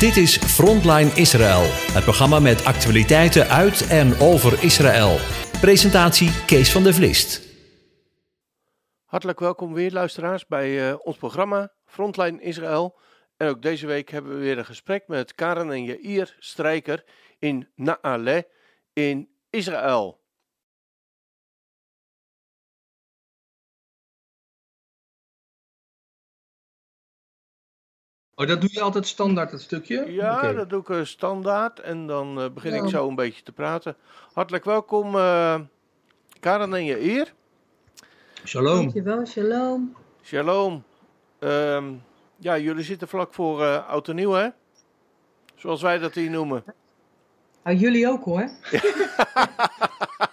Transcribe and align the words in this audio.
Dit 0.00 0.16
is 0.16 0.36
Frontline 0.36 1.10
Israël, 1.14 1.62
het 1.92 2.04
programma 2.04 2.38
met 2.38 2.64
actualiteiten 2.64 3.48
uit 3.48 3.88
en 3.88 4.20
over 4.20 4.64
Israël. 4.64 5.16
Presentatie 5.60 6.44
Kees 6.46 6.72
van 6.72 6.82
der 6.82 6.94
Vlist. 6.94 7.42
Hartelijk 9.04 9.40
welkom 9.40 9.72
weer 9.72 9.90
luisteraars 9.90 10.46
bij 10.46 10.90
uh, 10.90 10.94
ons 11.02 11.16
programma 11.16 11.72
Frontline 11.86 12.42
Israël. 12.42 12.98
En 13.36 13.48
ook 13.48 13.62
deze 13.62 13.86
week 13.86 14.10
hebben 14.10 14.32
we 14.32 14.38
weer 14.38 14.58
een 14.58 14.64
gesprek 14.64 15.04
met 15.06 15.34
Karen 15.34 15.70
en 15.70 15.84
Jair 15.84 16.36
Strijker 16.38 17.04
in 17.38 17.68
Naale 17.74 18.48
in 18.92 19.28
Israël. 19.50 20.19
Oh, 28.40 28.46
dat 28.46 28.60
doe 28.60 28.70
je 28.72 28.80
altijd 28.80 29.06
standaard, 29.06 29.50
dat 29.50 29.60
stukje? 29.60 30.12
Ja, 30.12 30.52
dat 30.52 30.70
doe 30.70 30.80
ik 30.80 30.88
uh, 30.88 31.04
standaard 31.04 31.80
en 31.80 32.06
dan 32.06 32.38
uh, 32.38 32.50
begin 32.50 32.74
ik 32.74 32.88
zo 32.88 33.08
een 33.08 33.14
beetje 33.14 33.42
te 33.42 33.52
praten. 33.52 33.96
Hartelijk 34.32 34.64
welkom, 34.64 35.14
uh, 35.14 35.60
Karen 36.40 36.74
en 36.74 36.84
Jair. 36.84 37.32
Shalom. 38.44 38.76
Dankjewel, 38.76 39.26
shalom. 39.26 39.96
Shalom. 40.22 40.84
Um, 41.38 42.02
ja, 42.36 42.58
jullie 42.58 42.84
zitten 42.84 43.08
vlak 43.08 43.34
voor 43.34 43.60
uh, 43.60 43.88
Oud 43.88 44.08
en 44.08 44.14
Nieuw, 44.14 44.32
hè? 44.32 44.48
Zoals 45.56 45.82
wij 45.82 45.98
dat 45.98 46.14
hier 46.14 46.30
noemen. 46.30 46.64
Nou, 47.64 47.76
jullie 47.76 48.08
ook 48.08 48.24
hoor. 48.24 48.50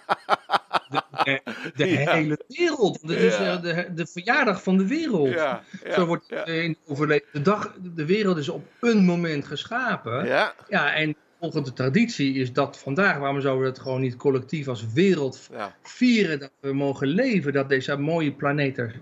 De, 1.28 1.40
de, 1.44 1.70
de 1.74 1.88
ja. 1.88 2.12
hele 2.12 2.44
wereld. 2.48 2.98
Dat 3.08 3.16
is 3.16 3.38
ja. 3.38 3.56
de, 3.56 3.88
de, 3.94 4.06
verjaardag 4.06 4.62
van 4.62 4.76
de 4.76 4.86
wereld. 4.86 5.28
Ja, 5.28 5.62
Zo 5.90 6.06
wordt 6.06 6.32
in 6.44 6.76
overleden. 6.86 7.28
De, 7.32 7.42
dag, 7.42 7.74
de 7.94 8.06
wereld 8.06 8.36
is 8.36 8.48
op 8.48 8.66
een 8.80 9.04
moment 9.04 9.46
geschapen. 9.46 10.26
Ja. 10.26 10.54
ja 10.68 10.94
en 10.94 11.16
volgens 11.40 11.64
de 11.64 11.72
traditie 11.72 12.34
is 12.34 12.52
dat 12.52 12.78
vandaag. 12.78 13.18
Waarom 13.18 13.40
zouden 13.40 13.62
we 13.62 13.68
het 13.68 13.78
gewoon 13.78 14.00
niet 14.00 14.16
collectief 14.16 14.68
als 14.68 14.92
wereld 14.92 15.48
vieren? 15.82 16.38
Dat 16.38 16.50
we 16.60 16.72
mogen 16.72 17.06
leven. 17.06 17.52
Dat 17.52 17.68
deze 17.68 17.96
mooie 17.96 18.32
planeet 18.32 18.78
er 18.78 19.00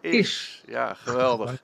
is. 0.00 0.12
is. 0.12 0.64
Ja, 0.66 0.94
geweldig. 0.94 1.62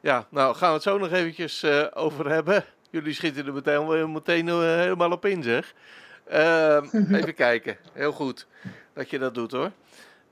Ja, 0.00 0.26
nou 0.30 0.54
gaan 0.54 0.68
we 0.68 0.74
het 0.74 0.82
zo 0.82 0.98
nog 0.98 1.12
eventjes 1.12 1.64
uh, 1.64 1.86
over 1.94 2.30
hebben. 2.30 2.64
Jullie 2.90 3.12
schieten 3.12 3.46
er 3.46 3.52
meteen, 3.52 4.12
meteen 4.12 4.46
uh, 4.46 4.60
helemaal 4.60 5.10
op 5.10 5.24
in, 5.24 5.42
zeg. 5.42 5.74
Uh, 6.32 6.78
even 7.20 7.34
kijken. 7.34 7.76
Heel 7.92 8.12
goed 8.12 8.46
dat 8.96 9.10
je 9.10 9.18
dat 9.18 9.34
doet, 9.34 9.52
hoor. 9.52 9.70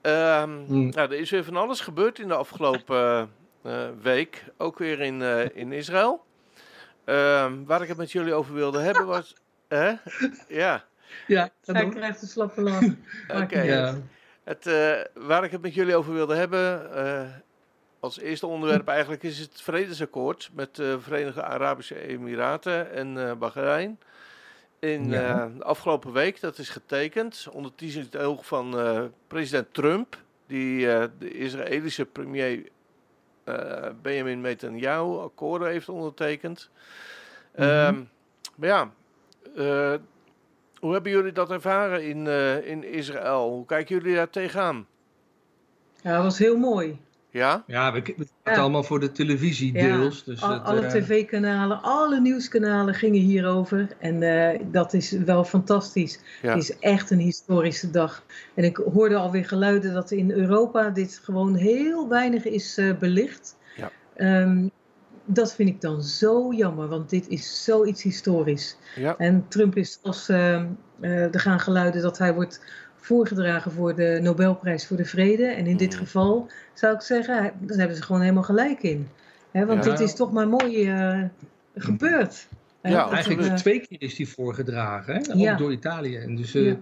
Um, 0.03 0.65
mm. 0.69 0.89
nou, 0.89 1.13
er 1.13 1.19
is 1.19 1.31
weer 1.31 1.45
van 1.45 1.57
alles 1.57 1.81
gebeurd 1.81 2.19
in 2.19 2.29
de 2.29 2.35
afgelopen 2.35 3.31
uh, 3.67 3.89
week. 4.03 4.45
Ook 4.57 4.79
weer 4.79 5.01
in, 5.01 5.23
in 5.55 5.73
Israël. 5.73 6.25
Um, 7.05 7.67
waar 7.67 7.83
ik 7.83 7.89
het 7.89 7.97
met 7.97 8.13
jullie 8.13 8.35
over 8.35 8.55
wilde 8.55 8.79
hebben 8.79 9.07
was... 9.07 9.35
ja. 10.49 10.85
Ja, 11.27 11.51
Hij 11.65 11.89
krijgt 11.89 12.23
een 12.23 12.29
slappe 12.29 12.61
lach. 12.61 12.83
Oké. 13.29 13.43
Okay. 13.43 13.67
Ja. 13.67 13.97
Het, 14.45 14.65
waar 15.15 15.45
ik 15.45 15.51
het 15.51 15.63
met 15.63 15.75
jullie 15.75 15.97
over 15.97 16.13
wilde 16.13 16.35
hebben 16.35 16.91
als 18.05 18.19
eerste 18.19 18.47
onderwerp 18.47 18.89
eigenlijk 18.89 19.23
is 19.23 19.39
het 19.39 19.63
vredesakkoord 19.63 20.51
met 20.53 20.77
de 20.77 21.01
Verenigde 21.01 21.43
Arabische 21.43 22.07
Emiraten 22.07 22.93
en 22.93 23.17
uh, 23.17 23.33
Bahrein. 23.33 23.99
In 24.85 25.11
ja. 25.11 25.47
uh, 25.47 25.57
de 25.59 25.65
afgelopen 25.65 26.13
week, 26.13 26.41
dat 26.41 26.59
is 26.59 26.69
getekend, 26.69 27.49
onder 27.53 27.73
het 27.77 28.17
oog 28.17 28.47
van 28.47 28.81
uh, 28.81 29.03
president 29.27 29.75
Trump, 29.75 30.17
die 30.47 30.87
de 31.19 31.31
Israëlische 31.31 32.05
premier 32.05 32.69
Benjamin 34.03 34.41
Netanyahu 34.41 35.19
akkoorden 35.19 35.69
heeft 35.69 35.89
ondertekend. 35.89 36.71
Mm 37.57 37.65
-hmm. 37.65 37.87
um, 37.87 38.09
maar 38.55 38.69
ja, 38.69 38.91
hoe 40.81 40.93
hebben 40.93 41.13
jullie 41.13 41.33
dat 41.33 41.51
ervaren 41.51 42.05
in, 42.05 42.27
in 42.65 42.85
Israël? 42.85 43.49
Hoe 43.51 43.67
kijken 43.67 43.97
jullie 43.97 44.15
daar 44.15 44.31
tegenaan? 44.31 44.87
Ja, 46.03 46.15
dat 46.15 46.23
was 46.23 46.39
heel 46.39 46.57
mooi. 46.57 46.99
Ja? 47.35 47.65
Ja, 47.67 47.93
we, 47.93 48.03
we 48.17 48.27
ja. 48.45 48.57
allemaal 48.57 48.83
voor 48.83 49.01
de 49.01 49.13
televisie 49.13 49.73
deels. 49.73 50.19
Ja, 50.19 50.33
dus 50.33 50.43
al, 50.43 50.51
het, 50.51 50.65
alle 50.65 50.83
uh, 50.83 50.89
tv-kanalen, 50.89 51.83
alle 51.83 52.21
nieuwskanalen 52.21 52.95
gingen 52.95 53.21
hierover. 53.21 53.89
En 53.99 54.23
uh, 54.23 54.61
dat 54.71 54.93
is 54.93 55.11
wel 55.11 55.45
fantastisch. 55.45 56.21
Ja. 56.43 56.53
Het 56.53 56.63
is 56.63 56.79
echt 56.79 57.11
een 57.11 57.19
historische 57.19 57.91
dag. 57.91 58.25
En 58.55 58.65
ik 58.65 58.77
hoorde 58.77 59.17
alweer 59.17 59.45
geluiden 59.45 59.95
dat 59.95 60.11
in 60.11 60.31
Europa 60.31 60.91
dit 60.91 61.21
gewoon 61.23 61.55
heel 61.55 62.09
weinig 62.09 62.45
is 62.45 62.79
uh, 62.79 62.99
belicht. 62.99 63.57
Ja. 63.77 63.91
Um, 64.41 64.71
dat 65.25 65.55
vind 65.55 65.69
ik 65.69 65.81
dan 65.81 66.03
zo 66.03 66.53
jammer, 66.53 66.89
want 66.89 67.11
dit 67.11 67.29
is 67.29 67.65
zoiets 67.65 68.03
historisch. 68.03 68.77
Ja. 68.97 69.17
En 69.19 69.45
Trump 69.49 69.77
is 69.77 69.99
als 70.03 70.29
er 70.29 70.69
gaan 71.33 71.61
geluiden 71.61 72.03
dat 72.03 72.19
hij 72.19 72.35
wordt 72.35 72.61
voorgedragen 73.05 73.73
voor 73.73 73.95
de 73.95 74.19
Nobelprijs 74.23 74.87
voor 74.87 74.97
de 74.97 75.05
Vrede. 75.05 75.47
En 75.47 75.67
in 75.67 75.77
dit 75.77 75.93
Mm. 75.93 75.99
geval 75.99 76.51
zou 76.75 76.95
ik 76.95 77.01
zeggen, 77.01 77.53
daar 77.61 77.79
hebben 77.79 77.97
ze 77.97 78.03
gewoon 78.03 78.21
helemaal 78.21 78.43
gelijk 78.43 78.83
in. 78.83 79.09
He, 79.51 79.67
want 79.67 79.85
Ja. 79.85 79.91
dit 79.91 80.01
is 80.01 80.15
toch 80.15 80.33
maar 80.33 80.49
mooi 80.49 80.93
uh, 80.93 81.23
gebeurd. 81.77 82.47
Ja, 82.83 83.05
dat, 83.05 83.13
eigenlijk 83.13 83.49
uh, 83.49 83.55
twee 83.55 83.81
keer 83.81 84.03
is 84.03 84.15
die 84.15 84.29
voorgedragen, 84.29 85.15
hè? 85.15 85.21
Ja. 85.35 85.53
ook 85.53 85.59
door 85.59 85.73
Italië. 85.73 86.17
En 86.17 86.37
dus, 86.37 86.55
uh, 86.55 86.67
Ja. 86.67 86.77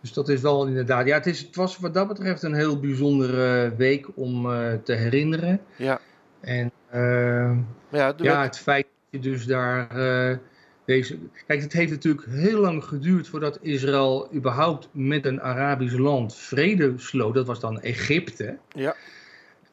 dus 0.00 0.12
dat 0.12 0.28
is 0.28 0.40
wel 0.40 0.66
inderdaad. 0.66 1.06
Ja, 1.06 1.14
het, 1.14 1.26
is, 1.26 1.40
het 1.40 1.56
was 1.56 1.78
wat 1.78 1.94
dat 1.94 2.08
betreft 2.08 2.42
een 2.42 2.54
heel 2.54 2.80
bijzondere 2.80 3.74
week 3.76 4.06
om 4.14 4.46
uh, 4.46 4.72
te 4.84 4.92
herinneren. 4.92 5.60
Ja. 5.76 6.00
En 6.40 6.70
uh, 6.94 7.56
ja, 7.88 8.14
ja, 8.16 8.42
het 8.42 8.58
feit 8.58 8.84
dat 8.84 9.22
je 9.22 9.30
dus 9.30 9.46
daar 9.46 9.96
uh, 9.96 10.36
deze. 10.88 11.18
Kijk, 11.46 11.62
het 11.62 11.72
heeft 11.72 11.90
natuurlijk 11.90 12.26
heel 12.28 12.60
lang 12.60 12.84
geduurd 12.84 13.28
voordat 13.28 13.58
Israël 13.62 14.28
überhaupt 14.34 14.88
met 14.92 15.26
een 15.26 15.40
Arabisch 15.40 15.96
land 15.96 16.36
vrede 16.36 16.92
sloot. 16.96 17.34
Dat 17.34 17.46
was 17.46 17.60
dan 17.60 17.80
Egypte. 17.80 18.58
ja. 18.74 18.96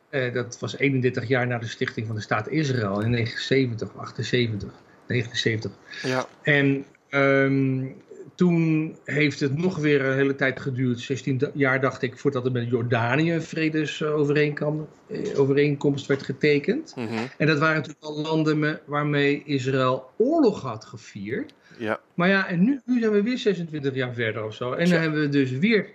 Eh, 0.10 0.34
dat 0.34 0.60
was 0.60 0.78
31 0.78 1.28
jaar 1.28 1.48
na 1.48 1.58
de 1.58 1.68
stichting 1.68 2.08
van 2.08 2.16
de 2.16 2.22
staat 2.22 2.48
Israël 2.48 3.02
in 3.02 3.12
1970 3.12 3.88
of 3.88 3.96
78, 3.96 4.70
79. 5.08 5.72
ja. 6.04 6.26
En 6.42 6.86
ehm, 7.10 7.86
toen 8.36 8.96
heeft 9.04 9.40
het 9.40 9.58
nog 9.58 9.78
weer 9.78 10.06
een 10.06 10.16
hele 10.16 10.36
tijd 10.36 10.60
geduurd, 10.60 11.00
16 11.00 11.38
da- 11.38 11.50
jaar 11.54 11.82
dacht 11.82 12.02
ik, 12.02 12.18
voordat 12.20 12.46
er 12.46 12.52
met 12.52 12.70
Jordanië 12.70 13.34
een 13.34 13.42
vredesovereenkomst 13.42 16.06
werd 16.06 16.24
getekend. 16.24 16.94
Mhm. 16.96 17.14
En 17.38 17.48
dat 17.48 17.60
waren 17.60 17.76
natuurlijk 17.76 18.06
al 18.06 18.22
landen 18.22 18.60
me- 18.60 18.80
waarmee 18.86 19.44
Israël 19.46 20.10
oorlog 20.18 20.62
had 20.62 20.86
gevierd. 20.86 21.54
ja. 21.78 22.00
Maar 22.14 22.30
ja, 22.30 22.48
en 22.48 22.64
nu, 22.64 22.82
nu 22.86 23.00
zijn 23.00 23.12
we 23.12 23.24
weer 23.24 23.38
26 23.38 23.94
jaar 23.94 24.14
verder 24.14 24.44
of 24.46 24.54
zo. 24.54 24.72
En 24.72 24.90
dan 24.90 25.00
hebben 25.02 25.22
we 25.22 25.30
dus 25.30 25.52
weer 25.52 25.90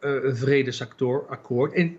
eh, 0.00 0.10
een 0.22 0.36
vredesakkoord. 0.36 1.72
En, 1.72 1.96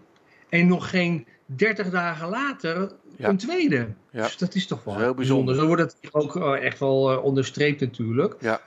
en 0.49 0.67
nog 0.67 0.89
geen 0.89 1.27
30 1.45 1.89
dagen 1.89 2.29
later 2.29 2.91
Ja. 3.17 3.29
een 3.29 3.37
tweede. 3.37 3.87
Ja. 4.11 4.23
Dus 4.23 4.37
dat 4.37 4.55
is 4.55 4.67
toch 4.67 4.83
wel 4.83 4.97
heel 4.97 5.13
bijzonder. 5.13 5.55
Zo 5.55 5.65
wordt 5.67 5.81
het 5.81 5.97
ook 6.11 6.35
eh, 6.35 6.65
echt 6.65 6.79
wel 6.79 7.11
eh, 7.11 7.23
onderstreept 7.23 7.81
natuurlijk. 7.81 8.35
Ja. 8.39 8.61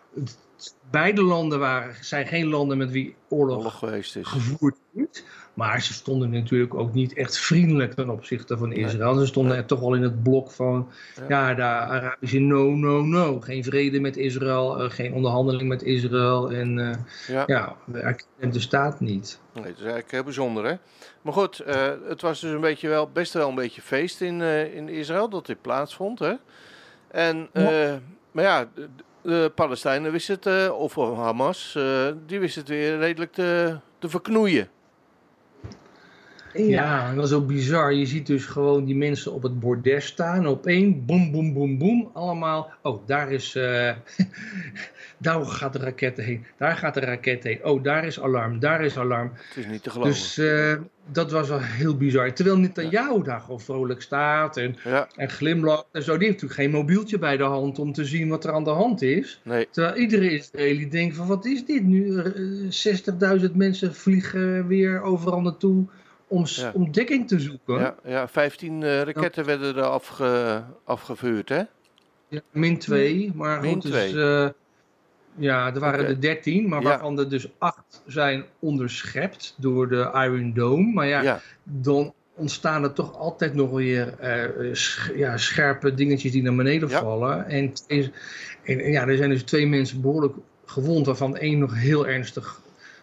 Beide 0.90 1.22
landen 1.22 1.58
waren, 1.58 1.94
zijn 2.00 2.26
geen 2.26 2.46
landen 2.48 2.78
met 2.78 2.90
wie 2.90 3.14
oorlog, 3.28 3.56
Oorlog 3.56 3.78
geweest 3.78 4.16
is. 4.16 4.26
gevoerd 4.26 4.76
is. 4.94 5.24
Maar 5.54 5.82
ze 5.82 5.92
stonden 5.92 6.30
natuurlijk 6.30 6.74
ook 6.74 6.92
niet 6.92 7.12
echt 7.14 7.38
vriendelijk 7.38 7.92
ten 7.94 8.10
opzichte 8.10 8.56
van 8.58 8.68
Nee. 8.68 8.78
Israël. 8.78 9.14
Ze 9.14 9.26
stonden 9.26 9.52
Nee. 9.52 9.60
er 9.60 9.66
toch 9.66 9.80
wel 9.80 9.94
in 9.94 10.02
het 10.02 10.22
blok 10.22 10.50
van 10.50 10.88
Ja. 11.28 11.48
ja, 11.48 11.54
de 11.54 11.62
Arabische 11.62 12.38
no, 12.38 12.70
no, 12.70 13.02
no. 13.02 13.40
Geen 13.40 13.64
vrede 13.64 14.00
met 14.00 14.16
Israël, 14.16 14.78
eh, 14.82 14.90
geen 14.90 15.12
onderhandeling 15.12 15.68
met 15.68 15.82
Israël. 15.82 16.50
En 16.50 16.78
eh, 16.78 16.96
Ja. 17.34 17.42
ja, 17.46 17.76
we 17.84 17.98
erkennen 17.98 18.52
de 18.52 18.60
staat 18.60 19.00
niet. 19.00 19.40
Nee, 19.54 19.62
dat 19.64 19.72
is 19.72 19.78
eigenlijk 19.80 20.10
heel 20.10 20.24
bijzonder, 20.24 20.64
hè? 20.64 20.74
Maar 21.22 21.32
goed, 21.32 21.58
eh, 21.58 21.90
het 22.08 22.20
was 22.22 22.40
dus 22.40 22.52
een 22.52 22.60
beetje 22.60 22.88
wel, 22.88 23.10
best 23.12 23.32
wel 23.32 23.48
een 23.48 23.54
beetje 23.54 23.82
feest 23.82 24.20
in, 24.20 24.40
in 24.74 24.88
Israël 24.88 25.28
dat 25.28 25.46
dit 25.46 25.60
plaatsvond, 25.62 26.18
hè? 26.18 26.34
En, 27.10 27.48
maar 28.32 28.44
ja, 28.44 28.68
de, 29.22 29.50
Palestijnen 29.54 30.12
wisten 30.12 30.34
het, 30.34 30.46
eh, 30.46 30.78
of 30.78 30.94
Hamas, 30.94 31.74
eh, 31.76 32.08
die 32.26 32.40
wisten 32.40 32.60
het 32.60 32.70
weer 32.70 32.98
redelijk 32.98 33.32
te, 33.32 33.76
te 33.98 34.08
verknoeien. 34.08 34.68
Ja. 36.54 36.62
ja. 36.64 37.14
dat 37.14 37.24
is 37.24 37.32
ook 37.32 37.46
bizar. 37.46 37.92
Je 37.94 38.06
ziet 38.06 38.26
dus 38.26 38.44
gewoon 38.46 38.84
die 38.84 38.96
mensen 38.96 39.32
op 39.32 39.42
het 39.42 39.60
bordes 39.60 40.06
staan. 40.06 40.46
Op 40.46 40.66
één, 40.66 41.04
boem, 41.06 41.30
boem, 41.32 41.52
boem, 41.52 41.78
boem. 41.78 42.10
Allemaal. 42.12 42.70
Oh, 42.82 43.06
daar 43.06 43.32
is. 43.32 43.54
eh, 43.54 43.90
daar 45.18 45.44
gaat 45.46 45.72
de 45.72 45.78
raket 45.78 46.16
heen. 46.16 46.44
Daar 46.56 46.76
gaat 46.76 46.94
de 46.94 47.00
raket 47.00 47.42
heen. 47.44 47.64
Oh, 47.64 47.82
daar 47.82 48.04
is 48.04 48.20
alarm. 48.20 48.58
Daar 48.58 48.84
is 48.84 48.96
alarm. 48.98 49.32
Het 49.34 49.56
is 49.56 49.66
niet 49.66 49.82
te 49.82 49.90
geloven. 49.90 50.12
Dus 50.12 50.38
eh, 50.38 50.74
dat 51.12 51.30
was 51.30 51.48
wel 51.48 51.60
heel 51.60 51.96
bizar. 51.96 52.32
Terwijl 52.32 52.58
Netanyahu 52.58 53.22
daar 53.22 53.40
gewoon 53.40 53.60
vrolijk 53.60 54.02
staat 54.02 54.56
en, 54.56 54.76
Ja, 54.84 55.08
en 55.16 55.30
glimlacht 55.30 55.86
en 55.92 56.02
zo. 56.02 56.16
Die 56.16 56.28
heeft 56.28 56.42
natuurlijk 56.42 56.60
geen 56.60 56.80
mobieltje 56.80 57.18
bij 57.18 57.36
de 57.36 57.42
hand 57.42 57.78
om 57.78 57.92
te 57.92 58.04
zien 58.04 58.28
wat 58.28 58.44
er 58.44 58.52
aan 58.52 58.64
de 58.64 58.70
hand 58.70 59.02
is. 59.02 59.40
nee. 59.44 59.68
Terwijl 59.70 59.96
iedere 59.96 60.30
Israëli 60.32 60.88
denkt 60.88 61.16
van 61.16 61.26
wat 61.26 61.44
is 61.44 61.64
dit 61.64 61.84
nu? 61.84 62.18
Eh, 62.18 63.40
60.000 63.40 63.52
mensen 63.54 63.94
vliegen 63.94 64.66
weer 64.66 65.02
overal 65.02 65.40
naartoe 65.40 65.86
om, 66.30 66.46
s- 66.46 66.56
Ja. 66.60 66.70
om 66.74 66.92
dekking 66.92 67.28
te 67.28 67.40
zoeken. 67.40 67.78
Ja, 67.78 67.94
ja 68.04 68.28
15 68.28 68.82
eh, 68.82 69.00
raketten 69.02 69.44
werden 69.44 69.76
er 69.76 69.82
afge, 69.82 70.62
afgevuurd, 70.84 71.48
hè? 71.48 71.62
Ja, 72.28 72.40
min 72.50 72.78
2, 72.78 73.32
maar 73.34 73.60
min 73.60 73.72
goed, 73.72 73.82
dus, 73.82 74.12
uh, 74.12 74.48
ja, 75.36 75.74
er 75.74 75.80
waren 75.80 76.06
er 76.06 76.20
13, 76.20 76.68
maar 76.68 76.82
waarvan 76.82 77.18
er 77.18 77.28
dus 77.28 77.48
8 77.58 78.02
zijn 78.06 78.44
onderschept 78.58 79.54
door 79.58 79.88
de 79.88 80.10
Iron 80.14 80.52
Dome. 80.54 80.92
Maar 80.92 81.06
ja, 81.06 81.40
dan 81.62 82.14
ontstaan 82.34 82.82
er 82.84 82.92
toch 82.92 83.16
altijd 83.16 83.54
nog 83.54 83.70
weer 83.70 84.18
eh, 84.18 84.74
sch- 84.74 85.10
ja, 85.14 85.36
scherpe 85.36 85.94
dingetjes 85.94 86.32
die 86.32 86.42
naar 86.42 86.54
beneden 86.54 86.88
Ja. 86.88 87.00
vallen. 87.00 87.46
En, 87.46 87.72
twee- 87.72 88.12
en, 88.64 88.80
en 88.80 88.90
ja, 88.92 89.06
er 89.06 89.16
zijn 89.16 89.30
dus 89.30 89.42
twee 89.42 89.66
mensen 89.66 90.00
behoorlijk 90.00 90.34
gewond, 90.64 91.06
waarvan 91.06 91.36
één 91.36 91.58
nog 91.58 91.74
heel 91.74 92.06
ernstig 92.06 92.60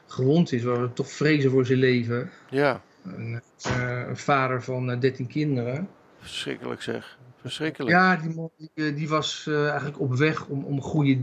gewond 0.07 0.51
is, 0.51 0.63
waar 0.63 0.81
we 0.81 0.93
toch 0.93 1.11
vrezen 1.11 1.51
voor 1.51 1.65
zijn 1.65 1.79
leven. 1.79 2.29
ja. 2.49 2.81
Een, 3.15 3.41
eh, 3.61 4.07
een 4.07 4.17
vader 4.17 4.63
van 4.63 4.91
eh, 4.91 4.99
13 4.99 5.27
kinderen. 5.27 5.89
Verschrikkelijk 6.19 6.81
zeg. 6.81 7.17
Verschrikkelijk. 7.41 7.91
Ja, 7.95 8.15
die, 8.15 8.35
man, 8.35 8.49
die, 8.57 8.69
eh, 8.73 8.95
die 8.95 9.09
was 9.09 9.45
eh, 9.49 9.67
eigenlijk 9.67 9.99
op 9.99 10.13
weg 10.15 10.45
om, 10.47 10.63
om 10.63 10.81
goede 10.81 11.19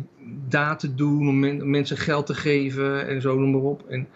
daad 0.49 0.79
te 0.79 0.95
doen, 0.95 1.29
om 1.29 1.39
men- 1.41 1.71
mensen 1.71 1.97
geld 1.97 2.27
te 2.27 2.35
geven 2.35 3.07
en 3.09 3.21
zo, 3.21 3.39
noem 3.39 3.51
maar 3.51 3.61
op. 3.61 3.89
En 3.89 4.09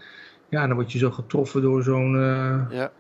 ja, 0.48 0.66
dan 0.66 0.76
word 0.76 0.92
je 0.92 0.98
zo 0.98 1.10
getroffen 1.10 1.62
door 1.62 1.82
zo'n. 1.82 2.14
eh, 2.14 2.66
Ja. 2.70 2.90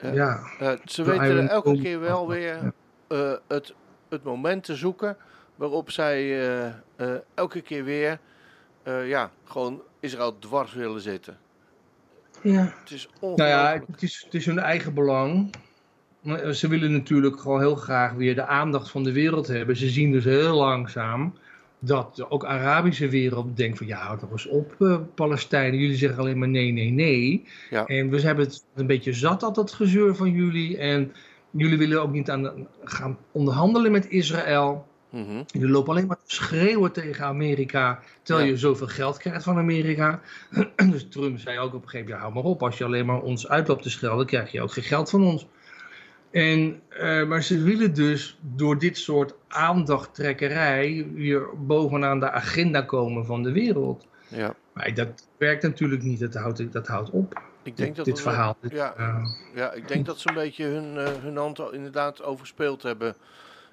Ja. 0.00 0.12
ja. 0.12 0.40
Eh, 0.58 0.72
ze 0.84 1.02
weten 1.04 1.26
Iron 1.26 1.48
elke 1.48 1.78
keer 1.80 2.00
wel 2.00 2.28
weer 2.28 2.72
eh, 3.08 3.32
het, 3.48 3.74
het 4.08 4.22
moment 4.24 4.64
te 4.64 4.76
zoeken 4.76 5.16
waarop 5.56 5.90
zij 5.90 6.40
eh, 6.40 6.66
eh, 6.96 7.14
elke 7.34 7.60
keer 7.60 7.84
weer 7.84 8.18
eh, 8.82 9.08
ja, 9.08 9.30
gewoon 9.44 9.82
Israël 10.00 10.38
dwars 10.38 10.72
willen 10.74 11.00
zitten. 11.00 11.36
Ja, 12.42 12.74
Het 12.80 12.90
is 12.90 13.08
Nou 13.20 13.32
ongelooflijk. 13.32 13.84
ja, 13.84 13.92
het 13.92 14.02
is, 14.02 14.22
het 14.24 14.34
is 14.34 14.46
hun 14.46 14.58
eigen 14.58 14.94
belang. 14.94 15.54
Ze 16.52 16.68
willen 16.68 16.92
natuurlijk 16.92 17.40
gewoon 17.40 17.60
heel 17.60 17.74
graag 17.74 18.12
weer 18.12 18.34
de 18.34 18.46
aandacht 18.46 18.90
van 18.90 19.04
de 19.04 19.12
wereld 19.12 19.46
hebben. 19.46 19.76
Ze 19.76 19.88
zien 19.88 20.12
dus 20.12 20.24
heel 20.24 20.56
langzaam 20.56 21.34
dat 21.78 22.16
de 22.16 22.30
ook 22.30 22.44
Arabische 22.44 23.08
wereld 23.08 23.56
denkt 23.56 23.78
van 23.78 23.86
ja, 23.86 23.98
houd 23.98 24.18
toch 24.20 24.30
eens 24.30 24.46
op 24.46 24.74
eh, 24.78 24.96
Palestijnen. 25.14 25.78
Jullie 25.80 25.96
zeggen 25.96 26.18
alleen 26.18 26.38
maar 26.38 26.48
nee, 26.48 26.72
nee, 26.72 26.90
nee. 26.90 27.46
Ja. 27.70 27.86
En 27.86 28.10
we 28.10 28.20
hebben 28.20 28.44
het 28.44 28.64
een 28.74 28.86
beetje 28.86 29.12
zat 29.12 29.42
al 29.42 29.52
dat 29.52 29.72
gezeur 29.72 30.16
van 30.16 30.30
jullie. 30.30 30.78
En 30.78 31.12
jullie 31.50 31.78
willen 31.78 32.02
ook 32.02 32.12
niet 32.12 32.30
aan 32.30 32.66
gaan 32.84 33.18
onderhandelen 33.32 33.92
met 33.92 34.08
Israël. 34.08 34.87
Mhm. 35.10 35.42
Jullie 35.46 35.68
lopen 35.68 35.90
alleen 35.90 36.06
maar 36.06 36.16
te 36.26 36.34
schreeuwen 36.34 36.92
tegen 36.92 37.24
Amerika, 37.24 38.00
terwijl 38.22 38.46
Ja. 38.46 38.52
je 38.52 38.58
zoveel 38.58 38.86
geld 38.86 39.16
krijgt 39.16 39.44
van 39.44 39.56
Amerika. 39.56 40.20
dus 40.90 41.06
Trump 41.08 41.38
zei 41.38 41.58
ook 41.58 41.74
op 41.74 41.82
een 41.82 41.88
gegeven 41.88 41.98
moment, 41.98 42.08
ja, 42.08 42.18
hou 42.18 42.34
maar 42.34 42.42
op, 42.52 42.62
als 42.62 42.78
je 42.78 42.84
alleen 42.84 43.06
maar 43.06 43.20
ons 43.20 43.48
uitloopt 43.48 43.82
te 43.82 43.90
schelden, 43.90 44.26
krijg 44.26 44.52
je 44.52 44.62
ook 44.62 44.72
geen 44.72 44.84
geld 44.84 45.10
van 45.10 45.24
ons. 45.24 45.46
En, 46.30 46.80
eh, 46.88 47.26
maar 47.26 47.42
ze 47.42 47.62
willen 47.62 47.94
dus 47.94 48.38
door 48.40 48.78
dit 48.78 48.98
soort 48.98 49.34
aandachttrekkerij 49.48 51.06
weer 51.14 51.46
bovenaan 51.66 52.20
de 52.20 52.30
agenda 52.30 52.82
komen 52.82 53.26
van 53.26 53.42
de 53.42 53.52
wereld. 53.52 54.06
Ja, 54.28 54.54
Maar 54.72 54.94
dat 54.94 55.28
werkt 55.36 55.62
natuurlijk 55.62 56.02
niet, 56.02 56.20
dat 56.20 56.34
houdt, 56.34 56.72
dat 56.72 56.86
houdt 56.86 57.10
op, 57.10 57.42
ik 57.62 57.76
denk 57.76 57.88
dit, 57.88 57.96
dat 57.96 58.04
dit 58.04 58.20
verhaal. 58.20 58.56
Ja, 58.60 58.94
ja, 59.54 59.72
ik 59.72 59.88
denk 59.88 60.06
dat 60.06 60.18
ze 60.18 60.28
een 60.28 60.34
beetje 60.34 60.64
hun, 60.64 60.96
eh, 60.98 61.12
hun 61.20 61.36
hand 61.36 61.60
inderdaad 61.72 62.22
overspeeld 62.22 62.82
hebben. 62.82 63.14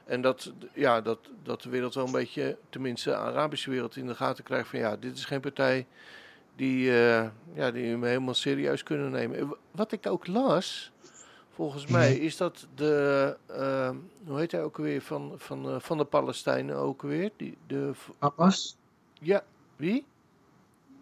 En 0.06 0.22
dat, 0.22 0.54
ja, 0.74 1.02
dat, 1.02 1.20
dat 1.44 1.62
de 1.62 1.70
wereld 1.70 1.94
wel 1.94 2.06
een 2.06 2.12
beetje, 2.12 2.58
tenminste 2.70 3.10
de 3.10 3.16
Arabische 3.16 3.70
wereld, 3.70 3.96
in 3.96 4.08
de 4.08 4.16
gaten 4.16 4.44
krijgt 4.44 4.70
van 4.70 4.80
ja, 4.80 4.96
dit 4.96 5.18
is 5.18 5.26
geen 5.26 5.40
partij 5.42 5.88
die, 6.56 6.90
eh, 6.90 7.28
ja, 7.54 7.72
die 7.72 7.98
we 7.98 8.08
helemaal 8.08 8.34
serieus 8.34 8.84
kunnen 8.84 9.12
nemen. 9.12 9.38
En 9.38 9.48
w- 9.48 9.54
Wat 9.72 9.92
ik 9.92 10.08
ook 10.08 10.28
las, 10.28 10.92
volgens 11.50 11.88
mij, 11.88 12.16
is 12.16 12.38
dat 12.38 12.68
de, 12.76 13.38
eh, 13.46 13.90
hoe 14.26 14.40
heet 14.40 14.52
hij 14.52 14.64
ook 14.64 14.78
alweer, 14.78 15.02
van, 15.02 15.34
van, 15.38 15.70
eh, 15.70 15.80
van 15.80 15.98
de 15.98 16.06
Palestijnen 16.06 16.76
ook 16.76 17.04
alweer? 17.04 17.32
Die, 17.38 17.58
de, 17.68 17.92
Abbas? 18.20 18.78
ja, 19.20 19.44
wie? 19.76 20.06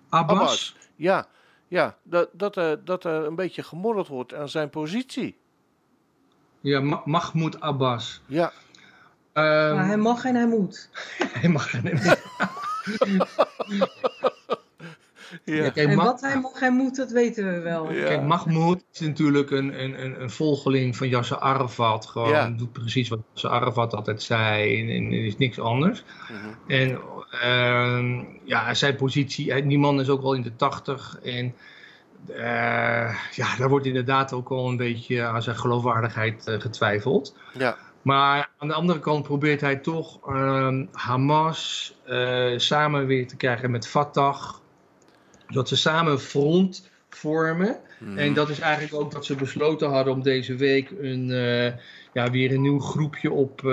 Abbas? 0.09 0.37
Abbas. 0.37 0.75
Ja, 0.95 1.27
ja 1.67 1.97
dat, 2.03 2.29
dat, 2.31 2.55
er, 2.55 2.85
dat 2.85 3.03
er 3.03 3.25
een 3.25 3.35
beetje 3.35 3.63
gemorreld 3.63 4.07
wordt 4.07 4.33
aan 4.33 4.49
zijn 4.49 4.69
positie. 4.69 5.37
Ja, 6.59 6.79
Ma- 6.79 7.01
Mahmoud 7.05 7.61
Abbas. 7.61 8.21
Ja, 8.25 8.53
Maar 9.33 9.85
hij 9.85 9.97
mag 9.97 10.25
en 10.25 10.35
hij 10.35 10.47
moet. 10.47 10.89
hij 11.39 11.49
mag 11.49 11.69
geen 11.69 11.83
ja. 12.03 12.15
Ja, 15.45 15.69
kijk, 15.69 15.89
En 15.89 15.95
wat 15.95 16.21
hij 16.21 16.39
mag 16.39 16.61
en 16.61 16.73
moet, 16.73 16.95
dat 16.95 17.11
weten 17.11 17.53
we 17.53 17.59
wel. 17.59 17.91
Ja. 17.91 18.05
Kijk, 18.07 18.21
Mahmoud 18.21 18.83
is 18.93 18.99
natuurlijk 18.99 19.51
een, 19.51 19.83
een, 19.83 20.03
een, 20.03 20.21
een 20.21 20.29
volgeling 20.29 20.97
van 20.97 21.07
Yasser 21.09 21.39
Arafat. 21.39 22.05
Gewoon 22.05 22.29
Ja. 22.29 22.49
doet 22.49 22.71
precies 22.71 23.09
wat 23.09 23.19
Yasser 23.33 23.49
Arafat 23.49 23.93
altijd 23.93 24.21
zei 24.21 24.81
en, 24.81 24.89
en 24.89 25.11
is 25.11 25.37
niks 25.37 25.59
anders. 25.59 26.03
Mhm. 26.31 26.71
En 26.71 26.99
ehm, 27.41 28.23
ja, 28.43 28.73
zijn 28.73 28.95
positie, 28.95 29.51
hij- 29.51 29.67
die 29.67 29.79
man 29.79 29.99
is 29.99 30.09
ook 30.09 30.21
wel 30.21 30.33
in 30.33 30.41
de 30.41 30.55
tachtig. 30.55 31.19
En 31.23 31.55
eh, 32.35 33.15
ja, 33.31 33.55
daar 33.57 33.69
wordt 33.69 33.85
inderdaad 33.85 34.33
ook 34.33 34.49
wel 34.49 34.67
een 34.67 34.77
beetje 34.77 35.23
aan 35.23 35.43
zijn 35.43 35.57
geloofwaardigheid 35.57 36.47
eh, 36.47 36.59
getwijfeld. 36.59 37.35
ja. 37.57 37.77
Maar 38.03 38.49
aan 38.57 38.67
de 38.67 38.73
andere 38.73 38.99
kant 38.99 39.23
probeert 39.23 39.61
hij 39.61 39.75
toch 39.75 40.19
ehm, 40.27 40.85
Hamas 40.91 41.93
eh, 42.05 42.53
samen 42.57 43.05
weer 43.05 43.27
te 43.27 43.35
krijgen 43.35 43.71
met 43.71 43.87
Fatah. 43.87 44.53
Dat 45.47 45.67
ze 45.67 45.77
samen 45.77 46.11
een 46.11 46.19
front 46.19 46.89
vormen. 47.09 47.79
Mhm. 47.99 48.17
En 48.17 48.33
dat 48.33 48.49
is 48.49 48.59
eigenlijk 48.59 48.93
ook 48.93 49.11
dat 49.11 49.25
ze 49.25 49.35
besloten 49.35 49.89
hadden 49.89 50.13
om 50.13 50.21
deze 50.21 50.55
week 50.55 50.91
een, 50.99 51.31
eh, 51.31 51.73
ja, 52.13 52.31
weer 52.31 52.53
een 52.53 52.61
nieuw 52.61 52.79
groepje 52.79 53.31
op 53.31 53.59
eh, 53.59 53.65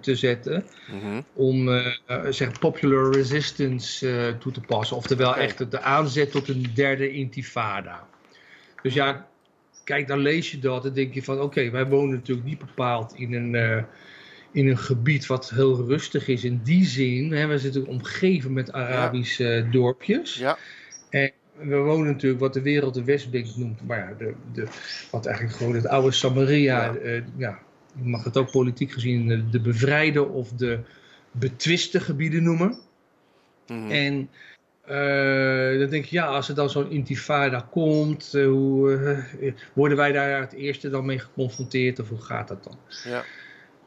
te 0.00 0.14
zetten. 0.14 0.64
Mhm. 0.90 1.20
Om 1.32 1.82
zeg, 2.28 2.58
popular 2.58 3.12
resistance 3.12 4.36
toe 4.38 4.52
te 4.52 4.60
passen. 4.60 4.96
Oftewel 4.96 5.36
echt 5.36 5.70
de 5.70 5.80
aanzet 5.80 6.30
tot 6.30 6.48
een 6.48 6.70
derde 6.74 7.10
intifada. 7.10 8.06
Dus 8.82 8.94
ja, 8.94 9.28
kijk, 9.86 10.06
dan 10.06 10.18
lees 10.18 10.50
je 10.50 10.58
dat 10.58 10.84
en 10.84 10.92
denk 10.92 11.14
je 11.14 11.22
van 11.22 11.40
oké, 11.40 11.70
wij 11.70 11.86
wonen 11.86 12.14
natuurlijk 12.14 12.46
niet 12.46 12.58
bepaald 12.58 13.14
in 13.14 13.32
een, 13.32 13.54
eh, 13.54 13.82
in 14.52 14.68
een 14.68 14.78
gebied 14.78 15.26
wat 15.26 15.50
heel 15.50 15.86
rustig 15.86 16.28
is. 16.28 16.44
In 16.44 16.60
die 16.64 16.84
zin, 16.84 17.32
hè, 17.32 17.46
we 17.46 17.58
zitten 17.58 17.86
omgeven 17.86 18.52
met 18.52 18.72
Arabische 18.72 19.54
eh, 19.54 19.72
dorpjes. 19.72 20.34
Ja, 20.34 20.58
We 21.56 21.76
wonen 21.76 22.06
natuurlijk 22.06 22.40
wat 22.40 22.54
de 22.54 22.62
wereld 22.62 22.94
de 22.94 23.04
Westbank 23.04 23.46
noemt, 23.56 23.86
maar 23.86 23.98
ja, 23.98 24.14
de, 24.18 24.34
de, 24.52 24.66
wat 25.10 25.26
eigenlijk 25.26 25.56
gewoon 25.56 25.74
het 25.74 25.86
oude 25.86 26.10
Samaria, 26.10 26.84
Ja. 26.84 26.98
ja. 27.02 27.22
ja, 27.36 27.58
je 28.02 28.08
mag 28.08 28.24
het 28.24 28.36
ook 28.36 28.50
politiek 28.50 28.92
gezien 28.92 29.26
de, 29.26 29.48
de 29.48 29.60
bevrijde 29.60 30.28
of 30.28 30.52
de 30.52 30.80
betwiste 31.30 32.00
gebieden 32.00 32.42
noemen. 32.42 32.78
Mhm. 33.66 33.90
En 33.90 34.28
eh, 34.86 35.78
dan 35.78 35.90
denk 35.90 36.04
je, 36.04 36.16
ja, 36.16 36.26
als 36.26 36.48
er 36.48 36.54
dan 36.54 36.70
zo'n 36.70 36.90
intifada 36.90 37.66
komt, 37.70 38.34
eh, 38.34 38.46
hoe, 38.46 38.92
eh, 39.40 39.52
worden 39.72 39.96
wij 39.96 40.12
daar 40.12 40.40
het 40.40 40.52
eerste 40.52 40.90
dan 40.90 41.06
mee 41.06 41.18
geconfronteerd 41.18 42.00
of 42.00 42.08
hoe 42.08 42.20
gaat 42.20 42.48
dat 42.48 42.64
dan? 42.64 42.78
ja. 43.04 43.24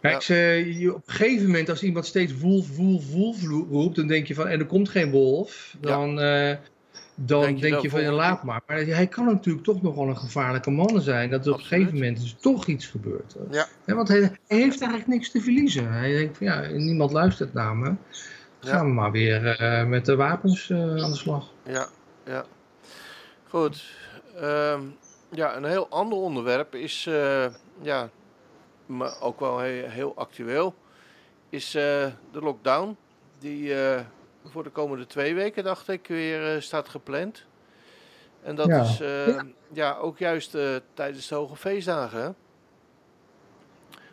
Kijk, 0.01 0.21
Ja. 0.21 0.35
je- 0.51 0.93
op 0.95 1.07
een 1.07 1.13
gegeven 1.13 1.45
moment 1.45 1.69
als 1.69 1.83
iemand 1.83 2.05
steeds 2.05 2.37
wolf, 2.37 2.75
wolf, 2.75 3.11
wolf 3.11 3.43
roept, 3.69 3.95
dan 3.95 4.07
denk 4.07 4.27
je 4.27 4.35
van, 4.35 4.47
en 4.47 4.59
er 4.59 4.65
komt 4.65 4.89
geen 4.89 5.11
wolf, 5.11 5.75
dan, 5.81 6.15
dan 6.15 7.41
Denk 7.41 7.61
denk 7.61 7.79
je 7.81 7.89
van, 7.89 8.01
ja, 8.01 8.11
laat 8.11 8.43
maar. 8.43 8.61
Maar 8.67 8.77
hij 8.77 9.07
kan 9.07 9.25
natuurlijk 9.25 9.65
toch 9.65 9.81
nog 9.81 9.95
wel 9.95 10.07
een 10.07 10.17
gevaarlijke 10.17 10.71
man 10.71 11.01
zijn, 11.01 11.29
dat 11.29 11.45
er 11.45 11.51
op 11.53 11.59
een 11.59 11.65
gegeven 11.65 11.93
moment 11.93 12.17
is 12.21 12.35
toch 12.39 12.67
iets 12.67 12.87
gebeurd. 12.87 13.35
Ja. 13.51 13.67
Want 13.85 14.07
hij, 14.07 14.19
hij 14.19 14.57
heeft 14.57 14.81
eigenlijk 14.81 15.07
niks 15.07 15.31
te 15.31 15.41
verliezen. 15.41 15.91
Hij 15.93 16.11
denkt 16.11 16.37
van, 16.37 16.47
ja, 16.47 16.67
niemand 16.71 17.11
luistert 17.11 17.53
naar 17.53 17.75
me. 17.75 17.93
Gaan 18.59 18.85
we 18.85 18.91
maar 18.93 19.11
weer 19.11 19.47
eh, 19.47 19.85
met 19.85 20.05
de 20.05 20.15
wapens 20.15 20.69
eh, 20.69 20.79
aan 20.79 21.11
de 21.11 21.15
slag. 21.17 21.51
Ja, 21.63 21.87
ja. 22.25 22.45
Goed. 23.47 23.83
Ehm, 24.35 24.81
ja, 25.31 25.55
een 25.55 25.63
heel 25.65 25.89
ander 25.89 26.17
onderwerp 26.17 26.75
is, 26.75 27.05
eh, 27.07 27.45
ja, 27.81 28.09
maar 28.85 29.21
ook 29.21 29.39
wel 29.39 29.59
heel, 29.59 29.89
heel 29.89 30.15
actueel, 30.15 30.75
is 31.49 31.71
de 31.71 32.11
lockdown. 32.31 32.97
Die 33.39 33.73
voor 34.45 34.63
de 34.63 34.69
komende 34.69 35.05
twee 35.05 35.35
weken, 35.35 35.63
dacht 35.63 35.87
ik, 35.87 36.07
weer 36.07 36.61
staat 36.61 36.89
gepland. 36.89 37.45
En 38.41 38.55
dat 38.55 38.67
Ja. 38.67 38.81
is 38.81 38.97
Ja. 38.97 39.45
ja. 39.71 39.95
ook 39.97 40.17
juist 40.17 40.57
tijdens 40.93 41.27
de 41.27 41.35
hoge 41.35 41.55
feestdagen. 41.55 42.35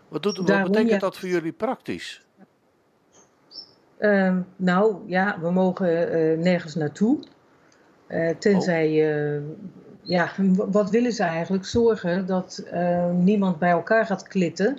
Wat, 0.08 0.22
doet, 0.22 0.36
wat 0.36 0.62
betekent 0.62 0.90
ja. 0.90 0.98
dat 0.98 1.18
voor 1.18 1.28
jullie 1.28 1.52
praktisch? 1.52 2.25
Ehm, 3.98 4.40
nou 4.56 4.96
ja, 5.06 5.38
we 5.40 5.50
mogen 5.50 6.12
eh, 6.12 6.38
nergens 6.38 6.74
naartoe. 6.74 7.18
Eh, 8.06 8.30
tenzij, 8.38 9.14
eh, 9.34 9.40
ja, 10.02 10.30
wat 10.70 10.90
willen 10.90 11.12
ze 11.12 11.22
eigenlijk? 11.22 11.64
Zorgen 11.64 12.26
dat 12.26 12.64
niemand 13.12 13.58
bij 13.58 13.70
elkaar 13.70 14.06
gaat 14.06 14.28
klitten. 14.28 14.78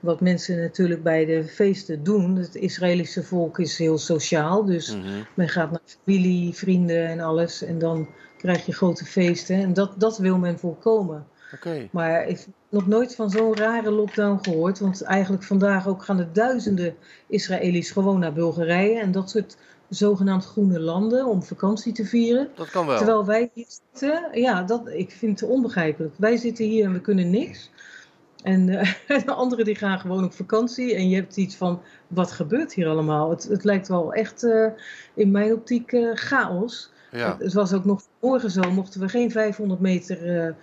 Wat 0.00 0.20
mensen 0.20 0.60
natuurlijk 0.60 1.02
bij 1.02 1.24
de 1.24 1.44
feesten 1.44 2.02
doen. 2.04 2.36
Het 2.36 2.54
Israëlische 2.54 3.22
volk 3.22 3.58
is 3.58 3.78
heel 3.78 3.98
sociaal, 3.98 4.64
dus 4.64 4.96
Mhm. 4.96 5.08
men 5.34 5.48
gaat 5.48 5.70
naar 5.70 5.80
familie, 6.04 6.54
vrienden 6.54 7.06
en 7.06 7.20
alles. 7.20 7.62
En 7.62 7.78
dan 7.78 8.08
krijg 8.36 8.66
je 8.66 8.72
grote 8.72 9.04
feesten. 9.04 9.56
En 9.56 9.72
dat, 9.72 10.00
dat 10.00 10.18
wil 10.18 10.38
men 10.38 10.58
voorkomen. 10.58 11.26
Maar 11.90 12.26
ik 12.26 12.38
heb 12.38 12.48
nog 12.68 12.86
nooit 12.86 13.14
van 13.14 13.30
zo'n 13.30 13.56
rare 13.56 13.90
lockdown 13.90 14.38
gehoord. 14.42 14.78
Want 14.78 15.02
eigenlijk 15.02 15.42
vandaag 15.42 15.88
ook 15.88 16.04
gaan 16.04 16.18
er 16.18 16.32
duizenden 16.32 16.94
Israëli's 17.26 17.90
gewoon 17.90 18.18
naar 18.18 18.32
Bulgarije. 18.32 19.00
En 19.00 19.12
dat 19.12 19.30
soort 19.30 19.56
zogenaamd 19.88 20.44
groene 20.44 20.80
landen 20.80 21.26
om 21.26 21.42
vakantie 21.42 21.92
te 21.92 22.04
vieren. 22.04 22.48
Dat 22.54 22.70
kan 22.70 22.86
wel. 22.86 22.96
Terwijl 22.96 23.24
wij 23.26 23.50
hier 23.54 23.66
zitten, 23.68 24.28
ja, 24.32 24.62
dat, 24.62 24.88
ik 24.88 25.10
vind 25.10 25.40
het 25.40 25.48
onbegrijpelijk. 25.48 26.14
Wij 26.18 26.36
zitten 26.36 26.64
hier 26.64 26.84
en 26.84 26.92
we 26.92 27.00
kunnen 27.00 27.30
niks. 27.30 27.70
En 28.42 28.68
uh, 28.68 29.24
de 29.24 29.32
anderen 29.32 29.64
die 29.64 29.74
gaan 29.74 29.98
gewoon 29.98 30.24
op 30.24 30.32
vakantie. 30.32 30.94
En 30.94 31.08
je 31.08 31.16
hebt 31.16 31.36
iets 31.36 31.56
van, 31.56 31.80
wat 32.06 32.32
gebeurt 32.32 32.74
hier 32.74 32.88
allemaal? 32.88 33.30
Het, 33.30 33.42
het 33.44 33.64
lijkt 33.64 33.88
wel 33.88 34.12
echt 34.12 34.42
uh, 34.42 34.66
in 35.14 35.30
mijn 35.30 35.52
optiek 35.52 35.92
uh, 35.92 36.10
chaos. 36.14 36.92
Ja. 37.10 37.32
Het, 37.32 37.42
het, 37.42 37.52
was 37.52 37.72
ook 37.72 37.84
nog 37.84 38.02
morgen 38.20 38.50
zo, 38.50 38.70
mochten 38.70 39.00
we 39.00 39.08
geen 39.08 39.30
500 39.30 39.80
meter 39.80 40.54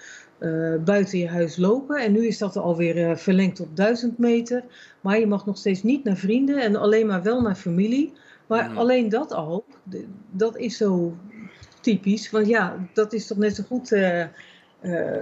buiten 0.86 1.20
je 1.20 1.28
huis 1.30 1.58
lopen. 1.58 1.98
En 1.98 2.12
nu 2.12 2.28
is 2.28 2.38
dat 2.38 2.58
alweer 2.58 3.18
verlengd 3.18 3.60
op 3.60 3.76
1000 3.76 4.18
meter. 4.18 4.64
Maar 5.02 5.20
je 5.20 5.28
mag 5.28 5.46
nog 5.46 5.58
steeds 5.58 5.84
niet 5.84 6.04
naar 6.04 6.18
vrienden 6.18 6.62
en 6.62 6.76
alleen 6.76 7.08
maar 7.08 7.24
wel 7.24 7.42
naar 7.42 7.56
familie. 7.56 8.14
Maar 8.48 8.70
alleen 8.76 9.10
dat 9.10 9.32
al, 9.34 9.66
dat 10.32 10.58
is 10.58 10.78
zo 10.78 11.18
typisch. 11.82 12.32
Want 12.32 12.48
ja, 12.48 12.88
dat 12.94 13.14
is 13.14 13.28
toch 13.28 13.38
net 13.38 13.56
zo 13.56 13.64
goed 13.68 13.92
uh, 13.92 14.20
uh, 14.20 14.28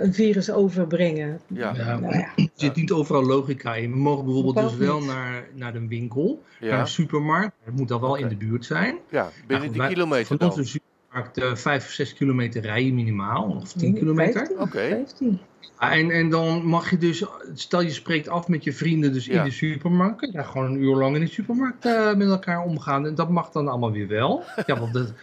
een 0.02 0.14
virus 0.14 0.52
overbrengen. 0.52 1.40
Ja. 1.48 1.74
Ja, 1.76 2.00
Nou 2.00 2.18
ja. 2.18 2.28
Er 2.36 2.50
zit 2.56 2.76
niet 2.76 2.92
overal 2.92 3.24
logica 3.26 3.76
in. 3.76 3.92
We 3.92 3.98
mogen 3.98 4.26
bijvoorbeeld 4.26 4.56
dus 4.70 4.76
wel 4.78 4.98
niet. 5.00 5.08
naar, 5.08 5.48
naar 5.54 5.74
de 5.74 5.88
winkel, 5.88 6.42
naar 6.60 6.80
een 6.80 6.88
supermarkt. 6.88 7.56
Het 7.64 7.76
moet 7.76 7.88
dan 7.88 8.02
wel 8.02 8.16
in 8.16 8.28
de 8.28 8.36
buurt 8.36 8.66
zijn. 8.66 8.98
ja, 9.10 9.30
binnen 9.48 9.66
Ja, 9.68 9.72
die 9.72 9.82
wij- 9.82 9.90
kilometer 9.94 10.38
dan. 10.38 10.66
Supermarkt 11.14 11.38
uh, 11.38 11.56
5 11.56 11.86
of 11.86 11.92
6 11.92 12.14
kilometer 12.14 12.62
rijden 12.62 12.96
minimaal, 12.96 13.44
of 13.62 13.74
10 13.74 13.92
Nee, 13.92 14.00
kilometer. 14.00 14.34
15, 14.46 14.60
Oké. 14.60 14.88
15. 14.88 15.40
Ja, 15.80 15.92
en, 15.92 16.12
en 16.12 16.30
dan 16.30 16.66
mag 16.66 16.90
je 16.90 16.98
dus, 16.98 17.26
stel 17.54 17.82
je 17.82 17.90
spreekt 17.90 18.28
af 18.28 18.48
met 18.48 18.64
je 18.64 18.74
vrienden 18.74 19.14
dus 19.14 19.26
Ja. 19.26 19.38
in 19.40 19.44
de 19.44 19.52
supermarkt. 19.52 20.18
kun 20.18 20.28
je 20.28 20.34
daar 20.34 20.46
gewoon 20.46 20.72
een 20.72 20.82
uur 20.82 20.96
lang 20.96 21.16
in 21.16 21.22
de 21.22 21.28
supermarkt 21.28 21.86
eh, 21.86 22.14
met 22.16 22.28
elkaar 22.28 22.64
omgaan. 22.64 23.06
En 23.06 23.16
dat 23.16 23.30
mag 23.30 23.50
dan 23.52 23.68
allemaal 23.68 23.92
weer 23.92 24.08
wel. 24.08 24.44
Ja, 24.66 24.80
want 24.80 24.94
dat, 24.94 25.14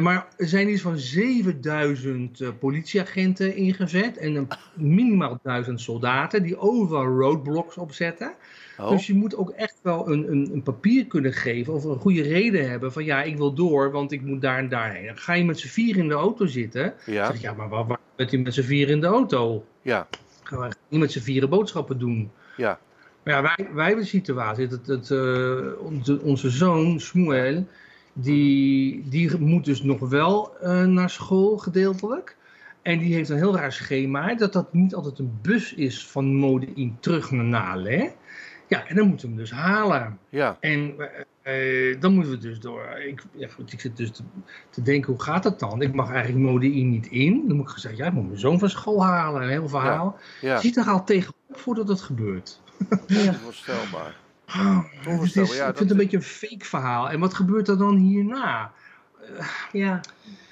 maar 0.00 0.26
er 0.36 0.48
zijn 0.48 0.68
iets 0.68 0.82
van 0.82 0.98
7000 0.98 2.40
eh, 2.40 2.48
politieagenten 2.58 3.56
ingezet. 3.56 4.16
En 4.16 4.34
een 4.34 4.48
minimaal 4.74 5.38
1000 5.42 5.80
soldaten 5.80 6.42
die 6.42 6.58
overal 6.58 7.06
roadblocks 7.06 7.76
opzetten. 7.76 8.34
Oh, 8.78 8.90
Dus 8.90 9.06
je 9.06 9.14
moet 9.14 9.36
ook 9.36 9.50
echt 9.50 9.78
wel 9.82 10.10
een, 10.10 10.32
een, 10.32 10.50
een 10.52 10.62
papier 10.62 11.06
kunnen 11.06 11.32
geven 11.32 11.72
of 11.72 11.84
een 11.84 11.98
goede 11.98 12.22
reden 12.22 12.70
hebben 12.70 12.92
van 12.92 13.04
ja, 13.04 13.22
ik 13.22 13.36
wil 13.36 13.54
door, 13.54 13.90
want 13.90 14.12
ik 14.12 14.22
moet 14.22 14.40
daar 14.40 14.58
en 14.58 14.68
daarheen. 14.68 15.06
Dan 15.06 15.18
ga 15.18 15.32
je 15.32 15.44
met 15.44 15.58
z'n 15.58 15.68
vier 15.68 15.96
in 15.96 16.08
de 16.08 16.14
auto 16.14 16.46
zitten. 16.46 16.94
ja. 17.06 17.26
Zeg 17.26 17.40
ja, 17.40 17.52
maar 17.52 17.68
waar, 17.68 17.86
waar 17.86 17.98
bent 18.16 18.32
u 18.32 18.38
met 18.38 18.54
z'n 18.54 18.62
vier 18.62 18.88
in 18.88 19.00
de 19.00 19.06
auto? 19.06 19.64
Ja. 19.82 20.08
Gaan 20.42 20.60
we 20.60 20.74
niet 20.88 21.00
met 21.00 21.12
z'n 21.12 21.20
vieren 21.20 21.48
boodschappen 21.48 21.98
doen. 21.98 22.30
Ja. 22.56 22.78
Maar 23.24 23.34
ja, 23.34 23.42
wij, 23.42 23.68
wij 23.74 23.86
hebben 23.86 24.04
de 24.04 24.10
situatie 24.10 24.66
dat, 24.66 24.86
dat 24.86 25.10
eh, 25.10 25.84
onze, 25.84 26.20
onze 26.22 26.50
zoon, 26.50 27.00
Smuel, 27.00 27.66
die, 28.12 29.08
die 29.08 29.38
moet 29.38 29.64
dus 29.64 29.82
nog 29.82 30.08
wel 30.08 30.58
eh, 30.60 30.84
naar 30.84 31.10
school 31.10 31.58
gedeeltelijk. 31.58 32.36
En 32.82 32.98
die 32.98 33.14
heeft 33.14 33.28
een 33.28 33.36
heel 33.36 33.56
raar 33.56 33.72
schema, 33.72 34.34
dat 34.34 34.52
dat 34.52 34.72
niet 34.72 34.94
altijd 34.94 35.18
een 35.18 35.38
bus 35.42 35.74
is 35.74 36.06
van 36.06 36.34
Mode 36.34 36.92
terug 37.00 37.30
naar 37.30 37.44
Nale. 37.44 38.12
Ja, 38.68 38.86
en 38.86 38.96
dan 38.96 39.08
moeten 39.08 39.28
we 39.28 39.34
hem 39.34 39.42
dus 39.42 39.52
halen. 39.52 40.18
Ja. 40.28 40.56
En 40.60 40.94
eh, 41.42 42.00
dan 42.00 42.14
moeten 42.14 42.32
we 42.32 42.38
dus 42.38 42.60
door. 42.60 42.82
Ik, 43.06 43.22
ja, 43.32 43.48
goed, 43.48 43.72
ik 43.72 43.80
zit 43.80 43.96
dus 43.96 44.10
te, 44.10 44.22
te 44.70 44.82
denken, 44.82 45.12
hoe 45.12 45.22
gaat 45.22 45.42
dat 45.42 45.60
dan? 45.60 45.82
Ik 45.82 45.94
mag 45.94 46.10
eigenlijk 46.10 46.44
Mode 46.44 46.66
niet 46.66 47.06
in. 47.06 47.44
Dan 47.46 47.56
moet 47.56 47.66
ik 47.66 47.72
gezegd, 47.72 47.96
ja, 47.96 48.06
ik 48.06 48.12
moet 48.12 48.26
mijn 48.26 48.38
zoon 48.38 48.58
van 48.58 48.70
school 48.70 49.04
halen. 49.04 49.42
Een 49.42 49.48
heel 49.48 49.68
verhaal. 49.68 50.16
Ja. 50.40 50.60
Zit 50.60 50.76
er 50.76 50.84
al 50.84 51.04
tegenop 51.04 51.36
voordat 51.50 51.88
het 51.88 52.00
gebeurt. 52.00 52.60
Ja. 53.06 53.28
Onvoorstelbaar. 53.28 54.16
Oh, 54.56 55.22
het 55.22 55.36
is, 55.36 55.56
ja, 55.56 55.68
ik 55.68 55.76
vind 55.76 55.78
het 55.78 55.90
een 55.90 55.96
beetje 55.96 56.16
een 56.16 56.22
fake 56.22 56.64
verhaal. 56.64 57.10
En 57.10 57.20
wat 57.20 57.34
gebeurt 57.34 57.68
er 57.68 57.78
dan 57.78 57.96
hierna? 57.96 58.72
ja. 59.72 60.00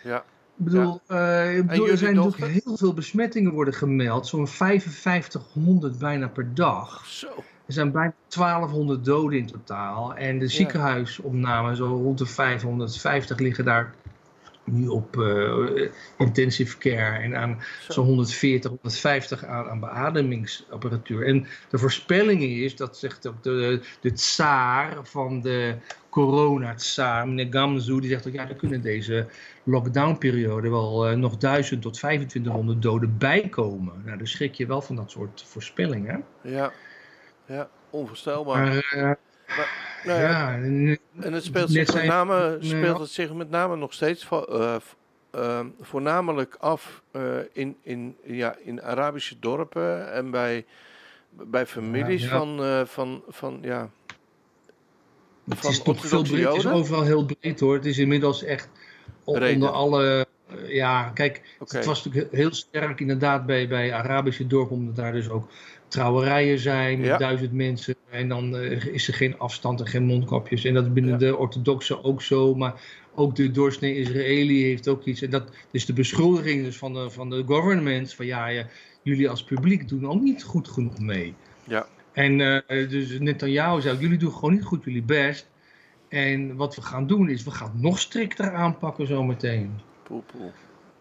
Ja. 0.03 0.25
Ik 0.59 0.67
bedoel, 0.67 1.01
eh, 1.07 1.57
ik 1.57 1.67
bedoel 1.67 1.77
jullie 1.77 1.93
er 1.93 1.99
zijn 1.99 2.15
dochter? 2.15 2.41
natuurlijk 2.41 2.67
heel 2.67 2.77
veel 2.77 2.95
besmettingen 2.95 3.53
worden 3.53 3.75
gemeld. 3.75 4.27
Zo'n 4.27 4.49
5500 4.49 5.99
bijna 5.99 6.29
per 6.29 6.55
dag. 6.55 7.07
Zo. 7.07 7.29
Er 7.67 7.73
zijn 7.73 7.93
bijna 7.93 8.15
1200 8.29 9.05
doden 9.05 9.39
in 9.39 9.47
totaal. 9.47 10.15
En 10.15 10.39
de 10.39 10.49
ziekenhuisopnamen, 10.49 11.77
zo 11.77 11.85
rond 11.85 12.19
de 12.19 12.27
550 12.27 13.39
liggen 13.39 13.65
daar 13.65 13.95
nu 14.73 14.89
op 14.89 15.21
eh, 15.21 15.89
intensive 16.19 16.79
care. 16.79 17.19
En 17.19 17.37
aan 17.37 17.63
Zo. 17.81 17.93
zo'n 17.93 18.07
140, 18.07 18.71
150 18.71 19.45
aan, 19.45 19.69
aan 19.69 19.81
beademingsapparatuur. 19.81 21.27
En 21.27 21.47
de 21.71 21.79
voorspelling 21.79 22.43
is, 22.43 22.77
dat 22.77 22.99
zegt 22.99 23.27
ook 23.27 23.43
de, 23.43 23.81
de 24.01 24.13
tsaar 24.13 24.97
van 25.03 25.41
de 25.41 25.75
corona-tsaar, 26.11 27.29
meneer 27.29 27.47
Gamzu, 27.51 28.01
die 28.01 28.11
zegt 28.11 28.27
ook, 28.27 28.33
ja, 28.33 28.49
er 28.49 28.55
kunnen 28.55 28.83
deze 28.83 29.27
lockdownperiode 29.65 30.71
wel 30.71 31.07
eh, 31.07 31.17
nog 31.17 31.37
1000 31.37 31.83
tot 31.83 31.93
2500 31.93 32.83
doden 32.83 33.19
bijkomen. 33.19 34.03
Nou, 34.05 34.19
daar 34.19 34.27
schrik 34.27 34.55
je 34.55 34.67
wel 34.67 34.83
van 34.83 34.97
dat 34.97 35.11
soort 35.11 35.45
voorspellingen. 35.47 36.25
Ja. 36.43 36.73
Ja. 37.47 37.69
Onvoorstelbaar. 37.91 38.65
Maar 38.67 39.19
eh, 39.47 39.61
Nou 40.05 40.21
ja, 40.21 40.55
En 40.55 41.33
het 41.33 41.45
speelt, 41.45 41.71
zich 41.71 41.95
met 41.95 42.05
name, 42.05 42.57
speelt 42.61 42.99
het 42.99 43.11
zich 43.11 43.33
met 43.33 43.51
name 43.51 43.77
nog 43.77 43.93
steeds 43.93 44.29
eh, 45.31 45.61
voornamelijk 45.81 46.57
af 46.61 47.03
eh, 47.11 47.23
in, 47.53 47.77
in, 47.83 48.17
ja, 48.25 48.57
in 48.65 48.83
Arabische 48.83 49.37
dorpen 49.41 50.13
en 50.13 50.31
bij, 50.31 50.65
bij 51.31 51.67
families 51.67 52.23
ja. 52.23 52.29
van, 52.29 52.63
eh, 52.63 52.85
van, 52.85 53.23
van 53.29 53.59
ja, 53.63 53.91
het 55.49 55.59
van 55.59 55.71
is 55.71 55.83
toch 55.83 56.01
veel 56.01 56.19
orthodoxe 56.19 56.33
breed, 56.33 56.47
het 56.47 56.57
is 56.57 56.67
overal 56.67 57.03
heel 57.03 57.25
breed 57.25 57.61
hoor. 57.61 57.75
Het 57.75 57.87
is 57.87 57.99
inmiddels 57.99 58.43
echt 58.43 58.69
onder 59.25 59.69
alle, 59.69 60.27
ja, 60.67 61.11
kijk, 61.15 61.57
het 61.59 61.85
was 61.85 62.05
natuurlijk 62.05 62.35
heel 62.35 62.55
sterk 62.55 63.01
inderdaad 63.01 63.47
bij, 63.47 63.69
bij 63.69 63.95
Arabische 63.95 64.47
dorpen, 64.47 64.77
omdat 64.77 64.97
daar 64.97 65.13
dus 65.13 65.29
ook 65.29 65.49
trouwerijen 65.91 66.59
zijn 66.59 67.01
met 67.01 67.19
duizend 67.19 67.53
mensen. 67.53 67.95
En 68.11 68.29
dan 68.29 68.57
eh, 68.57 68.87
is 68.87 69.09
er 69.09 69.15
geen 69.15 69.39
afstand 69.39 69.81
en 69.81 69.87
geen 69.87 70.05
mondkapjes. 70.05 70.65
En 70.65 70.75
dat 70.75 70.85
is 70.85 70.93
binnen 70.93 71.19
de 71.19 71.37
orthodoxe 71.37 72.05
ook 72.05 72.23
zo, 72.23 72.55
maar 72.55 72.81
ook 73.15 73.37
de 73.37 73.51
doorsnee 73.51 73.97
Israëli 73.97 74.63
heeft 74.63 74.89
ook 74.89 75.05
iets. 75.05 75.23
En 75.23 75.31
dat 75.31 75.51
is 75.71 75.87
de 75.87 75.93
beschuldiging 75.93 76.65
dus 76.65 76.77
van 76.77 76.95
de, 76.95 77.11
van 77.11 77.31
de 77.31 77.43
government, 77.47 78.15
van 78.15 78.27
ja, 78.27 78.67
jullie 79.03 79.31
als 79.31 79.45
publiek 79.45 79.89
doen 79.89 80.09
ook 80.09 80.21
niet 80.21 80.43
goed 80.43 80.69
genoeg 80.69 80.99
mee. 80.99 81.35
Ja. 81.65 81.87
En 82.13 82.41
eh 82.41 82.89
dus 82.89 83.19
Netanyahu 83.19 83.81
zei, 83.81 83.99
jullie 83.99 84.19
doen 84.19 84.33
gewoon 84.33 84.53
niet 84.53 84.65
goed 84.65 84.85
jullie 84.85 85.03
best. 85.03 85.49
En 86.09 86.57
wat 86.57 86.77
we 86.77 86.83
gaan 86.83 87.07
doen 87.07 87.29
is, 87.29 87.45
we 87.45 87.51
gaan 87.51 87.71
het 87.73 87.83
nog 87.83 87.99
strikter 87.99 88.55
aanpakken 88.55 89.07
zometeen. 89.07 89.81
poepoe, 90.03 90.51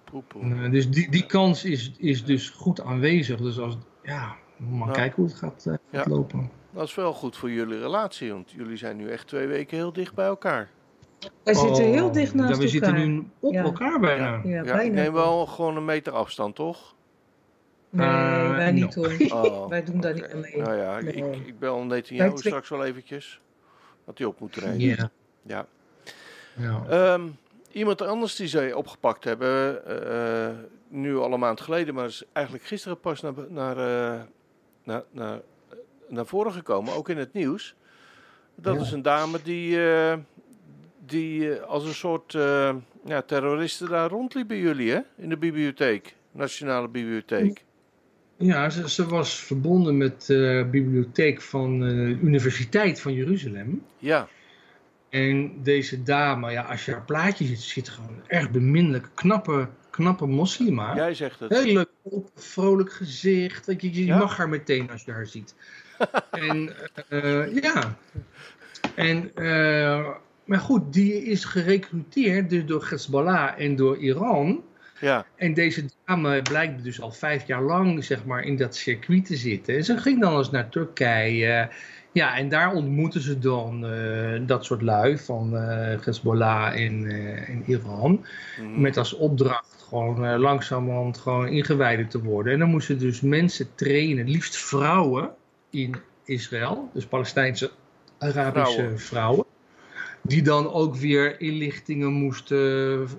poepoe. 0.03 0.43
Uh, 0.43 0.71
dus 0.71 0.89
die, 0.89 1.11
die 1.11 1.25
kans 1.25 1.65
is, 1.65 1.91
is 1.97 2.25
dus 2.25 2.49
goed 2.49 2.81
aanwezig. 2.81 3.39
Dus 3.39 3.59
als, 3.59 3.77
ja, 4.03 4.35
maar 4.59 4.87
Ja. 4.87 4.93
kijken 4.93 5.15
hoe 5.15 5.25
het 5.25 5.35
gaat, 5.35 5.65
eh, 5.65 5.73
gaat 5.91 6.05
Ja. 6.05 6.11
lopen. 6.11 6.49
Dat 6.71 6.83
is 6.87 6.95
wel 6.95 7.13
goed 7.13 7.37
voor 7.37 7.51
jullie 7.51 7.79
relatie, 7.79 8.33
want 8.33 8.51
jullie 8.51 8.77
zijn 8.77 8.97
nu 8.97 9.09
echt 9.09 9.27
twee 9.27 9.47
weken 9.47 9.77
heel 9.77 9.93
dicht 9.93 10.13
bij 10.13 10.25
elkaar. 10.25 10.69
Wij 11.43 11.53
zitten 11.53 11.83
heel 11.83 12.05
Oh, 12.07 12.13
dicht 12.13 12.31
ja, 12.31 12.37
naast 12.37 12.47
we 12.49 12.53
elkaar. 12.63 12.69
zitten 12.69 12.93
nu 12.93 13.27
op 13.39 13.53
Ja. 13.53 13.63
elkaar 13.63 13.99
bijna. 13.99 14.25
Ja, 14.25 14.39
Ja, 14.43 14.59
ik 14.59 14.65
bijna. 14.65 14.93
neem 15.01 15.13
wel 15.13 15.45
gewoon 15.45 15.77
een 15.77 15.85
meter 15.85 16.13
afstand, 16.13 16.55
toch? 16.55 16.95
Nee, 17.89 18.07
Eh, 18.07 18.55
wij 18.55 18.71
niet 18.71 18.95
no. 18.95 19.03
hoor. 19.03 19.15
Oh, 19.45 19.67
Wij 19.69 19.83
doen 19.83 19.99
daar 19.99 20.11
oké. 20.11 20.21
niet 20.21 20.31
aan 20.33 20.39
mee. 20.39 20.57
Nou 20.57 20.75
ja, 20.77 20.97
ik, 20.97 21.03
Nee. 21.03 21.31
ik, 21.39 21.47
ik 21.47 21.59
bel 21.59 21.83
Netanyahu 21.83 22.29
twee- 22.29 22.37
straks 22.51 22.69
wel 22.69 22.85
eventjes. 22.85 23.41
Dat 24.05 24.17
hij 24.17 24.27
op 24.27 24.39
moet 24.39 24.51
treden. 24.51 24.79
Ja. 24.79 25.09
Ja. 25.41 25.65
ja. 26.57 26.83
Ehm, 26.89 27.21
iemand 27.71 28.01
anders 28.01 28.35
die 28.35 28.47
zij 28.47 28.73
opgepakt 28.73 29.23
hebben, 29.23 29.85
eh, 30.11 30.49
nu 30.87 31.17
al 31.17 31.33
een 31.33 31.39
maand 31.39 31.61
geleden, 31.61 31.93
maar 31.93 32.05
is 32.05 32.23
eigenlijk 32.33 32.65
gisteren 32.65 32.99
pas 32.99 33.21
naar, 33.21 33.33
naar, 33.49 33.77
eh, 33.77 34.21
naar, 34.89 35.03
naar, 35.11 35.39
naar 36.07 36.25
voren 36.25 36.51
gekomen, 36.53 36.93
ook 36.93 37.09
in 37.09 37.17
het 37.17 37.33
nieuws. 37.33 37.75
Dat 38.55 38.75
Ja. 38.75 38.81
is 38.81 38.91
een 38.91 39.01
dame 39.01 39.39
die, 39.43 39.91
eh, 39.91 40.17
die 41.05 41.53
eh, 41.55 41.63
als 41.63 41.85
een 41.85 41.93
soort 41.93 42.35
eh 42.35 42.75
ja, 43.05 43.21
terroriste 43.21 43.87
daar 43.87 44.09
rondliep 44.09 44.47
bij 44.47 44.59
jullie, 44.59 44.91
hè? 44.91 44.99
In 45.17 45.29
de 45.29 45.37
bibliotheek, 45.37 46.15
Nationale 46.31 46.87
Bibliotheek. 46.87 47.63
Ja, 48.37 48.69
ze, 48.69 48.89
ze 48.89 49.05
was 49.07 49.39
verbonden 49.39 49.97
met 49.97 50.25
de 50.25 50.67
bibliotheek 50.71 51.41
van 51.41 51.79
de 51.79 52.17
Universiteit 52.21 53.01
van 53.01 53.13
Jeruzalem. 53.13 53.83
Ja, 53.97 54.27
En 55.09 55.63
deze 55.63 56.03
dame, 56.03 56.51
ja, 56.51 56.61
als 56.61 56.85
je 56.85 56.91
haar 56.91 57.05
plaatje 57.05 57.45
ziet, 57.45 57.59
ziet 57.61 57.89
gewoon 57.89 58.09
een 58.09 58.23
erg 58.27 58.51
beminnelijk, 58.51 59.09
knappe, 59.13 59.67
knappe 59.89 60.25
moslima. 60.27 60.95
jij 60.95 61.13
zegt 61.13 61.39
het. 61.39 61.49
Heel 61.63 61.73
leuk, 61.73 61.89
vrolijk 62.35 62.91
gezicht. 62.91 63.65
Weet 63.65 63.81
Je, 63.81 63.93
je 63.93 64.05
Ja? 64.05 64.17
mag 64.17 64.37
haar 64.37 64.49
meteen 64.49 64.91
als 64.91 65.03
je 65.03 65.11
haar 65.11 65.27
ziet. 65.27 65.55
en 66.31 66.73
eh, 67.09 67.61
ja. 67.61 67.97
En, 68.95 69.31
eh, 69.35 70.09
maar 70.45 70.59
goed, 70.59 70.93
die 70.93 71.23
is 71.23 71.45
gerecruiteerd 71.45 72.49
dus 72.49 72.65
door 72.65 72.87
Hezbollah 72.89 73.59
en 73.59 73.75
door 73.75 73.97
Iran. 73.97 74.63
Ja. 75.01 75.25
En 75.35 75.53
deze 75.53 75.85
dame 76.05 76.41
blijkt 76.41 76.83
dus 76.83 77.01
al 77.01 77.11
vijf 77.11 77.47
jaar 77.47 77.61
lang 77.61 78.03
zeg 78.03 78.25
maar, 78.25 78.43
in 78.43 78.57
dat 78.57 78.75
circuit 78.75 79.25
te 79.25 79.35
zitten. 79.35 79.75
En 79.75 79.83
ze 79.83 79.97
ging 79.97 80.21
dan 80.21 80.37
eens 80.37 80.51
naar 80.51 80.69
Turkije. 80.69 81.69
Ja, 82.11 82.37
en 82.37 82.49
daar 82.49 82.73
ontmoeten 82.73 83.21
ze 83.21 83.39
dan 83.39 83.93
uh, 83.93 84.41
dat 84.47 84.65
soort 84.65 84.81
lui 84.81 85.17
van 85.17 85.53
uh, 85.53 85.61
Hezbollah 86.01 86.75
in, 86.75 87.03
uh, 87.03 87.49
in 87.49 87.63
Iran. 87.65 88.25
Mm. 88.61 88.81
Met 88.81 88.97
als 88.97 89.13
opdracht 89.13 89.85
gewoon 89.89 90.39
langzamerhand 90.39 91.17
gewoon 91.17 91.47
ingewijden 91.47 92.07
te 92.07 92.21
worden. 92.21 92.53
En 92.53 92.59
dan 92.59 92.69
moesten 92.69 92.99
dus 92.99 93.21
mensen 93.21 93.75
trainen, 93.75 94.29
liefst 94.29 94.57
vrouwen 94.57 95.31
in 95.69 95.95
Israël. 96.23 96.89
Dus 96.93 97.05
Palestijnse 97.05 97.71
Arabische 98.17 98.73
vrouwen. 98.73 98.99
vrouwen 98.99 99.45
die 100.21 100.41
dan 100.41 100.71
ook 100.71 100.95
weer 100.95 101.41
inlichtingen 101.41 102.11
moesten 102.11 103.09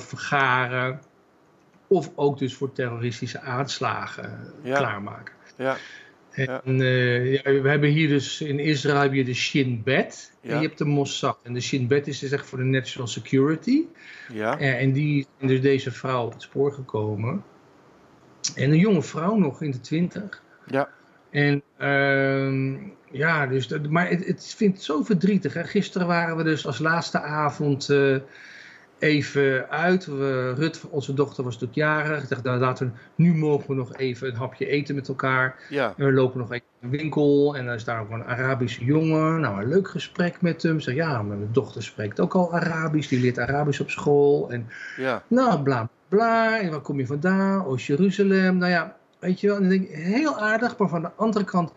vergaren. 0.00 1.00
Of 1.86 2.10
ook 2.14 2.38
dus 2.38 2.54
voor 2.54 2.72
terroristische 2.72 3.40
aanslagen 3.40 4.52
ja. 4.62 4.76
klaarmaken. 4.76 5.34
Ja. 5.56 5.76
En 6.46 6.80
uh, 6.80 7.32
ja, 7.32 7.42
we 7.42 7.68
hebben 7.68 7.88
hier 7.88 8.08
dus 8.08 8.40
in 8.40 8.58
Israël 8.58 9.00
heb 9.00 9.12
je 9.12 9.24
de 9.24 9.34
Shin 9.34 9.82
Bet 9.84 10.32
en 10.42 10.60
je 10.60 10.66
hebt 10.66 10.78
de 10.78 10.84
Mossad. 10.84 11.38
En 11.42 11.52
de 11.52 11.60
Shin 11.60 11.86
Bet 11.86 12.06
is 12.06 12.18
dus 12.18 12.30
echt 12.30 12.46
voor 12.46 12.58
de 12.58 12.64
National 12.64 13.08
Security. 13.08 13.84
Ja. 14.32 14.58
En, 14.58 14.78
en 14.78 14.92
die 14.92 15.26
zijn 15.38 15.50
dus 15.50 15.60
deze 15.60 15.90
vrouw 15.90 16.24
op 16.24 16.32
het 16.32 16.42
spoor 16.42 16.72
gekomen. 16.72 17.44
En 18.54 18.70
een 18.70 18.78
jonge 18.78 19.02
vrouw 19.02 19.36
nog 19.36 19.62
in 19.62 19.70
de 19.70 19.80
twintig. 19.80 20.42
Ja. 20.66 20.88
En 21.30 21.62
uh, 21.80 22.78
ja, 23.10 23.46
dus, 23.46 23.68
maar 23.88 24.08
het, 24.08 24.26
het 24.26 24.54
vindt 24.56 24.76
het 24.76 24.84
zo 24.84 25.02
verdrietig. 25.02 25.54
Hè? 25.54 25.64
Gisteren 25.64 26.06
waren 26.06 26.36
we 26.36 26.42
dus 26.42 26.66
als 26.66 26.78
laatste 26.78 27.20
avond 27.20 27.88
uh, 27.88 28.16
even 28.98 29.70
uit. 29.70 30.06
We, 30.06 30.52
Rut, 30.56 30.84
onze 30.90 31.14
dochter, 31.14 31.44
was 31.44 31.58
natuurlijk 31.58 31.78
jarig. 31.78 32.22
Ik 32.22 32.28
dacht, 32.28 32.42
nou, 32.42 32.58
laten 32.58 32.86
we, 32.86 33.22
nu 33.22 33.34
mogen 33.34 33.68
we 33.68 33.74
nog 33.74 33.96
even 33.96 34.28
een 34.28 34.36
hapje 34.36 34.66
eten 34.66 34.94
met 34.94 35.08
elkaar. 35.08 35.56
Ja. 35.68 35.94
En 35.96 36.04
we 36.04 36.12
lopen 36.12 36.38
nog 36.38 36.52
even 36.52 36.66
in 36.80 36.90
de 36.90 36.96
winkel. 36.96 37.56
En 37.56 37.66
dan 37.66 37.74
is 37.74 37.84
daar 37.84 38.00
ook 38.00 38.10
een 38.10 38.24
Arabische 38.24 38.84
jongen. 38.84 39.40
Nou, 39.40 39.62
een 39.62 39.68
leuk 39.68 39.88
gesprek 39.88 40.40
met 40.40 40.62
hem. 40.62 40.80
Zeg, 40.80 40.94
ja, 40.94 41.22
mijn 41.22 41.48
dochter 41.52 41.82
spreekt 41.82 42.20
ook 42.20 42.34
al 42.34 42.54
Arabisch. 42.54 43.08
Die 43.08 43.20
leert 43.20 43.38
Arabisch 43.38 43.80
op 43.80 43.90
school. 43.90 44.50
En 44.50 44.68
ja. 44.96 45.22
nou, 45.28 45.62
bla 45.62 45.88
bla. 46.08 46.60
En 46.60 46.70
waar 46.70 46.80
kom 46.80 46.98
je 46.98 47.06
vandaan? 47.06 47.66
Oh, 47.66 47.78
Jeruzalem. 47.78 48.56
Nou 48.56 48.72
ja, 48.72 48.96
weet 49.18 49.40
je 49.40 49.46
wel. 49.46 49.56
En 49.56 49.62
dan 49.62 49.70
denk 49.70 49.88
ik, 49.88 49.94
heel 49.94 50.38
aardig. 50.38 50.76
Maar 50.76 50.88
van 50.88 51.02
de 51.02 51.10
andere 51.16 51.44
kant, 51.44 51.72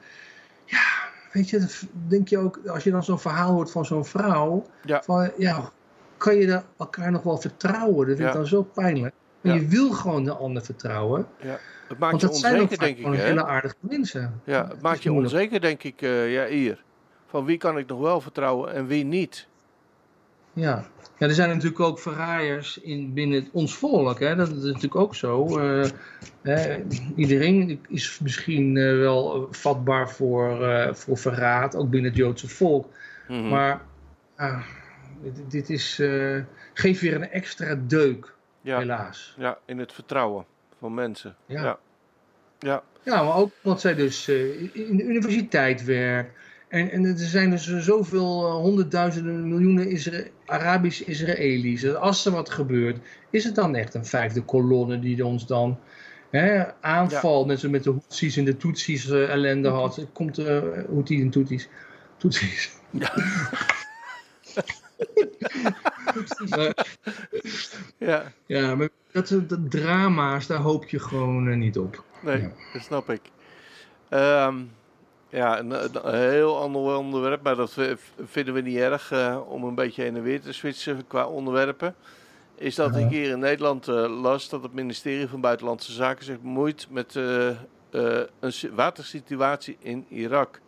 ja, 0.65 0.87
weet 1.31 1.49
je, 1.49 1.67
denk 2.07 2.27
je 2.27 2.37
ook, 2.37 2.59
als 2.67 2.83
je 2.83 2.91
dan 2.91 3.03
zo'n 3.03 3.19
verhaal 3.19 3.51
hoort 3.51 3.71
van 3.71 3.85
zo'n 3.85 4.05
vrouw. 4.05 4.65
Ja. 4.83 5.01
Van, 5.03 5.31
ja, 5.37 5.71
kan 6.21 6.35
je 6.35 6.61
elkaar 6.77 7.11
nog 7.11 7.23
wel 7.23 7.37
vertrouwen? 7.37 8.07
Dat 8.07 8.17
vind 8.17 8.29
ik 8.29 8.35
dan 8.35 8.47
zo 8.47 8.63
pijnlijk. 8.63 9.13
Maar 9.41 9.55
je 9.55 9.67
wil 9.67 9.91
gewoon 9.91 10.23
de 10.23 10.33
ander 10.33 10.63
vertrouwen. 10.63 11.27
Ja. 11.41 11.59
Het 11.87 11.99
maakt 11.99 12.11
Want 12.11 12.21
je 12.21 12.27
dat 12.27 12.37
zijn 12.37 12.53
ook 12.55 12.61
onzeker, 12.61 12.77
vaak 12.77 12.87
denk 12.87 12.97
ik. 12.97 13.03
gewoon 13.03 13.19
Hè? 13.19 13.25
hele 13.25 13.45
aardige 13.45 13.75
mensen. 13.79 14.41
Ja, 14.43 14.67
Het 14.67 14.81
maakt 14.81 15.03
je 15.03 15.11
onzeker, 15.11 15.61
denk 15.61 15.83
ik, 15.83 16.01
eh, 16.01 16.33
ja, 16.33 16.45
hier. 16.45 16.83
Van 17.27 17.45
wie 17.45 17.57
kan 17.57 17.77
ik 17.77 17.87
nog 17.87 17.99
wel 17.99 18.21
vertrouwen 18.21 18.73
en 18.73 18.87
wie 18.87 19.03
niet? 19.03 19.47
Ja. 20.53 20.85
ja, 21.17 21.27
er 21.27 21.33
zijn 21.33 21.49
natuurlijk 21.49 21.79
ook 21.79 21.99
verraaiers 21.99 22.77
in, 22.77 23.13
binnen 23.13 23.47
ons 23.51 23.75
volk. 23.75 24.19
Hè? 24.19 24.35
Dat 24.35 24.47
is 24.47 24.63
natuurlijk 24.63 24.95
ook 24.95 25.15
zo. 25.15 25.59
Eh, 25.59 25.89
hè, 26.41 26.83
iedereen 27.15 27.79
is 27.87 28.19
misschien 28.19 28.77
eh, 28.77 28.97
wel 28.97 29.47
vatbaar 29.51 30.09
voor, 30.09 30.59
voor 30.95 31.17
verraad, 31.17 31.75
ook 31.75 31.89
binnen 31.89 32.09
het 32.09 32.19
Joodse 32.19 32.47
volk. 32.47 32.87
Mhm. 33.27 33.47
Maar 33.47 33.81
ah, 34.35 34.61
dit, 35.23 35.51
dit 35.51 35.69
is, 35.69 35.99
eh, 35.99 36.37
geeft 36.73 37.01
weer 37.01 37.15
een 37.15 37.29
extra 37.29 37.75
deuk, 37.87 38.33
ja, 38.61 38.77
helaas. 38.77 39.35
ja, 39.37 39.57
in 39.65 39.79
het 39.79 39.93
vertrouwen 39.93 40.45
van 40.79 40.93
mensen. 40.93 41.35
Ja. 41.45 41.63
Ja. 41.63 41.79
Ja. 42.59 42.83
Ja, 43.03 43.23
maar 43.23 43.35
ook 43.35 43.51
omdat 43.63 43.81
zij 43.81 43.95
dus 43.95 44.27
eh, 44.27 44.61
in 44.61 44.97
de 44.97 45.03
universiteit 45.03 45.83
werkt. 45.83 46.39
En, 46.67 46.91
en 46.91 47.05
er 47.05 47.17
zijn 47.17 47.49
dus 47.49 47.77
zoveel 47.77 48.47
eh, 48.47 48.53
honderdduizenden 48.53 49.49
miljoenen 49.49 49.89
Isra 49.89 50.23
Arabische 50.45 51.03
Israëli's. 51.03 51.83
En 51.83 51.99
Als 51.99 52.25
er 52.25 52.31
wat 52.31 52.49
gebeurt, 52.49 52.97
is 53.29 53.43
het 53.43 53.55
dan 53.55 53.75
echt 53.75 53.93
een 53.93 54.05
vijfde 54.05 54.41
kolonne 54.41 54.99
die 54.99 55.25
ons 55.25 55.45
dan 55.47 55.79
hè, 56.29 56.63
aanvalt. 56.81 57.47
Net 57.47 57.59
zoals 57.59 57.73
met 57.73 57.83
de 57.83 57.89
Houthis 57.89 58.37
en 58.37 58.45
de 58.45 58.57
Tutsis 58.57 59.09
eh, 59.09 59.29
ellende 59.29 59.69
had. 59.69 60.05
Komt 60.13 60.39
uh, 60.39 60.61
Houthis 60.87 61.21
en 61.21 61.29
Tutsis. 61.29 61.69
Tutsis. 62.17 62.71
Ja. 62.89 63.13
Maar, 66.49 66.85
ja, 67.97 68.31
ja, 68.45 68.75
maar 68.75 68.89
dat, 69.11 69.27
dat 69.47 69.71
drama's, 69.71 70.47
daar 70.47 70.57
hoop 70.59 70.85
je 70.85 70.99
gewoon 70.99 71.47
eh, 71.49 71.55
niet 71.57 71.77
op. 71.77 72.03
nee, 72.21 72.41
Ja. 72.41 72.51
dat 72.73 72.81
snap 72.81 73.09
ik. 73.09 73.21
Ehm, 74.09 74.55
ja, 75.29 75.59
een, 75.59 75.71
een 76.07 76.19
heel 76.29 76.59
ander 76.59 76.81
onderwerp, 76.97 77.43
maar 77.43 77.55
dat 77.55 77.77
vinden 78.25 78.53
we 78.53 78.61
niet 78.61 78.77
erg 78.77 79.11
eh, 79.11 79.39
om 79.47 79.63
een 79.63 79.75
beetje 79.75 80.01
heen 80.01 80.15
en 80.15 80.23
weer 80.23 80.41
te 80.41 80.53
switchen 80.53 81.07
qua 81.07 81.25
onderwerpen. 81.25 81.95
Is 82.55 82.75
dat 82.75 82.95
ik 82.95 83.07
hier 83.09 83.29
in 83.29 83.39
Nederland 83.39 83.87
eh, 83.87 84.21
las 84.21 84.49
dat 84.49 84.63
het 84.63 84.73
ministerie 84.73 85.27
van 85.27 85.41
Buitenlandse 85.41 85.91
Zaken 85.91 86.25
zich 86.25 86.41
bemoeit 86.41 86.87
met 86.89 87.15
eh, 87.15 87.49
eh, 87.49 87.55
een 88.39 88.53
si- 88.53 88.71
watersituatie 88.71 89.77
in 89.79 90.05
Irak. 90.09 90.59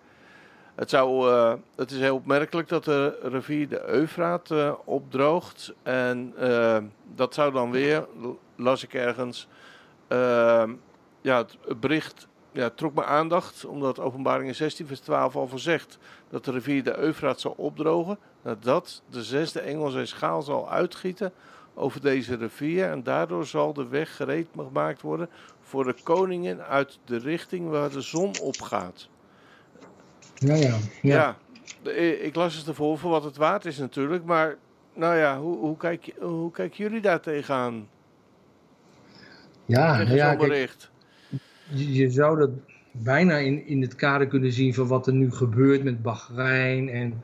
Het, 0.75 0.89
zou, 0.89 1.29
eh, 1.31 1.53
het 1.75 1.91
is 1.91 1.99
heel 1.99 2.15
opmerkelijk 2.15 2.67
dat 2.67 2.83
de 2.83 3.19
rivier 3.21 3.69
de 3.69 3.88
Eufraat 3.88 4.51
eh, 4.51 4.73
opdroogt. 4.83 5.73
En 5.83 6.33
eh, 6.38 6.77
dat 7.15 7.33
zou 7.33 7.51
dan 7.51 7.71
weer, 7.71 8.07
las 8.55 8.83
ik 8.83 8.93
ergens, 8.93 9.47
ja, 11.21 11.38
het 11.38 11.79
bericht 11.79 12.27
ja, 12.51 12.69
trok 12.69 12.93
mijn 12.93 13.07
aandacht, 13.07 13.65
omdat 13.65 13.99
openbaringen 13.99 14.55
16 14.55 14.88
vers 14.88 14.99
12 14.99 15.36
al 15.36 15.47
voorzegt 15.47 15.97
dat 16.29 16.45
de 16.45 16.51
rivier 16.51 16.83
de 16.83 16.97
Eufraat 16.97 17.39
zal 17.39 17.53
opdrogen, 17.57 18.17
nadat 18.41 19.01
de 19.09 19.23
zesde 19.23 19.59
engel 19.59 19.89
zijn 19.89 20.07
schaal 20.07 20.41
zal 20.41 20.69
uitgieten 20.69 21.33
over 21.73 22.01
deze 22.01 22.36
rivier 22.36 22.89
en 22.89 23.03
daardoor 23.03 23.45
zal 23.45 23.73
de 23.73 23.88
weg 23.88 24.15
gereed 24.15 24.47
gemaakt 24.55 25.01
worden 25.01 25.29
voor 25.62 25.83
de 25.83 25.95
koningen 26.03 26.65
uit 26.65 26.99
de 27.05 27.17
richting 27.17 27.69
waar 27.69 27.89
de 27.89 28.01
zon 28.01 28.39
opgaat. 28.41 29.09
Ja, 30.43 30.56
ja. 30.56 30.77
Ja, 31.01 31.38
de- 31.84 32.19
ik 32.21 32.36
las 32.36 32.56
het 32.56 32.67
ervoor 32.67 32.97
voor 32.97 33.10
wat 33.12 33.23
het 33.23 33.38
waard 33.38 33.65
is 33.65 33.77
natuurlijk, 33.77 34.23
maar 34.23 34.56
nou 34.93 35.15
ja, 35.15 35.39
hoe, 35.39 35.58
hoe, 35.58 35.77
kijk, 35.77 36.13
hoe 36.19 36.51
kijken 36.51 36.77
jullie 36.84 37.01
daar 37.01 37.19
tegenaan? 37.21 37.88
Ja, 39.65 39.97
Tegen 39.97 40.15
ja, 40.15 40.29
zo'n 40.29 40.38
kijk, 40.38 40.49
bericht? 40.49 40.91
je, 41.73 41.93
je 41.93 42.10
zou 42.10 42.39
dat 42.39 42.49
bijna 42.91 43.38
in, 43.38 43.65
in 43.67 43.82
het 43.82 43.95
kader 43.95 44.27
kunnen 44.27 44.51
zien 44.51 44.73
van 44.73 44.88
wat 44.88 45.08
er 45.08 45.13
nu 45.13 45.32
gebeurt 45.32 45.84
met 45.84 46.01
Bahrein 46.01 46.89
en, 46.89 47.23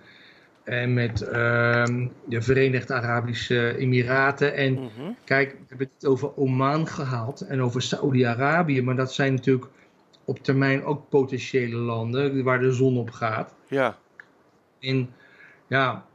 en 0.63 0.93
met 0.93 1.21
ehm, 1.21 2.07
de 2.25 2.41
Verenigde 2.41 2.93
Arabische 2.93 3.77
Emiraten. 3.77 4.53
En 4.55 4.73
Mhm. 4.73 5.11
kijk, 5.23 5.51
we 5.51 5.65
hebben 5.67 5.89
het 5.97 6.05
over 6.05 6.37
Oman 6.37 6.87
gehaald 6.87 7.41
en 7.41 7.61
over 7.61 7.81
Saoedi-Arabië, 7.81 8.81
maar 8.81 8.95
dat 8.95 9.13
zijn 9.13 9.33
natuurlijk 9.33 9.67
op 10.29 10.43
termijn 10.43 10.83
ook 10.83 11.09
potentiële 11.09 11.75
landen 11.75 12.43
waar 12.43 12.59
de 12.59 12.71
zon 12.71 12.97
op 12.97 13.11
gaat. 13.11 13.53
Ja, 13.67 13.97
En 14.79 15.09
ja, 15.67 16.05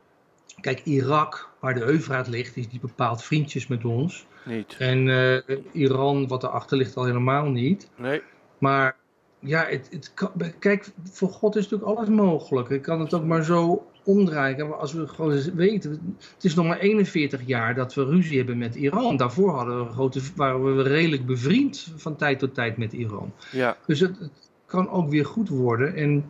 kijk, 0.61 0.81
Irak, 0.85 1.51
waar 1.61 1.75
de 1.75 1.85
Eufraat 1.85 2.29
ligt, 2.29 2.57
is 2.57 2.69
die 2.69 2.81
bepaald 2.81 3.23
vriendjes 3.23 3.67
met 3.67 3.85
ons. 3.85 4.27
niet. 4.45 4.77
En 4.79 5.09
eh, 5.09 5.57
Iran, 5.73 6.29
wat 6.29 6.43
erachter 6.43 6.77
ligt, 6.77 6.97
al 6.97 7.05
helemaal 7.05 7.51
niet. 7.51 7.91
Nee, 7.97 8.23
Maar 8.59 8.97
ja, 9.39 9.65
het, 9.65 9.89
het 9.91 10.15
kan, 10.15 10.31
kijk, 10.59 10.91
voor 11.11 11.29
God 11.29 11.57
is 11.57 11.69
natuurlijk 11.69 11.99
alles 11.99 12.09
mogelijk. 12.09 12.69
Ik 12.71 12.83
kan 12.83 13.01
het 13.01 13.15
ook 13.15 13.25
maar 13.25 13.45
zo 13.45 13.87
omdraaien. 14.05 14.69
Maar 14.69 14.79
als 14.79 14.93
we 14.93 15.07
gewoon 15.09 15.41
weten, 15.55 16.17
het 16.35 16.45
is 16.45 16.55
nog 16.55 16.67
maar 16.67 16.79
41 16.79 17.41
jaar 17.47 17.75
dat 17.75 17.95
we 17.95 18.05
ruzie 18.05 18.37
hebben 18.37 18.59
met 18.59 18.75
Iran. 18.75 19.17
Daarvoor 19.17 19.51
hadden 19.51 19.87
we 19.87 19.93
grote, 19.93 20.21
waren 20.37 20.77
we 20.77 20.83
redelijk 20.83 21.27
bevriend 21.27 21.93
van 21.97 22.17
tijd 22.17 22.39
tot 22.39 22.55
tijd 22.55 22.77
met 22.77 22.93
Iran. 22.93 23.33
ja, 23.53 23.77
Dus 23.87 24.01
het, 24.01 24.19
het 24.19 24.51
kan 24.67 24.91
ook 24.91 25.11
weer 25.11 25.27
goed 25.27 25.49
worden. 25.49 25.95
En 25.95 26.25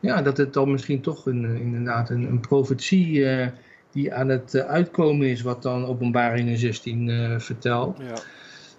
ja, 0.00 0.22
dat 0.22 0.36
het 0.36 0.52
dan 0.52 0.70
misschien 0.70 1.00
toch 1.00 1.26
een, 1.26 1.44
inderdaad 1.44 2.10
een, 2.10 2.22
een 2.22 2.40
profetie 2.40 3.24
eh, 3.24 3.48
die 3.90 4.14
aan 4.14 4.28
het 4.28 4.54
eh, 4.54 4.66
uitkomen 4.66 5.26
is, 5.26 5.42
wat 5.42 5.62
dan 5.62 5.84
openbaringen 5.84 6.58
16 6.58 7.08
eh, 7.08 7.38
vertelt 7.38 7.98
ja, 7.98 8.14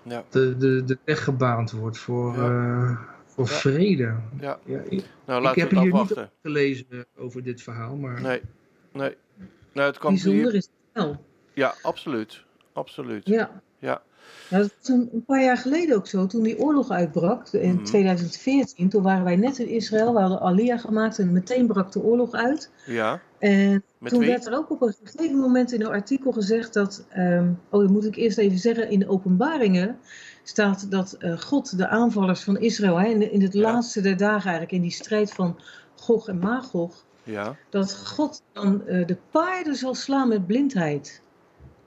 ja, 0.03 0.23
de, 0.29 0.57
de, 0.57 0.83
de 0.83 0.97
weg 1.03 1.23
gebaand 1.23 1.71
wordt 1.71 1.97
voor, 1.97 2.35
Ja. 2.35 3.17
Voor 3.45 3.47
Ja. 3.55 3.59
vrede. 3.61 4.13
ja. 4.39 4.59
Ja, 4.65 4.79
ik, 4.89 5.03
Nou, 5.25 5.47
ik 5.49 5.55
heb 5.55 5.69
hier 5.69 5.79
niet 5.83 5.91
afwachten. 5.93 6.17
over 6.17 6.31
gelezen 6.41 7.05
over 7.17 7.43
dit 7.43 7.61
verhaal, 7.61 7.95
maar 7.95 8.21
Nee, 8.21 8.41
nee. 8.93 9.15
Nou, 9.73 9.87
het 9.87 9.97
kwam 9.97 10.11
Bijzonder 10.13 10.41
hier. 10.43 10.55
is 10.55 10.63
het 10.65 11.03
wel. 11.03 11.23
Ja, 11.53 11.73
absoluut. 11.81 12.43
Absoluut. 12.73 13.27
Ja. 13.27 13.61
Ja. 13.79 14.01
Nou, 14.49 14.63
dat 14.63 14.73
was 14.79 14.87
een, 14.89 15.09
een 15.13 15.25
paar 15.25 15.43
jaar 15.43 15.57
geleden 15.57 15.95
ook 15.95 16.07
zo, 16.07 16.25
toen 16.25 16.43
die 16.43 16.59
oorlog 16.59 16.89
uitbrak, 16.91 17.47
in 17.47 17.73
Mhm. 17.73 17.83
2014. 17.83 18.89
Toen 18.89 19.03
waren 19.03 19.23
wij 19.23 19.35
net 19.35 19.59
in 19.59 19.67
Israël, 19.67 20.13
we 20.13 20.19
hadden 20.19 20.39
Aliyah 20.39 20.79
gemaakt 20.79 21.19
en 21.19 21.31
meteen 21.31 21.67
brak 21.67 21.91
de 21.91 21.99
oorlog 22.01 22.33
uit. 22.33 22.71
Ja, 22.85 23.21
En 23.39 23.83
toen 24.03 24.19
werd 24.25 24.45
er 24.47 24.53
ook 24.57 24.69
op 24.71 24.81
een 24.81 24.95
gegeven 25.03 25.37
moment 25.39 25.71
in 25.71 25.81
een 25.81 25.87
artikel 25.87 26.31
gezegd 26.31 26.73
dat, 26.73 27.05
um, 27.17 27.59
oh 27.69 27.81
dat 27.81 27.89
moet 27.89 28.05
ik 28.05 28.15
eerst 28.15 28.37
even 28.37 28.57
zeggen, 28.57 28.89
in 28.89 28.99
de 28.99 29.07
openbaringen 29.07 29.97
staat 30.49 30.91
dat 30.91 31.17
uh, 31.19 31.37
God 31.37 31.77
de 31.77 31.87
aanvallers 31.87 32.43
van 32.43 32.59
Israël, 32.59 32.99
hè, 32.99 33.07
in, 33.07 33.31
in 33.31 33.41
het 33.41 33.53
laatste 33.53 34.01
der 34.01 34.17
dagen 34.17 34.49
eigenlijk, 34.49 34.71
in 34.71 34.81
die 34.81 34.91
strijd 34.91 35.31
van 35.31 35.59
Gog 35.95 36.27
en 36.27 36.39
Magog, 36.39 37.05
ja. 37.23 37.55
dat 37.69 37.95
God 37.95 38.41
dan 38.53 38.81
uh, 38.87 39.07
de 39.07 39.17
paarden 39.31 39.75
zal 39.75 39.95
slaan 39.95 40.27
met 40.27 40.47
blindheid. 40.47 41.21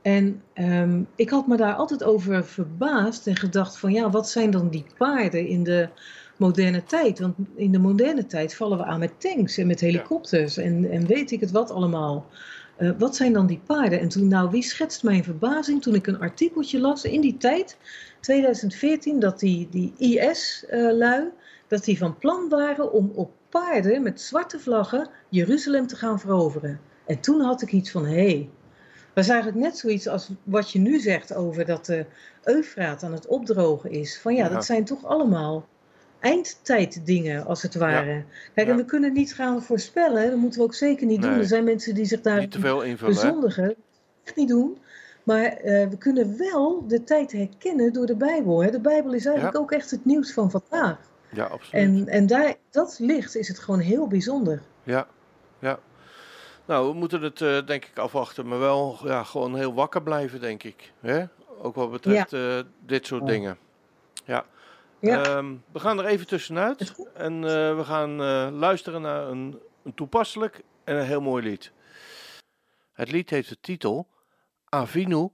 En 0.02 0.42
um, 0.54 1.06
ik 1.16 1.30
had 1.30 1.46
me 1.46 1.56
daar 1.56 1.74
altijd 1.74 2.04
over 2.04 2.44
verbaasd 2.44 3.26
en 3.26 3.36
gedacht 3.36 3.78
van 3.78 3.92
ja, 3.92 4.10
wat 4.10 4.28
zijn 4.28 4.50
dan 4.50 4.68
die 4.68 4.86
paarden 4.98 5.46
in 5.46 5.62
de 5.62 5.88
moderne 6.36 6.84
tijd? 6.84 7.18
Want 7.18 7.34
in 7.54 7.72
de 7.72 7.78
moderne 7.78 8.26
tijd 8.26 8.54
vallen 8.54 8.78
we 8.78 8.84
aan 8.84 8.98
met 8.98 9.20
tanks 9.20 9.58
en 9.58 9.66
met 9.66 9.80
helikopters 9.80 10.56
en, 10.56 10.90
en 10.90 11.06
weet 11.06 11.30
ik 11.30 11.40
het 11.40 11.50
wat 11.50 11.70
allemaal. 11.70 12.26
Uh, 12.78 12.90
wat 12.98 13.16
zijn 13.16 13.32
dan 13.32 13.46
die 13.46 13.60
paarden? 13.66 14.00
En 14.00 14.08
toen, 14.08 14.28
nou, 14.28 14.50
wie 14.50 14.62
schetst 14.62 15.02
mijn 15.02 15.24
verbazing 15.24 15.82
toen 15.82 15.94
ik 15.94 16.06
een 16.06 16.20
artikeltje 16.20 16.80
las 16.80 17.04
in 17.04 17.20
die 17.20 17.36
tijd, 17.36 17.76
2014, 18.22 19.18
dat 19.18 19.38
die, 19.38 19.68
die 19.70 19.92
IS-lui, 19.98 21.22
uh, 21.22 21.28
dat 21.66 21.84
die 21.84 21.98
van 21.98 22.18
plan 22.18 22.48
waren 22.48 22.92
om 22.92 23.12
op 23.14 23.30
paarden 23.48 24.02
met 24.02 24.20
zwarte 24.20 24.60
vlaggen 24.60 25.08
Jeruzalem 25.28 25.86
te 25.86 25.96
gaan 25.96 26.20
veroveren. 26.20 26.80
En 27.06 27.20
toen 27.20 27.40
had 27.40 27.62
ik 27.62 27.72
iets 27.72 27.90
van, 27.90 28.06
hé, 28.06 28.26
hey, 28.26 28.50
dat 29.14 29.24
is 29.24 29.30
eigenlijk 29.30 29.60
net 29.60 29.78
zoiets 29.78 30.08
als 30.08 30.30
wat 30.42 30.70
je 30.70 30.78
nu 30.78 31.00
zegt 31.00 31.34
over 31.34 31.64
dat 31.64 31.86
de 31.86 32.06
Eufraat 32.44 33.02
aan 33.02 33.12
het 33.12 33.26
opdrogen 33.26 33.90
is. 33.90 34.18
Van 34.20 34.34
ja, 34.34 34.48
dat 34.48 34.64
zijn 34.64 34.84
toch 34.84 35.04
allemaal 35.04 35.68
eindtijddingen, 36.20 37.46
als 37.46 37.62
het 37.62 37.74
ware. 37.74 38.24
Kijk, 38.54 38.68
en 38.68 38.76
we 38.76 38.84
kunnen 38.84 39.12
niet 39.12 39.34
gaan 39.34 39.62
voorspellen, 39.62 40.30
dat 40.30 40.38
moeten 40.38 40.60
we 40.60 40.66
ook 40.66 40.74
zeker 40.74 41.06
niet 41.06 41.22
doen. 41.22 41.32
Er 41.32 41.44
zijn 41.44 41.64
mensen 41.64 41.94
die 41.94 42.04
zich 42.04 42.20
daar 42.20 42.48
bezondigen. 42.98 43.74
Echt 44.24 44.36
niet 44.36 44.48
doen. 44.48 44.78
Maar 45.22 45.64
uh, 45.64 45.88
we 45.88 45.96
kunnen 45.98 46.38
wel 46.38 46.86
de 46.86 47.04
tijd 47.04 47.32
herkennen 47.32 47.92
door 47.92 48.06
de 48.06 48.16
Bijbel. 48.16 48.62
Hè? 48.62 48.70
De 48.70 48.80
Bijbel 48.80 49.12
is 49.12 49.26
eigenlijk 49.26 49.56
ook 49.56 49.72
echt 49.72 49.90
het 49.90 50.04
nieuws 50.04 50.32
van 50.32 50.50
vandaag. 50.50 50.98
Ja, 51.30 51.44
absoluut. 51.44 51.84
En, 51.84 52.08
en 52.08 52.26
daar, 52.26 52.54
dat 52.70 52.96
licht 52.98 53.36
is 53.36 53.48
het 53.48 53.58
gewoon 53.58 53.80
heel 53.80 54.06
bijzonder. 54.06 54.62
Ja, 54.82 55.06
ja. 55.58 55.78
Nou, 56.64 56.88
we 56.88 56.94
moeten 56.94 57.22
het 57.22 57.40
uh, 57.40 57.66
denk 57.66 57.84
ik 57.84 57.98
afwachten, 57.98 58.48
maar 58.48 58.58
wel 58.58 58.98
ja, 59.04 59.24
gewoon 59.24 59.56
heel 59.56 59.74
wakker 59.74 60.02
blijven, 60.02 60.40
denk 60.40 60.62
ik. 60.62 60.92
Hè? 61.00 61.24
Ook 61.62 61.74
wat 61.74 61.90
betreft 61.90 62.30
ja. 62.30 62.56
uh, 62.56 62.62
dit 62.86 63.06
soort 63.06 63.26
dingen. 63.26 63.58
Ja. 64.24 64.44
ja. 64.98 65.36
Um, 65.36 65.62
we 65.72 65.78
gaan 65.78 65.98
er 65.98 66.04
even 66.04 66.26
tussenuit 66.26 66.94
en 67.14 67.34
uh, 67.34 67.76
we 67.76 67.84
gaan 67.84 68.16
luisteren 68.52 69.02
naar 69.02 69.28
een, 69.28 69.60
een, 69.84 69.94
toepasselijk 69.94 70.62
en 70.84 70.96
een 70.96 71.06
heel 71.06 71.20
mooi 71.20 71.42
lied. 71.42 71.72
Het 72.92 73.10
lied 73.10 73.30
heeft 73.30 73.48
de 73.48 73.58
titel 73.60 74.06
Avinu 74.74 75.32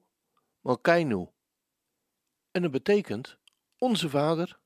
Malkainu. 0.61 1.29
En 2.51 2.63
dat 2.63 2.71
betekent 2.71 3.39
Onze 3.79 4.09
Vader, 4.09 4.59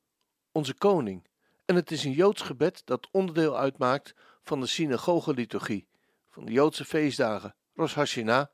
Onze 0.52 0.74
Koning. 0.74 1.28
En 1.64 1.74
het 1.74 1.90
is 1.90 2.04
een 2.04 2.12
Joods 2.12 2.42
gebed 2.42 2.82
dat 2.84 3.08
onderdeel 3.10 3.58
uitmaakt 3.58 4.14
van 4.42 4.60
de 4.60 4.66
synagoge-liturgie 4.66 5.88
van 6.28 6.44
de 6.44 6.52
Joodse 6.52 6.84
feestdagen 6.84 7.54
Rosh 7.74 7.94
Hashanah 7.94 8.46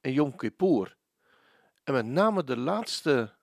en 0.00 0.12
Yom 0.12 0.36
Kippur. 0.36 0.96
En 1.84 1.92
met 1.92 2.06
name 2.06 2.44
de 2.44 2.56
laatste 2.56 3.34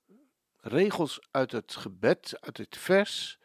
regels 0.58 1.28
uit 1.32 1.52
het 1.52 1.76
gebed, 1.76 2.38
uit 2.40 2.58
het 2.58 2.78
vers, 2.78 3.40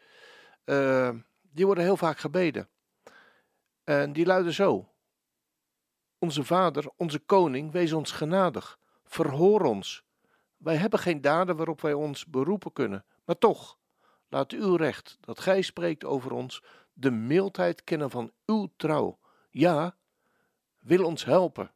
uh, 0.65 1.09
die 1.41 1.65
worden 1.65 1.83
heel 1.83 1.97
vaak 1.97 2.17
gebeden. 2.17 2.69
En 3.83 4.13
die 4.13 4.25
luiden 4.25 4.53
zo. 4.53 4.88
Onze 6.19 6.43
Vader, 6.43 6.91
onze 6.95 7.19
Koning, 7.19 7.71
wees 7.71 7.93
ons 7.93 8.11
genadig. 8.11 8.79
Verhoor 9.03 9.61
ons. 9.61 10.03
Wij 10.57 10.75
hebben 10.75 10.99
geen 10.99 11.21
daden 11.21 11.55
waarop 11.55 11.81
wij 11.81 11.93
ons 11.93 12.25
beroepen 12.25 12.73
kunnen, 12.73 13.05
maar 13.25 13.37
toch, 13.37 13.77
laat 14.27 14.51
uw 14.51 14.75
recht, 14.75 15.17
dat 15.21 15.39
gij 15.39 15.61
spreekt 15.61 16.05
over 16.05 16.31
ons, 16.31 16.63
de 16.93 17.11
mildheid 17.11 17.83
kennen 17.83 18.09
van 18.09 18.31
uw 18.45 18.69
trouw. 18.75 19.19
Ja, 19.49 19.95
wil 20.79 21.05
ons 21.05 21.25
helpen. 21.25 21.71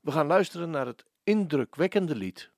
We 0.00 0.10
gaan 0.10 0.26
luisteren 0.26 0.70
naar 0.70 0.86
het 0.86 1.04
indrukwekkende 1.22 2.14
lied. 2.14 2.52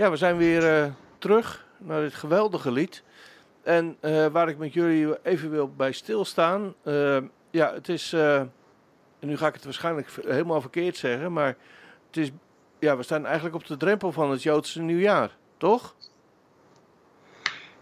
Ja, 0.00 0.10
we 0.10 0.16
zijn 0.16 0.36
weer 0.36 0.94
terug 1.18 1.66
naar 1.78 2.00
dit 2.00 2.14
geweldige 2.14 2.72
lied. 2.72 3.02
En 3.62 3.96
waar 4.32 4.48
ik 4.48 4.58
met 4.58 4.72
jullie 4.72 5.16
even 5.22 5.50
wil 5.50 5.74
bij 5.76 5.92
stilstaan. 5.92 6.74
ja, 7.50 7.72
het 7.74 7.88
is. 7.88 8.12
en 8.12 8.50
nu 9.18 9.36
ga 9.36 9.46
ik 9.46 9.54
het 9.54 9.64
waarschijnlijk 9.64 10.08
helemaal 10.26 10.60
verkeerd 10.60 10.96
zeggen. 10.96 11.32
Maar 11.32 11.56
het 12.06 12.16
is. 12.16 12.30
Ja, 12.78 12.96
we 12.96 13.02
staan 13.02 13.24
eigenlijk 13.24 13.54
op 13.54 13.66
de 13.66 13.76
drempel 13.76 14.12
van 14.12 14.30
het 14.30 14.42
Joodse 14.42 14.82
nieuwjaar, 14.82 15.36
toch? 15.56 15.94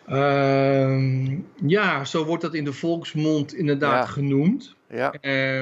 Ehm, 0.06 1.38
ja, 1.66 2.04
zo 2.04 2.24
wordt 2.24 2.42
dat 2.42 2.54
in 2.54 2.64
de 2.64 2.72
volksmond 2.72 3.54
inderdaad 3.54 4.08
genoemd. 4.08 4.76
Ja. 4.88 5.14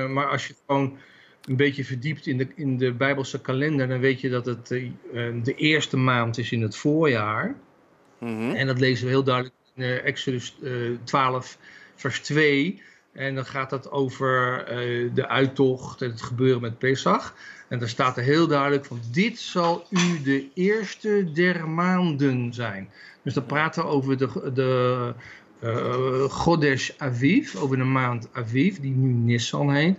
Maar 0.09 0.29
als 0.31 0.47
je 0.47 0.55
gewoon 0.66 0.99
een 1.47 1.57
beetje 1.57 1.85
verdiept 1.85 2.27
in 2.27 2.39
de, 2.39 2.49
in 2.55 2.79
de 2.79 2.93
Bijbelse 2.93 3.41
kalender, 3.41 3.89
dan 3.89 4.01
weet 4.01 4.21
je 4.21 4.29
dat 4.29 4.47
het 4.47 4.71
uh, 4.71 4.91
de 5.43 5.55
eerste 5.55 5.97
maand 5.97 6.39
is 6.39 6.53
in 6.53 6.63
het 6.63 6.77
voorjaar. 6.77 7.55
Mm 8.21 8.51
En 8.51 8.67
dat 8.67 8.81
lezen 8.81 9.05
we 9.05 9.11
heel 9.11 9.25
duidelijk 9.25 9.55
in 9.75 9.83
uh, 9.83 10.05
Exodus 10.05 10.57
12, 11.05 11.59
vers 11.95 12.21
2. 12.21 12.83
En 13.13 13.35
dan 13.35 13.47
gaat 13.47 13.71
het 13.71 13.91
over 13.91 14.65
de 15.15 15.29
uittocht 15.29 16.03
en 16.03 16.11
het 16.11 16.23
gebeuren 16.23 16.61
met 16.61 16.79
Pesach. 16.79 17.35
En 17.69 17.79
daar 17.79 17.89
staat 17.89 18.17
er 18.17 18.23
heel 18.23 18.47
duidelijk 18.47 18.85
van, 18.85 19.01
dit 19.13 19.39
zal 19.39 19.87
u 19.91 20.23
de 20.23 20.49
eerste 20.55 21.31
der 21.33 21.69
maanden 21.69 22.55
zijn. 22.55 22.89
Dus 23.23 23.35
dan 23.35 23.47
praten 23.47 23.83
we 23.83 23.89
over 23.89 24.19
de, 24.19 24.51
de 24.55 25.15
uh, 25.63 26.23
Godesh 26.31 26.91
Aviv, 26.97 27.55
over 27.55 27.77
de 27.77 27.85
maand 27.85 28.29
Aviv, 28.33 28.77
die 28.77 28.95
nu 28.95 29.13
Nissan 29.13 29.75
heet. 29.75 29.99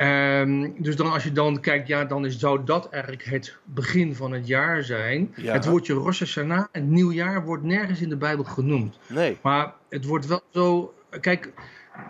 Um, 0.00 0.82
dus 0.82 0.96
dan, 0.96 1.12
als 1.12 1.24
je 1.24 1.32
dan 1.32 1.60
kijkt, 1.60 1.88
ja, 1.88 2.04
dan 2.04 2.24
is, 2.24 2.38
zou 2.38 2.64
dat 2.64 2.88
eigenlijk 2.90 3.24
het 3.24 3.56
begin 3.64 4.14
van 4.14 4.32
het 4.32 4.46
jaar 4.46 4.82
zijn. 4.82 5.34
Het 5.34 5.64
woordje 5.64 5.94
Rosh 5.94 6.18
Hashanah, 6.18 6.64
het 6.72 6.86
nieuwjaar, 6.86 7.44
wordt 7.44 7.62
nergens 7.62 8.00
in 8.00 8.08
de 8.08 8.16
Bijbel 8.16 8.44
genoemd. 8.44 8.98
Nee. 9.08 9.38
Maar 9.42 9.74
het 9.88 10.04
wordt 10.04 10.26
wel 10.26 10.42
zo, 10.50 10.94
kijk, 11.20 11.52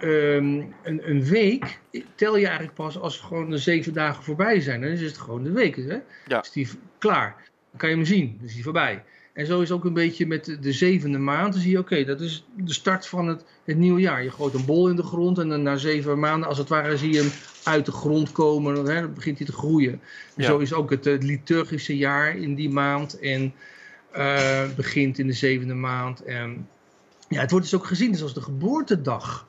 um, 0.03 0.75
een, 0.83 1.11
een, 1.11 1.25
week 1.25 1.81
tel 2.15 2.37
je 2.37 2.45
eigenlijk 2.45 2.75
pas 2.75 2.99
als 2.99 3.19
gewoon 3.19 3.51
de 3.51 3.59
zeven 3.59 3.93
dagen 3.93 4.25
voorbij 4.25 4.61
zijn. 4.61 4.81
Dan 4.81 4.91
is 4.91 5.01
het 5.01 5.19
gewoon 5.19 5.43
de 5.43 5.53
week, 5.53 5.77
hè? 5.77 5.99
Ja. 6.27 6.43
Is 6.43 6.53
die 6.53 6.69
klaar. 6.99 7.35
Dan 7.71 7.79
kan 7.81 7.89
je 7.89 7.95
hem 7.95 8.05
zien, 8.05 8.35
dan 8.37 8.47
is 8.47 8.55
die 8.55 8.65
voorbij. 8.65 9.05
En 9.39 9.47
zo 9.47 9.61
is 9.61 9.71
ook 9.71 9.85
een 9.85 9.93
beetje 9.93 10.27
met 10.27 10.57
de, 10.61 10.73
zevende 10.73 11.19
maand. 11.19 11.53
Dan 11.53 11.63
zie 11.63 11.71
je, 11.71 11.79
oké, 11.79 12.05
dat 12.05 12.21
is 12.21 12.45
de 12.57 12.73
start 12.73 13.07
van 13.07 13.27
het, 13.27 13.45
het 13.65 13.77
nieuwe 13.77 14.01
jaar. 14.01 14.23
Je 14.23 14.31
gooit 14.31 14.55
een 14.55 14.65
bol 14.65 14.89
in 14.89 14.97
de 14.97 15.03
grond 15.03 15.39
en 15.39 15.49
dan 15.49 15.63
na 15.63 15.77
zeven 15.77 16.19
maanden, 16.19 16.49
als 16.49 16.59
het 16.59 16.69
ware, 16.69 16.97
zie 16.97 17.13
je 17.13 17.19
hem 17.19 17.31
uit 17.65 17.87
de 17.87 17.93
grond 17.93 18.33
komen. 18.33 18.85
Hè, 18.85 19.01
dan 19.01 19.15
begint 19.15 19.39
hij 19.39 19.47
te 19.47 19.53
groeien. 19.53 20.01
Zo 20.37 20.59
is 20.59 20.73
ook 20.73 20.91
het, 20.91 21.05
liturgische 21.05 21.97
jaar 21.97 22.37
in 22.37 22.55
die 22.55 22.71
maand. 22.71 23.19
En 23.19 23.55
uh, 24.17 24.63
begint 24.77 25.19
in 25.19 25.27
de 25.27 25.33
zevende 25.33 25.75
maand. 25.75 26.23
En 26.23 26.69
ja, 27.29 27.41
het 27.41 27.51
wordt 27.51 27.71
dus 27.71 27.81
ook 27.81 27.87
gezien 27.87 28.13
dus 28.13 28.23
als 28.23 28.35
de 28.35 28.43
geboortedag. 28.43 29.47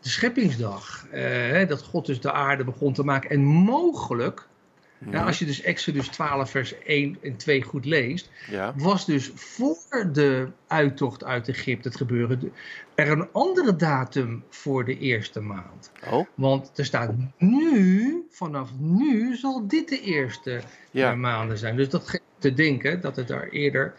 De 0.00 0.08
scheppingsdag. 0.08 1.06
Uh, 1.14 1.68
dat 1.68 1.82
God 1.82 2.06
dus 2.06 2.20
de 2.20 2.32
aarde 2.32 2.64
begon 2.64 2.92
te 2.92 3.04
maken. 3.04 3.30
En 3.30 3.44
mogelijk 3.44 4.48
nou, 4.98 5.26
als 5.26 5.38
je 5.38 5.44
dus 5.44 5.62
Exodus 5.62 6.08
12, 6.08 6.50
vers 6.50 6.78
1 6.78 7.18
en 7.22 7.36
2 7.36 7.62
goed 7.62 7.84
leest, 7.84 8.30
ja. 8.50 8.74
was 8.76 9.06
dus 9.06 9.30
voor 9.34 10.12
de 10.12 10.48
uittocht 10.66 11.24
uit 11.24 11.48
Egypte 11.48 11.88
het 11.88 11.96
gebeuren 11.96 12.52
er 12.98 13.10
een 13.10 13.28
andere 13.32 13.76
datum 13.76 14.44
voor 14.48 14.84
de 14.84 14.98
eerste 14.98 15.40
maand. 15.40 15.90
Oh. 16.10 16.26
Want 16.34 16.78
er 16.78 16.84
staat 16.84 17.12
nu, 17.36 18.26
vanaf 18.30 18.70
nu 18.78 19.36
zal 19.36 19.68
dit 19.68 19.88
de 19.88 20.00
eerste 20.00 20.60
ja. 20.90 21.14
maanden 21.14 21.58
zijn. 21.58 21.76
Dus 21.76 21.88
dat 21.88 22.08
geeft 22.08 22.22
te 22.38 22.54
denken 22.54 23.00
dat 23.00 23.16
het 23.16 23.28
daar 23.28 23.48
eerder 23.48 23.94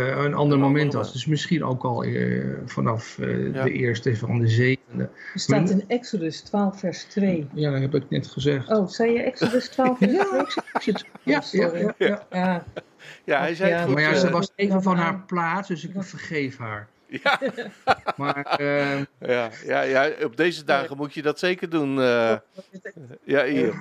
een 0.00 0.34
ander 0.34 0.58
moment 0.58 0.92
was. 0.92 1.12
Dus 1.12 1.26
misschien 1.26 1.64
ook 1.64 1.84
al 1.84 2.04
uh, 2.04 2.56
vanaf 2.66 3.18
uh, 3.18 3.54
ja. 3.54 3.64
de 3.64 3.72
eerste 3.72 4.16
van 4.16 4.38
de 4.38 4.48
zevende. 4.48 5.02
Er 5.34 5.40
staat 5.40 5.70
in 5.70 5.84
Exodus 5.88 6.40
12 6.40 6.78
vers 6.78 7.04
2. 7.04 7.48
Ja, 7.52 7.70
dat 7.70 7.80
heb 7.80 7.94
ik 7.94 8.10
net 8.10 8.26
gezegd. 8.26 8.68
Oh, 8.68 8.88
zei 8.88 9.12
je 9.12 9.22
Exodus 9.22 9.68
12 9.68 9.98
vers 9.98 10.14
2? 10.80 10.94
ja, 11.22 11.42
ja, 11.50 11.70
ja, 11.74 11.94
ja, 11.98 12.26
ja. 12.30 12.64
Ja, 13.24 13.38
hij 13.38 13.54
zei 13.54 13.72
het 13.72 13.84
goed. 13.84 13.94
Maar 13.94 14.02
ja, 14.02 14.14
ze 14.14 14.30
was 14.30 14.52
even 14.54 14.82
van 14.82 14.96
haar 14.96 15.22
plaats, 15.26 15.68
dus 15.68 15.84
ik 15.84 15.92
vergeef 15.96 16.58
haar. 16.58 16.88
Ja. 17.06 17.40
maar, 18.16 18.62
ja, 19.18 19.50
ja, 19.64 19.80
ja, 19.82 20.10
op 20.24 20.36
deze 20.36 20.64
dagen 20.64 20.96
moet 20.96 21.14
je 21.14 21.22
dat 21.22 21.38
zeker 21.38 21.70
doen. 21.70 21.94
ja, 23.24 23.44
hier. 23.44 23.74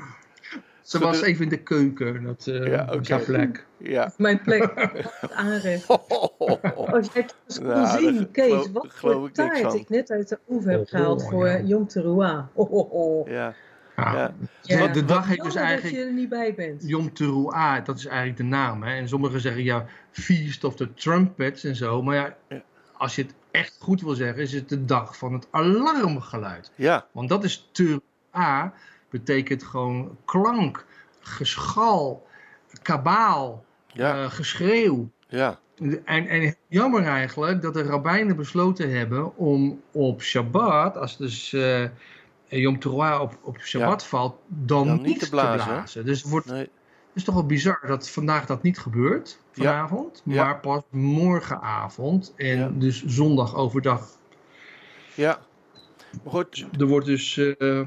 Ze 0.91 0.99
was 0.99 1.21
even 1.21 1.43
in 1.43 1.49
de 1.49 1.58
keuken, 1.58 2.23
dat 2.23 2.47
uh, 2.47 2.67
ja, 2.67 2.88
okay. 2.93 3.23
plek. 3.23 3.65
Ja. 3.77 4.13
Mijn 4.17 4.41
plek 4.41 4.91
aanrecht. 5.36 5.88
Als 6.93 7.10
je 7.13 7.21
het 7.21 7.36
eens 7.47 7.58
kon 7.58 7.67
nou, 7.67 7.99
zien, 7.99 8.32
Kees, 8.32 8.71
wat 8.71 8.88
voor 8.89 9.32
taart 9.32 9.73
ik 9.73 9.89
net 9.89 10.12
uit 10.12 10.30
de 10.30 10.39
oever 10.49 10.71
heb 10.71 10.88
gehaald 10.88 11.30
voor 11.30 11.47
ja. 11.47 11.60
Yom 11.60 11.88
Teruah. 11.88 12.45
Oh, 12.54 12.71
oh, 12.71 12.93
oh. 12.93 13.27
Ja. 13.27 13.54
Ja. 13.95 14.34
ja. 14.62 14.88
De 14.88 15.06
dag 15.06 15.27
heet 15.27 15.43
dus 15.43 15.56
eigenlijk. 15.56 15.95
dat 15.95 16.04
je 16.04 16.10
er 16.10 16.13
niet 16.13 16.30
bij 16.30 16.54
bent. 16.54 16.84
Yom 16.88 17.13
Teruah, 17.13 17.86
dat 17.86 17.97
is 17.97 18.06
eigenlijk 18.06 18.38
de 18.38 18.43
naam. 18.43 18.84
Hè? 18.84 18.95
En 18.95 19.08
sommigen 19.08 19.39
zeggen 19.39 19.63
ja, 19.63 19.86
Feast 20.12 20.63
of 20.63 20.75
the 20.75 20.93
Trumpets 20.93 21.63
en 21.63 21.75
zo. 21.75 22.01
Maar 22.04 22.15
ja, 22.15 22.36
ja, 22.49 22.62
als 22.97 23.15
je 23.15 23.21
het 23.21 23.34
echt 23.51 23.77
goed 23.80 24.01
wil 24.01 24.15
zeggen, 24.15 24.41
is 24.41 24.54
het 24.54 24.69
de 24.69 24.86
dag 24.86 25.17
van 25.17 25.34
het 25.34 25.47
alarmgeluid. 25.51 26.71
Ja. 26.75 27.06
Want 27.12 27.30
dat 27.30 27.43
is 27.43 27.69
Teruah 27.71 28.71
betekent 29.12 29.63
gewoon 29.63 30.17
klank, 30.26 30.86
geschal, 31.19 32.28
kabaal, 32.82 33.65
ja. 33.88 34.24
uh, 34.24 34.32
geschreeuw. 34.32 35.10
Ja. 35.28 35.60
En, 36.06 36.28
en 36.28 36.56
jammer 36.67 37.04
eigenlijk 37.04 37.62
dat 37.62 37.74
de 37.74 37.84
rabbijnen 37.84 38.36
besloten 38.36 38.91
hebben 38.97 39.38
om 39.38 39.82
op 39.91 40.21
Shabbat, 40.21 40.97
als 40.97 41.17
dus 41.17 41.52
uh, 41.52 41.86
Yom 42.47 42.80
Teruah 42.80 43.21
op, 43.21 43.38
op 43.41 43.58
Shabbat 43.60 44.06
valt, 44.06 44.36
dan, 44.47 45.02
niet, 45.02 45.19
te 45.19 45.30
blazen. 45.30 46.06
Dus 46.06 46.21
het 46.21 46.30
wordt, 46.30 46.45
nee. 46.45 46.69
is 47.13 47.24
toch 47.24 47.36
wel 47.36 47.45
bizar 47.45 47.80
dat 47.88 48.10
vandaag 48.10 48.45
dat 48.45 48.63
niet 48.63 48.80
gebeurt, 48.80 49.39
vanavond, 49.52 50.21
maar 50.26 50.60
pas 50.60 50.82
morgenavond 50.89 52.34
en 52.36 52.80
dus 52.80 53.06
zondag 53.06 53.56
overdag. 53.56 54.08
Ja, 55.15 55.39
maar 56.24 56.34
goed. 56.34 56.65
Er 56.80 56.88
wordt 56.88 57.06
dus, 57.06 57.36
uh, 57.36 57.82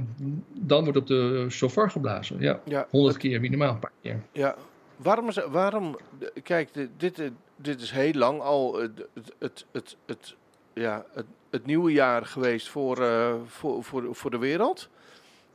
dan 0.52 0.82
wordt 0.82 0.98
op 0.98 1.06
de 1.06 1.46
shofar 1.50 1.90
geblazen. 1.90 2.40
Ja, 2.40 2.60
ja 2.64 2.86
100 2.90 3.16
keer 3.16 3.40
minimaal, 3.40 3.72
een 3.72 3.78
paar 3.78 3.92
keer. 4.02 4.22
Ja, 4.32 4.56
waarom, 4.96 5.28
is, 5.28 5.38
waarom 5.50 5.98
kijk, 6.42 6.68
dit, 6.96 7.30
dit 7.56 7.80
is 7.80 7.90
heel 7.90 8.12
lang 8.12 8.40
al 8.40 8.80
het, 8.80 9.06
het, 9.38 9.66
het, 9.72 9.96
het, 10.06 10.36
ja, 10.72 11.04
het, 11.12 11.26
het 11.50 11.66
nieuwe 11.66 11.92
jaar 11.92 12.26
geweest 12.26 12.68
voor, 12.68 13.00
uh, 13.00 13.34
voor, 13.46 13.84
voor, 13.84 14.14
voor 14.14 14.30
de 14.30 14.38
wereld. 14.38 14.88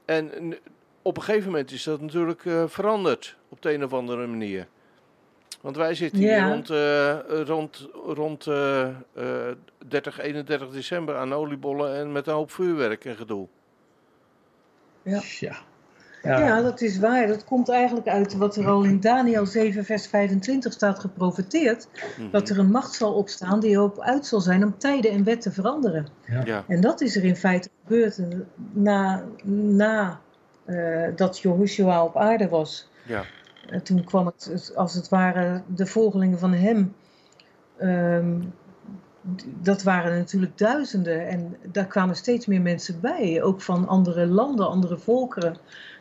En 0.05 0.55
op 1.01 1.17
een 1.17 1.23
gegeven 1.23 1.51
moment 1.51 1.71
is 1.71 1.84
dat 1.84 2.01
natuurlijk 2.01 2.45
uh, 2.45 2.63
veranderd 2.67 3.36
op 3.49 3.62
de 3.62 3.73
een 3.73 3.84
of 3.84 3.93
andere 3.93 4.27
manier. 4.27 4.67
Want 5.62 5.75
wij 5.75 5.95
zitten 5.95 6.19
hier 6.19 6.47
rond, 6.47 6.69
uh, 6.69 7.17
rond, 7.45 7.88
rond 8.05 8.45
uh, 8.45 8.88
uh, 9.17 9.25
30, 9.88 10.19
31 10.19 10.69
december 10.69 11.15
aan 11.15 11.33
oliebollen 11.33 11.95
en 11.95 12.12
met 12.12 12.27
een 12.27 12.33
hoop 12.33 12.51
vuurwerk 12.51 13.05
en 13.05 13.15
gedoe. 13.15 13.47
Ja. 15.01 15.21
ja. 15.39 15.57
Ja. 16.23 16.62
dat 16.62 16.81
is 16.81 16.99
waar. 16.99 17.27
Dat 17.27 17.43
komt 17.43 17.69
eigenlijk 17.69 18.07
uit 18.07 18.33
wat 18.33 18.55
er 18.55 18.67
al 18.67 18.83
in 18.83 18.99
Daniel 18.99 19.45
7, 19.45 19.85
vers 19.85 20.07
25 20.07 20.73
staat 20.73 20.99
geprofeteerd. 20.99 21.88
Mhm. 22.17 22.29
Dat 22.31 22.49
er 22.49 22.59
een 22.59 22.71
macht 22.71 22.93
zal 22.93 23.13
opstaan 23.13 23.59
die 23.59 23.71
erop 23.71 23.99
uit 23.99 24.25
zal 24.25 24.39
zijn 24.39 24.63
om 24.63 24.77
tijden 24.77 25.12
en 25.12 25.23
wetten 25.23 25.51
te 25.51 25.62
veranderen. 25.62 26.07
Ja. 26.45 26.63
En 26.67 26.81
dat 26.81 27.01
is 27.01 27.15
er 27.15 27.23
in 27.23 27.35
feite 27.35 27.69
gebeurd 27.83 28.19
na, 28.71 29.23
na 29.43 30.19
uh, 30.65 31.07
dat 31.15 31.39
Jehoshua 31.39 32.03
op 32.03 32.17
aarde 32.17 32.49
was. 32.49 32.89
Ja. 33.05 33.23
En 33.69 33.84
toen 33.84 34.03
kwam 34.03 34.25
het, 34.25 34.73
als 34.75 34.93
het 34.93 35.10
ware, 35.10 35.62
de 35.67 35.86
volgelingen 35.86 36.39
van 36.39 36.53
hem. 36.53 36.93
Um, 37.82 38.53
dat 39.62 39.84
waren 39.84 40.17
natuurlijk 40.17 40.58
duizenden 40.58 41.27
en 41.27 41.55
daar 41.71 41.88
kwamen 41.88 42.15
steeds 42.15 42.45
meer 42.45 42.62
mensen 42.62 42.99
bij, 42.99 43.43
ook 43.43 43.62
van 43.62 43.88
andere 43.88 44.27
landen, 44.27 44.69
andere 44.69 44.97
volkeren. 44.97 45.58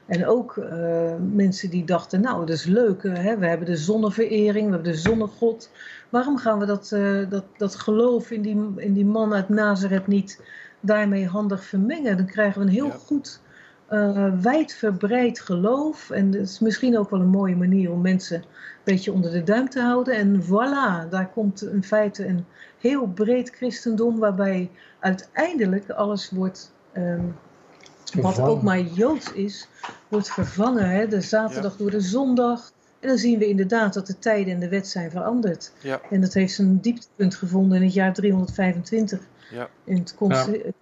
En 0.07 0.27
ook 0.27 0.57
uh, 0.57 1.13
mensen 1.33 1.71
die 1.71 1.85
dachten, 1.85 2.21
nou 2.21 2.39
dat 2.47 2.57
is 2.57 2.65
leuk, 2.65 3.03
hè? 3.03 3.39
we 3.39 3.47
hebben 3.47 3.67
de 3.67 3.77
zonneverering, 3.77 4.67
we 4.67 4.75
hebben 4.75 4.93
de 4.93 4.99
zonnegod. 4.99 5.71
Waarom 6.09 6.39
gaan 6.39 6.59
we 6.59 6.67
dat, 6.67 6.91
uh, 6.95 7.31
dat, 7.31 7.45
dat 7.57 7.75
geloof 7.75 8.31
in 8.31 8.43
die, 8.43 8.73
in 8.77 8.93
die 8.93 9.07
man 9.07 9.35
uit 9.35 9.49
Nazareth 9.49 10.07
niet 10.07 10.43
daarmee 10.81 11.27
handig 11.27 11.65
vermengen? 11.65 12.17
Dan 12.17 12.27
krijgen 12.27 12.61
we 12.61 12.67
een 12.67 12.73
heel 12.73 12.87
ja. 12.87 12.97
goed 13.07 13.41
uh, 13.91 14.33
wijdverbreid 14.41 15.41
geloof. 15.41 16.11
En 16.11 16.31
dat 16.31 16.41
is 16.41 16.59
misschien 16.59 16.99
ook 16.99 17.11
wel 17.11 17.21
een 17.21 17.29
mooie 17.29 17.57
manier 17.57 17.91
om 17.91 18.01
mensen 18.01 18.37
een 18.37 18.45
beetje 18.85 19.13
onder 19.13 19.31
de 19.31 19.43
duim 19.43 19.69
te 19.69 19.81
houden. 19.81 20.15
En 20.15 20.43
voilà, 20.43 21.09
daar 21.11 21.31
komt 21.35 21.63
in 21.63 21.85
feite 21.85 22.27
een 22.27 22.45
heel 22.79 23.07
breed 23.07 23.51
christendom 23.51 24.19
waarbij 24.19 24.71
uiteindelijk 24.99 25.91
alles 25.91 26.31
wordt, 26.31 26.73
um, 26.97 27.37
wat 28.21 28.41
ook 28.41 28.63
maar 28.63 28.81
joods 28.81 29.33
is, 29.33 29.69
wordt 30.09 30.31
vervangen. 30.31 30.91
Hè? 30.91 31.07
De 31.07 31.21
zaterdag 31.21 31.77
door 31.77 31.91
de 31.91 32.01
zondag, 32.01 32.73
En 33.01 33.09
dan 33.09 33.19
zien 33.19 33.39
we 33.39 33.49
inderdaad 33.49 33.95
dat 33.95 34.07
de 34.07 34.19
tijden 34.19 34.55
en 34.55 34.61
de 34.61 34.69
wet 34.69 34.89
zijn 34.89 35.11
veranderd. 35.11 35.73
Ja. 35.81 36.01
En 36.11 36.21
dat 36.21 36.35
heeft 36.35 36.55
zijn 36.55 36.81
dieptepunt 36.81 37.35
gevonden 37.35 37.77
in 37.79 37.85
het 37.85 37.95
jaar 37.95 38.13
325. 38.13 39.21
Ja. 39.51 39.69
In 39.85 39.97
het 39.97 40.15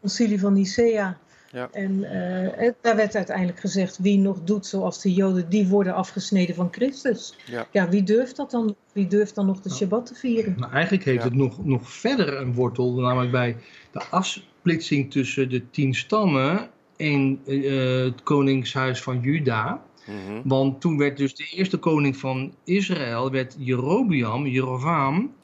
concilie 0.00 0.40
van 0.40 0.52
Nicea. 0.52 1.18
Ja. 1.56 1.68
En 1.72 1.92
uh, 1.92 2.70
daar 2.80 2.96
werd 2.96 3.14
uiteindelijk 3.14 3.60
gezegd, 3.60 3.98
wie 3.98 4.18
nog 4.18 4.42
doet 4.44 4.66
zoals 4.66 5.02
de 5.02 5.12
Joden, 5.12 5.48
die 5.48 5.66
worden 5.66 5.94
afgesneden 5.94 6.54
van 6.54 6.68
Christus. 6.70 7.36
Ja, 7.46 7.66
ja 7.72 7.88
wie 7.88 8.02
durft 8.02 8.36
dat 8.36 8.50
dan? 8.50 8.76
Wie 8.92 9.06
durft 9.06 9.34
dan 9.34 9.46
nog 9.46 9.60
de 9.60 9.70
Shabbat 9.70 10.06
te 10.06 10.14
vieren? 10.14 10.54
Nou, 10.58 10.72
eigenlijk 10.72 11.04
heeft 11.04 11.24
het 11.24 11.34
nog, 11.34 11.64
nog 11.64 11.90
verder 11.90 12.36
een 12.36 12.54
wortel, 12.54 12.94
namelijk 12.94 13.30
bij 13.30 13.56
de 13.92 14.04
afsplitsing 14.04 15.10
tussen 15.10 15.48
de 15.48 15.70
tien 15.70 15.94
stammen 15.94 16.68
en 16.96 17.40
uh, 17.46 18.04
het 18.04 18.22
koningshuis 18.22 19.02
van 19.02 19.20
Juda. 19.20 19.82
Mhm. 20.06 20.40
Want 20.44 20.80
toen 20.80 20.98
werd 20.98 21.16
dus 21.16 21.34
de 21.34 21.52
eerste 21.54 21.76
koning 21.76 22.16
van 22.16 22.54
Israël, 22.64 23.30
werd 23.30 23.56
Jerobiam, 23.58 24.46
Jerovam. 24.46 25.34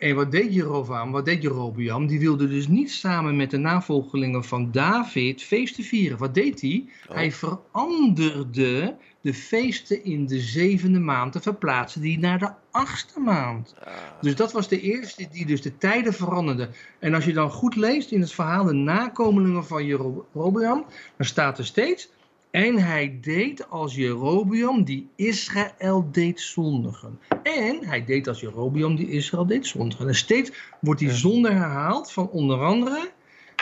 En 0.00 0.14
wat 0.14 0.30
deed 0.30 0.54
Jerovam, 0.54 1.10
wat 1.10 1.24
deed 1.24 1.42
Jerobiam? 1.42 2.06
Die 2.06 2.18
wilde 2.18 2.48
dus 2.48 2.68
niet 2.68 2.90
samen 2.90 3.36
met 3.36 3.50
de 3.50 3.56
navolgelingen 3.56 4.44
van 4.44 4.70
David 4.70 5.42
feesten 5.42 5.84
vieren. 5.84 6.18
Wat 6.18 6.34
deed 6.34 6.60
hij? 6.60 6.88
Oh. 7.08 7.14
Hij 7.14 7.32
veranderde 7.32 8.96
de 9.20 9.34
feesten 9.34 10.04
in 10.04 10.26
de 10.26 10.40
zevende 10.40 10.98
maand 10.98 11.32
te 11.32 11.40
verplaatsen 11.40 12.00
die 12.00 12.18
naar 12.18 12.38
de 12.38 12.50
achtste 12.70 13.20
maand. 13.20 13.74
Ah, 13.84 13.92
Dus 14.20 14.36
dat 14.36 14.52
was 14.52 14.68
de 14.68 14.80
eerste 14.80 15.28
die 15.32 15.46
dus 15.46 15.62
de 15.62 15.76
tijden 15.78 16.12
veranderde. 16.12 16.68
En 16.98 17.14
als 17.14 17.24
je 17.24 17.32
dan 17.32 17.50
goed 17.50 17.76
leest 17.76 18.10
in 18.10 18.20
het 18.20 18.32
verhaal 18.32 18.64
de 18.64 18.72
nakomelingen 18.72 19.66
van 19.66 19.86
Jerobeam, 19.86 20.84
dan 21.16 21.26
staat 21.26 21.58
er 21.58 21.66
steeds... 21.66 22.10
En 22.50 22.78
hij 22.78 23.18
deed 23.20 23.70
als 23.70 23.94
Jerobeam 23.94 24.84
die 24.84 25.08
Israël 25.16 26.08
deed 26.12 26.40
zondigen. 26.40 27.18
En 27.42 27.84
hij 27.86 28.04
deed 28.04 28.28
als 28.28 28.40
Jerobeam 28.40 28.96
die 28.96 29.10
Israël 29.10 29.46
deed 29.46 29.66
zondigen. 29.66 30.08
En 30.08 30.14
steeds 30.14 30.52
wordt 30.80 31.00
die 31.00 31.10
zonde 31.10 31.50
herhaald 31.50 32.12
van 32.12 32.28
onder 32.28 32.60
andere 32.60 33.10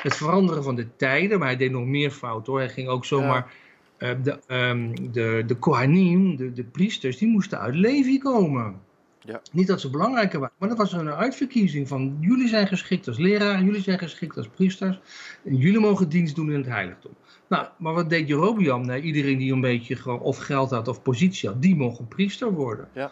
het 0.03 0.17
veranderen 0.17 0.63
van 0.63 0.75
de 0.75 0.97
tijden. 0.97 1.39
Maar 1.39 1.49
hij 1.49 1.57
deed 1.57 1.71
nog 1.71 1.85
meer 1.85 2.11
fout 2.11 2.47
hoor. 2.47 2.59
Hij 2.59 2.69
ging 2.69 2.89
ook 2.89 3.05
zomaar... 3.05 3.55
eh, 3.97 4.11
de, 4.23 4.39
ehm, 4.47 4.95
de, 5.13 5.43
de 5.47 5.55
Kohanim, 5.55 6.37
de, 6.37 6.53
de 6.53 6.65
priesters, 6.65 7.19
die 7.19 7.29
moesten 7.29 7.59
uit 7.59 7.75
Levi 7.75 8.19
komen. 8.19 8.81
Ja. 9.25 9.41
Niet 9.53 9.67
dat 9.67 9.81
ze 9.81 9.91
belangrijker 9.91 10.39
waren, 10.41 10.55
maar 10.59 10.69
dat 10.69 10.79
was 10.79 10.93
een 10.93 11.11
uitverkiezing 11.11 11.89
van 11.89 12.17
jullie 12.21 12.49
zijn 12.49 12.67
geschikt 12.67 13.09
als 13.09 13.19
leraar, 13.19 13.63
jullie 13.63 13.83
zijn 13.83 13.99
geschikt 13.99 14.37
als 14.37 14.49
priesters 14.49 15.01
en 15.45 15.57
jullie 15.57 15.81
mogen 15.81 16.09
dienst 16.09 16.35
doen 16.35 16.51
in 16.51 16.59
het 16.59 16.67
heiligdom. 16.67 17.13
Nou, 17.49 17.67
maar 17.79 17.95
wat 17.95 18.11
deed 18.11 18.29
Jerobeam? 18.29 18.87
Nee, 18.87 19.01
iedereen 19.03 19.39
die 19.39 19.53
een 19.53 19.61
beetje 19.61 19.97
gewoon 19.97 20.21
of 20.21 20.39
geld 20.39 20.71
had 20.71 20.89
of 20.89 21.03
positie 21.03 21.49
had, 21.49 21.63
die 21.63 21.77
mocht 21.77 21.99
een 21.99 22.09
priester 22.09 22.53
worden. 22.53 22.89
Ja. 22.93 23.11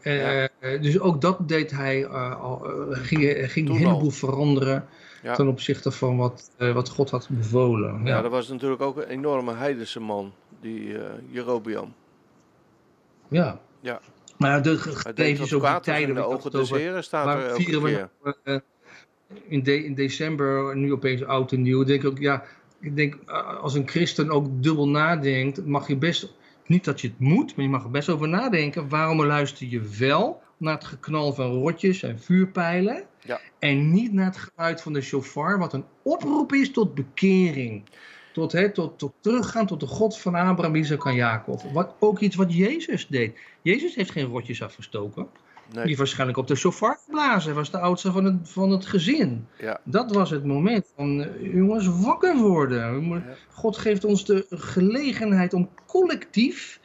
Eh, 0.00 0.44
Dus 0.80 1.00
ook 1.00 1.20
dat 1.20 1.48
deed 1.48 1.70
hij, 1.70 2.04
eh, 2.04 2.40
al, 2.40 2.64
eh, 2.66 2.98
ging, 2.98 3.50
ging 3.52 3.68
een 3.68 3.76
heleboel 3.76 4.10
veranderen 4.10 4.86
Ja. 5.22 5.34
ten 5.34 5.48
opzichte 5.48 5.90
van 5.90 6.16
wat, 6.16 6.50
eh, 6.56 6.72
wat 6.72 6.88
God 6.88 7.10
had 7.10 7.28
bevolen. 7.30 8.00
ja, 8.04 8.08
Ja. 8.14 8.22
dat 8.22 8.30
was 8.30 8.48
natuurlijk 8.48 8.82
ook 8.82 8.96
een 8.96 9.08
enorme 9.08 9.54
heidense 9.54 10.00
man, 10.00 10.32
die 10.60 10.98
eh 10.98 11.10
Jerobiam. 11.30 11.92
Ja. 13.28 13.60
Ja. 13.80 14.00
Maar 14.40 14.62
de 14.62 14.78
gegevens 14.78 15.52
in 15.52 15.80
tijden, 15.82 16.14
de 16.14 16.22
ogen 16.24 16.52
over- 16.52 16.78
heren, 16.78 17.04
staat 17.04 17.42
er 17.42 17.54
vieren 17.54 17.82
we 17.82 18.08
eh, 18.44 18.56
in, 19.48 19.62
de, 19.62 19.84
in 19.84 19.94
december, 19.94 20.76
nu 20.76 20.92
opeens 20.92 21.24
oud 21.24 21.52
en 21.52 21.62
nieuw, 21.62 21.84
denk 21.84 22.02
ik 22.02 22.08
ook, 22.08 22.18
ja, 22.18 22.44
ik 22.80 22.96
denk 22.96 23.14
eh, 23.26 23.56
als 23.60 23.74
een 23.74 23.88
christen 23.88 24.30
ook 24.30 24.46
dubbel 24.62 24.88
nadenkt, 24.88 25.66
mag 25.66 25.88
je 25.88 25.96
best, 25.96 26.32
niet 26.66 26.84
dat 26.84 27.00
je 27.00 27.08
het 27.08 27.18
moet, 27.18 27.56
maar 27.56 27.64
je 27.64 27.70
mag 27.70 27.84
er 27.84 27.90
best 27.90 28.08
over 28.08 28.28
nadenken, 28.28 28.88
waarom 28.88 29.24
luister 29.24 29.66
je 29.66 29.80
wel 29.98 30.42
naar 30.56 30.74
het 30.74 30.84
geknal 30.84 31.32
van 31.32 31.50
rotjes 31.50 32.02
en 32.02 32.20
vuurpijlen 32.20 33.04
Ja. 33.24 33.40
en 33.58 33.92
niet 33.92 34.12
naar 34.12 34.26
het 34.26 34.36
geluid 34.54 34.82
van 34.82 34.92
de 34.92 35.00
shofar, 35.00 35.58
wat 35.58 35.72
een 35.72 35.84
oproep 36.02 36.52
is 36.52 36.70
tot 36.70 36.94
bekering. 36.94 37.82
Tot, 38.32 38.52
hè, 38.52 38.70
tot, 38.70 38.98
tot 38.98 39.12
teruggaan 39.20 39.66
tot 39.66 39.80
de 39.80 39.86
God 39.86 40.18
van 40.18 40.34
Abraham, 40.34 40.74
Isaac 40.74 41.04
en 41.06 41.14
Jacob. 41.14 41.62
Wat, 41.72 41.94
ook 41.98 42.18
iets 42.20 42.36
wat 42.36 42.54
Jezus 42.54 43.06
deed. 43.06 43.38
Jezus 43.62 43.94
heeft 43.94 44.10
geen 44.10 44.26
rotjes 44.26 44.62
afgestoken. 44.62 45.26
Die 45.32 45.78
Nee, 45.78 45.86
heeft 45.86 45.98
waarschijnlijk 45.98 46.38
op 46.38 46.46
de 46.46 46.54
shofar 46.54 46.98
geblazen. 47.04 47.54
Was 47.54 47.70
de 47.70 47.78
oudste 47.78 48.12
van 48.12 48.24
het, 48.24 48.34
van 48.42 48.70
het 48.70 48.86
gezin. 48.86 49.46
ja, 49.58 49.80
Dat 49.84 50.12
was 50.14 50.30
het 50.30 50.44
moment 50.44 50.92
van, 50.96 51.22
eh, 51.22 51.54
jongens, 51.54 51.86
wakker 52.02 52.36
worden. 52.36 53.24
God 53.52 53.76
geeft 53.76 54.04
ons 54.04 54.24
de 54.24 54.46
gelegenheid 54.50 55.54
om 55.54 55.68
collectief 55.86 56.79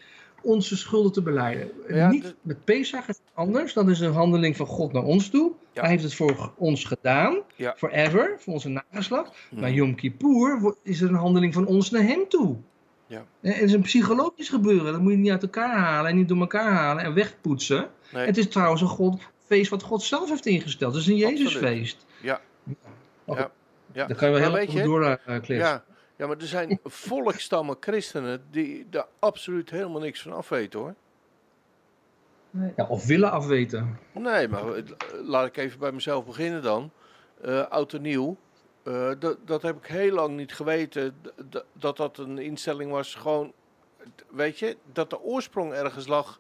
onze 0.46 0.78
schulden 0.78 1.12
te 1.12 1.22
beleiden. 1.22 1.72
Ja, 1.88 2.10
Niet 2.10 2.24
de- 2.24 2.36
met 2.42 2.64
Pesach 2.64 3.08
is 3.08 3.18
het 3.18 3.32
anders. 3.34 3.74
Dat 3.74 3.88
is 3.90 4.00
een 4.00 4.14
handeling 4.14 4.56
van 4.56 4.66
God 4.66 4.94
naar 4.94 5.04
ons 5.04 5.30
toe. 5.30 5.52
Ja. 5.74 5.82
Hij 5.82 5.90
heeft 5.90 6.04
het 6.04 6.14
voor 6.14 6.52
ons 6.58 6.84
gedaan. 6.84 7.38
Ja. 7.56 7.74
Forever, 7.78 8.36
voor 8.40 8.54
onze 8.54 8.70
nageslacht. 8.70 9.32
Mhm. 9.52 9.62
Maar 9.62 9.72
Yom 9.72 9.96
Kippur 9.96 10.76
is 10.84 11.00
het 11.00 11.10
een 11.10 11.16
handeling 11.16 11.54
van 11.54 11.66
ons 11.66 11.90
naar 11.92 12.04
hem 12.04 12.28
toe. 12.30 12.56
Ja. 13.08 13.26
Het 13.42 13.62
is 13.62 13.74
een 13.74 13.82
psychologisch 13.82 14.50
gebeuren. 14.50 14.92
Dat 14.92 15.02
moet 15.02 15.12
je 15.12 15.18
niet 15.18 15.32
uit 15.32 15.42
elkaar 15.44 15.78
halen 15.78 16.12
en 16.12 16.18
niet 16.18 16.28
door 16.28 16.40
elkaar 16.40 16.72
halen 16.72 17.04
en 17.04 17.14
wegpoetsen. 17.14 17.90
nee, 18.14 18.26
Het 18.26 18.38
is 18.38 18.48
trouwens 18.48 18.82
een 18.82 18.88
God, 18.88 19.22
feest 19.46 19.70
wat 19.70 19.84
God 19.84 20.04
zelf 20.04 20.30
heeft 20.30 20.46
ingesteld. 20.46 20.94
Het 20.94 21.02
is 21.02 21.08
een 21.10 21.16
Jezusfeest. 21.16 22.06
Ja. 22.22 22.42
Ja. 23.26 23.52
ja. 23.94 24.06
Daar 24.06 24.18
kan 24.18 24.30
je 24.32 24.40
wel 24.40 24.56
heel 24.56 24.72
je, 24.72 24.84
door 24.84 25.04
uh. 25.04 25.42
Ja, 25.48 25.84
ja, 26.16 26.28
maar 26.28 26.38
er 26.38 26.48
zijn 26.48 26.80
volkstammen 26.84 27.78
christenen 27.80 28.46
die 28.52 28.88
daar 28.90 29.08
absoluut 29.20 29.70
helemaal 29.70 30.02
niks 30.02 30.22
van 30.22 30.34
afweten 30.34 30.80
hoor. 30.80 30.94
Nee. 32.50 32.74
Ja, 32.76 32.86
of 32.88 33.06
willen 33.06 33.32
afweten. 33.32 34.00
Nee, 34.12 34.48
maar 34.48 34.64
laat 35.24 35.48
ik 35.48 35.58
even 35.58 35.80
bij 35.80 35.92
mezelf 35.92 36.26
beginnen 36.26 36.62
dan. 36.62 36.92
Eh 37.42 37.68
oud 37.68 37.94
en 37.94 38.02
nieuw. 38.02 38.38
eh, 38.84 39.12
dat, 39.20 39.38
dat 39.46 39.62
heb 39.62 39.78
ik 39.78 39.86
heel 39.86 40.14
lang 40.14 40.36
niet 40.38 40.54
geweten. 40.54 41.16
dat 41.74 41.98
dat 41.98 42.18
een 42.18 42.38
instelling 42.38 42.92
was. 42.92 43.16
Gewoon, 43.16 43.54
weet 44.32 44.60
je, 44.60 44.78
dat 44.94 45.10
de 45.10 45.22
oorsprong 45.22 45.74
ergens 45.74 46.08
lag 46.08 46.40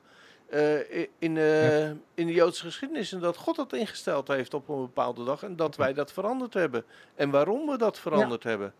eh, 0.49 0.99
in, 0.99 1.37
eh, 1.37 1.89
in 1.89 1.97
de 2.13 2.33
Joodse 2.33 2.63
geschiedenis. 2.65 3.11
En 3.11 3.19
dat 3.19 3.37
God 3.37 3.55
dat 3.55 3.73
ingesteld 3.73 4.27
heeft 4.27 4.53
op 4.53 4.69
een 4.69 4.81
bepaalde 4.81 5.23
dag. 5.23 5.43
En 5.43 5.55
dat 5.55 5.75
wij 5.75 5.93
dat 5.93 6.11
veranderd 6.11 6.53
hebben. 6.53 6.85
En 7.15 7.29
waarom 7.29 7.67
we 7.67 7.77
dat 7.77 7.99
veranderd 7.99 8.43
hebben. 8.43 8.73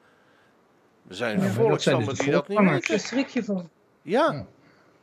Er 1.07 1.15
zijn 1.15 1.31
Ja, 1.31 1.37
maar 1.37 1.47
dat 1.47 1.55
zijn 1.55 1.67
volkstammen 1.67 2.07
dus 2.09 2.17
die 2.19 2.31
dat 2.31 2.47
niet 2.47 2.59
weten. 2.59 2.89
Daar 2.89 2.99
schrik 2.99 3.27
je 3.27 3.43
van. 3.43 3.69
Ja, 4.01 4.45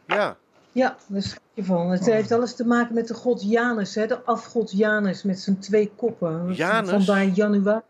ja, 0.06 0.36
Ja, 0.72 0.96
daar 1.06 1.22
schrik 1.22 1.40
je 1.54 1.64
van. 1.64 1.90
Het 1.90 2.06
heeft 2.06 2.32
alles 2.32 2.54
te 2.56 2.66
maken 2.66 2.94
met 2.94 3.08
de 3.08 3.14
god 3.14 3.50
Janus, 3.50 3.94
hè? 3.94 4.06
de 4.06 4.22
afgod 4.22 4.70
Janus 4.72 5.22
met 5.22 5.40
zijn 5.40 5.58
twee 5.58 5.92
koppen. 5.96 6.52
Janus? 6.52 6.90
Vandaar 6.90 7.24
januari. 7.24 7.80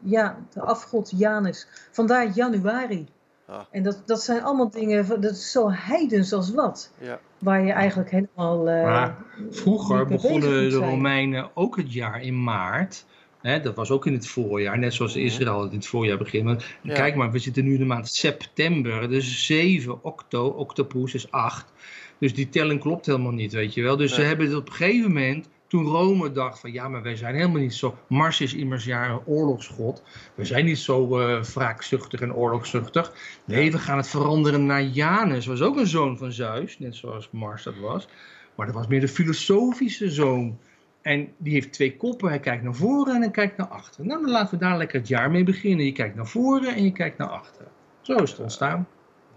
Ja, 0.00 0.38
de 0.52 0.60
afgod 0.60 1.12
Janus. 1.16 1.66
Vandaar 1.90 2.26
januari. 2.34 3.06
Ah. 3.46 3.60
En 3.70 3.82
dat, 3.82 4.02
dat 4.06 4.22
zijn 4.22 4.42
allemaal 4.42 4.70
dingen, 4.70 5.08
dat 5.20 5.32
is 5.32 5.50
zo 5.50 5.70
heidens 5.70 6.32
als 6.32 6.50
wat. 6.50 6.90
ja. 6.98 7.18
Waar 7.38 7.64
je 7.64 7.72
eigenlijk 7.72 8.10
helemaal. 8.10 8.68
eh, 8.68 8.82
Maar 8.84 9.16
Vroeger 9.50 10.06
begonnen 10.06 10.70
de. 10.70 10.76
Romeinen 10.76 11.50
ook 11.54 11.76
het 11.76 11.92
jaar 11.92 12.22
in 12.22 12.42
maart. 12.44 13.04
Hè, 13.42 13.60
dat 13.60 13.74
was 13.74 13.90
ook 13.90 14.06
in 14.06 14.12
het 14.12 14.26
voorjaar, 14.28 14.78
net 14.78 14.94
zoals 14.94 15.14
Mhm. 15.14 15.24
Israël 15.24 15.62
het 15.62 15.70
in 15.70 15.76
het 15.78 15.86
voorjaar 15.86 16.18
begint. 16.18 16.64
Ja. 16.82 16.94
Kijk 16.94 17.14
maar, 17.14 17.30
we 17.32 17.38
zitten 17.38 17.64
nu 17.64 17.72
in 17.72 17.78
de 17.78 17.84
maand 17.84 18.08
september. 18.08 19.08
Dus 19.08 19.46
7 19.46 20.04
octo, 20.04 20.46
octopus 20.46 21.14
is 21.14 21.30
8. 21.30 21.72
Dus 22.18 22.34
die 22.34 22.48
telling 22.48 22.80
klopt 22.80 23.06
helemaal 23.06 23.32
niet, 23.32 23.52
weet 23.52 23.74
je 23.74 23.82
wel. 23.82 23.96
Dus 23.96 24.14
ze 24.14 24.20
hebben 24.22 24.46
het 24.46 24.56
op 24.56 24.66
een 24.68 24.74
gegeven 24.74 25.12
moment, 25.12 25.48
toen 25.68 25.84
Rome 25.84 26.32
dacht 26.32 26.60
van 26.60 26.72
ja, 26.72 26.88
maar 26.88 27.02
wij 27.02 27.16
zijn 27.16 27.34
helemaal 27.34 27.60
niet 27.60 27.74
zo. 27.74 27.94
Mars 28.08 28.40
is 28.40 28.54
immers 28.54 28.84
jaar 28.84 29.10
een 29.10 29.20
oorlogsgod. 29.26 30.02
We 30.34 30.44
zijn 30.44 30.64
niet 30.64 30.78
zo 30.78 31.18
eh 31.18 31.42
wraakzuchtig 31.42 32.20
en 32.20 32.34
oorlogszuchtig. 32.34 33.12
Nee, 33.44 33.64
Ja. 33.64 33.70
we 33.70 33.78
gaan 33.78 33.96
het 33.96 34.08
veranderen 34.08 34.66
naar 34.66 34.82
Janus. 34.82 35.46
Was 35.46 35.60
ook 35.62 35.76
een 35.76 35.86
zoon 35.86 36.18
van 36.18 36.32
Zeus, 36.32 36.78
net 36.78 36.96
zoals 36.96 37.28
Mars 37.32 37.62
dat 37.62 37.78
was. 37.80 38.08
Maar 38.54 38.66
dat 38.66 38.74
was 38.74 38.86
meer 38.86 39.00
de 39.00 39.08
filosofische 39.08 40.10
zoon. 40.10 40.58
En 41.06 41.34
die 41.36 41.52
heeft 41.52 41.72
twee 41.72 41.96
koppen. 41.96 42.28
Hij 42.28 42.40
kijkt 42.40 42.62
naar 42.62 42.74
voren 42.74 43.14
en 43.14 43.20
hij 43.20 43.30
kijkt 43.30 43.56
naar 43.56 43.66
achteren. 43.66 44.06
Nou, 44.06 44.20
dan 44.22 44.30
laten 44.30 44.58
we 44.58 44.64
daar 44.64 44.76
lekker 44.76 44.98
het 44.98 45.08
jaar 45.08 45.30
mee 45.30 45.44
beginnen. 45.44 45.84
Je 45.86 45.92
kijkt 45.92 46.14
naar 46.14 46.26
voren 46.26 46.74
en 46.74 46.84
je 46.84 46.92
kijkt 46.92 47.18
naar 47.18 47.28
achteren. 47.28 47.70
Zo 48.00 48.16
is 48.16 48.30
het 48.30 48.38
ontstaan. 48.40 48.88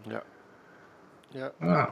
ja. 0.01 0.24
Nou, 1.30 1.51
Nou, 1.59 1.91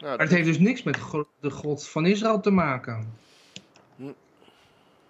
maar 0.00 0.18
het 0.18 0.30
heeft 0.30 0.46
dus 0.46 0.58
niks 0.58 0.82
met 0.82 0.94
de 1.40 1.50
God 1.50 1.88
van 1.88 2.06
Israël 2.06 2.40
te 2.40 2.50
maken. 2.50 3.12
Hm. 3.96 4.12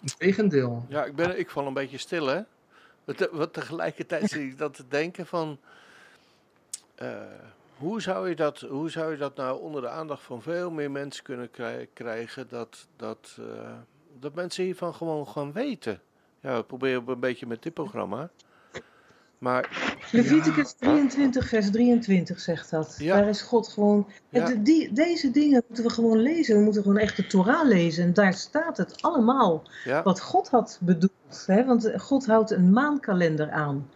Integendeel. 0.01 0.85
Ja, 0.89 1.05
ik, 1.05 1.17
ben, 1.17 1.39
ik 1.39 1.51
val 1.51 1.67
een 1.67 1.73
beetje 1.75 1.99
stil, 1.99 2.27
hè. 2.27 2.41
Want 3.33 3.53
tegelijkertijd 3.53 4.29
zit 4.31 4.41
ik 4.41 4.59
dat 4.59 4.75
te 4.75 4.89
denken 4.89 5.27
van... 5.27 5.59
eh, 6.95 7.11
hoe, 7.77 8.01
zou 8.03 8.29
je 8.29 8.37
dat, 8.37 8.61
hoe 8.61 8.91
zou 8.91 9.11
je 9.11 9.19
dat 9.19 9.37
nou 9.37 9.61
onder 9.61 9.83
de 9.83 9.89
aandacht 9.89 10.23
van 10.23 10.43
veel 10.43 10.71
meer 10.71 10.91
mensen 10.91 11.25
kunnen 11.25 11.51
krij- 11.51 11.89
krijgen... 11.93 12.49
Dat, 12.49 12.87
dat, 12.97 13.39
eh, 13.41 13.73
dat 14.21 14.35
mensen 14.35 14.65
hiervan 14.65 14.95
gewoon 14.95 15.27
gaan 15.27 15.53
weten? 15.53 16.01
Ja, 16.41 16.57
we 16.57 16.65
proberen 16.65 17.03
een 17.07 17.21
beetje 17.21 17.47
met 17.47 17.63
dit 17.63 17.75
programma. 17.75 18.31
Maar, 19.39 19.95
Leviticus 20.13 20.73
23, 20.73 21.49
vers 21.49 21.71
23 21.71 22.41
zegt 22.41 22.71
dat. 22.71 22.97
Daar 22.99 23.29
is 23.29 23.43
God 23.43 23.69
gewoon. 23.69 24.07
die, 24.59 24.93
deze 24.93 25.31
dingen 25.31 25.63
moeten 25.67 25.85
we 25.85 25.91
gewoon 25.91 26.19
lezen. 26.19 26.57
We 26.57 26.63
moeten 26.63 26.83
gewoon 26.83 26.99
echt 26.99 27.17
de 27.17 27.27
Torah 27.27 27.67
lezen. 27.67 28.05
En 28.05 28.13
daar 28.13 28.35
staat 28.35 28.77
het 28.77 29.03
allemaal. 29.03 29.63
Wat 30.05 30.21
God 30.21 30.49
had 30.49 30.79
bedoeld. 30.83 31.45
Hè? 31.47 31.65
Want 31.65 31.93
God 31.97 32.27
houdt 32.27 32.51
een 32.51 32.73
maankalender 32.73 33.51
aan. 33.51 33.91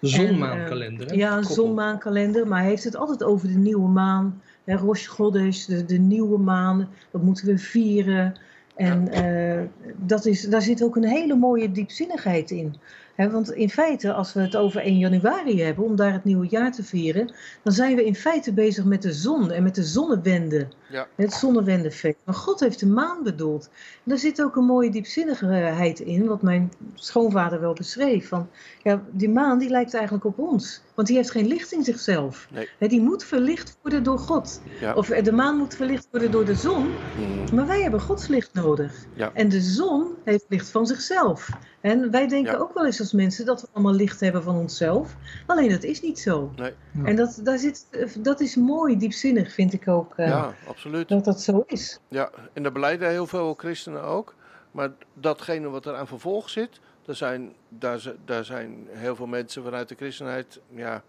Zonmaankalender. 0.00 1.12
Uh, 1.12 1.18
ja, 1.18 1.36
een 1.36 1.44
zonmaankalender. 1.44 2.46
Maar 2.48 2.60
hij 2.60 2.68
heeft 2.68 2.84
het 2.84 2.96
altijd 2.96 3.22
over 3.22 3.48
de 3.48 3.58
nieuwe 3.58 3.88
maan. 3.88 4.42
Hè, 4.64 4.74
Rosh 4.74 5.06
Chodesh, 5.08 5.64
de, 5.64 5.84
de 5.84 5.98
nieuwe 5.98 6.38
maan. 6.38 6.88
Dat 7.10 7.22
moeten 7.22 7.46
we 7.46 7.58
vieren. 7.58 8.36
En 8.76 9.08
uh, 9.18 9.62
dat 9.96 10.26
is, 10.26 10.42
daar 10.42 10.62
zit 10.62 10.82
ook 10.82 10.96
een 10.96 11.08
hele 11.08 11.36
mooie 11.36 11.72
diepzinnigheid 11.72 12.50
in 12.50 12.74
want 13.16 13.52
in 13.52 13.70
feite, 13.70 14.12
als 14.12 14.32
we 14.32 14.40
het 14.40 14.56
over 14.56 14.80
1 14.80 14.98
januari 14.98 15.62
hebben, 15.62 15.84
om 15.84 15.96
daar 15.96 16.12
het 16.12 16.24
nieuwe 16.24 16.46
jaar 16.48 16.72
te 16.72 16.84
vieren, 16.84 17.34
dan 17.62 17.72
zijn 17.72 17.96
we 17.96 18.04
in 18.04 18.14
feite 18.14 18.52
bezig 18.52 18.84
met 18.84 19.02
de 19.02 19.12
zon 19.12 19.50
en 19.50 19.62
met 19.62 19.74
de 19.74 19.84
zonnewende. 19.84 20.68
Ja. 20.88 21.06
Het 21.14 21.32
zonnewendefeest. 21.32 22.16
Maar 22.24 22.34
God 22.34 22.60
heeft 22.60 22.80
de 22.80 22.86
maan 22.86 23.22
bedoeld. 23.22 23.68
En 23.72 24.02
daar 24.04 24.18
zit 24.18 24.42
ook 24.42 24.56
een 24.56 24.64
mooie 24.64 24.90
diepzinnigheid 24.90 26.00
in, 26.00 26.26
wat 26.26 26.42
mijn 26.42 26.72
schoonvader 26.94 27.60
wel 27.60 27.72
beschreef. 27.72 28.28
Van, 28.28 28.48
ja, 28.82 29.02
die 29.10 29.28
maan 29.28 29.58
die 29.58 29.70
lijkt 29.70 29.94
eigenlijk 29.94 30.24
op 30.24 30.38
ons. 30.38 30.82
Want 30.94 31.08
die 31.08 31.16
heeft 31.16 31.30
geen 31.30 31.46
licht 31.46 31.72
in 31.72 31.84
zichzelf. 31.84 32.48
Nee. 32.78 32.88
die 32.88 33.00
moet 33.00 33.24
verlicht 33.24 33.78
worden 33.82 34.02
door 34.02 34.18
God. 34.18 34.60
Of 34.94 35.10
eh, 35.10 35.24
de 35.24 35.32
maan 35.32 35.56
moet 35.56 35.74
verlicht 35.74 36.08
worden 36.10 36.30
door 36.30 36.44
de 36.44 36.54
zon. 36.54 36.86
Mm. 36.86 37.54
Maar 37.54 37.66
wij 37.66 37.82
hebben 37.82 38.00
Gods 38.00 38.26
licht 38.26 38.54
nodig. 38.54 38.92
Ja. 39.14 39.30
En 39.34 39.48
de 39.48 39.60
zon 39.60 40.14
heeft 40.24 40.44
licht 40.48 40.70
van 40.70 40.86
zichzelf. 40.86 41.48
En 41.86 42.10
wij 42.10 42.28
denken 42.28 42.60
ook 42.60 42.74
wel 42.74 42.86
eens 42.86 43.00
als 43.00 43.12
mensen 43.12 43.46
dat 43.46 43.60
we 43.60 43.68
allemaal 43.72 43.94
licht 43.94 44.20
hebben 44.20 44.42
van 44.42 44.56
onszelf. 44.56 45.16
Alleen 45.46 45.70
dat 45.70 45.82
is 45.82 46.02
niet 46.02 46.18
zo. 46.18 46.52
Nee. 46.56 46.72
En 47.04 47.16
dat, 47.16 47.40
daar 47.42 47.58
zit, 47.58 47.86
dat 48.18 48.40
is 48.40 48.56
mooi, 48.56 48.98
diepzinnig 48.98 49.52
vind 49.52 49.72
ik 49.72 49.88
ook. 49.88 50.12
Uh, 50.16 50.26
ja, 50.26 50.54
absoluut. 50.68 51.08
Dat 51.08 51.24
dat 51.24 51.40
zo 51.40 51.64
is. 51.66 52.00
Ja, 52.08 52.30
en 52.52 52.62
daar 52.62 52.72
beleiden 52.72 53.10
heel 53.10 53.26
veel 53.26 53.54
christenen 53.54 54.02
ook. 54.02 54.34
Maar 54.70 54.90
datgene 55.14 55.68
wat 55.68 55.86
er 55.86 55.94
aan 55.94 56.06
vervolg 56.06 56.50
zit, 56.50 56.80
daar 57.04 57.14
zijn, 57.14 57.52
daar, 57.68 58.14
daar 58.24 58.44
zijn 58.44 58.86
heel 58.88 59.16
veel 59.16 59.26
mensen 59.26 59.62
vanuit 59.62 59.88
de 59.88 59.94
christenheid, 59.94 60.60
ja, 60.68 61.02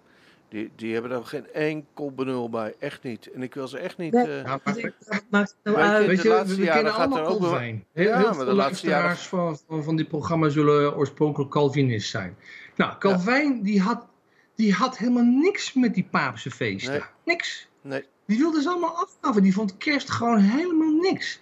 die, 0.50 0.72
die 0.76 0.94
hebben 0.94 1.12
daar 1.12 1.26
geen 1.26 1.54
enkel 1.54 2.12
benul 2.12 2.50
bij. 2.50 2.76
Echt 2.80 3.04
niet. 3.04 3.32
En 3.32 3.42
ik 3.42 3.54
wil 3.54 3.68
ze 3.68 3.78
echt 3.78 3.98
niet... 3.98 4.14
Nee, 4.14 4.28
uh, 4.28 4.44
ja, 4.44 4.60
maar, 5.30 6.06
Weet 6.06 6.22
je, 6.22 6.44
we, 6.46 6.66
kennen 6.66 6.94
allemaal 6.94 7.24
Calvin. 7.24 7.86
Heel, 7.94 8.08
ja, 8.08 8.18
heel 8.18 8.34
veel 8.34 8.54
luisteraars 8.54 9.28
van, 9.28 9.58
van, 9.68 9.84
van 9.84 9.96
dit 9.96 10.08
programma 10.08 10.50
zullen 10.50 10.96
oorspronkelijk 10.96 11.52
Calvinist 11.52 12.10
zijn. 12.10 12.38
Nou, 12.76 12.98
Calvin 12.98 13.62
die, 13.62 13.82
had, 13.82 14.06
die 14.56 14.74
had 14.74 14.98
helemaal 14.98 15.24
niks 15.24 15.74
met 15.74 15.94
die 15.94 16.08
paapse 16.12 16.52
feesten. 16.52 17.04
Niks. 17.26 17.68
Nee. 17.82 18.06
Die 18.26 18.38
wilde 18.38 18.62
ze 18.62 18.70
allemaal 18.70 18.96
afschaffen. 18.96 19.44
Die 19.44 19.54
vond 19.54 19.78
kerst 19.78 20.12
gewoon 20.12 20.40
helemaal 20.40 20.92
niks. 20.92 21.40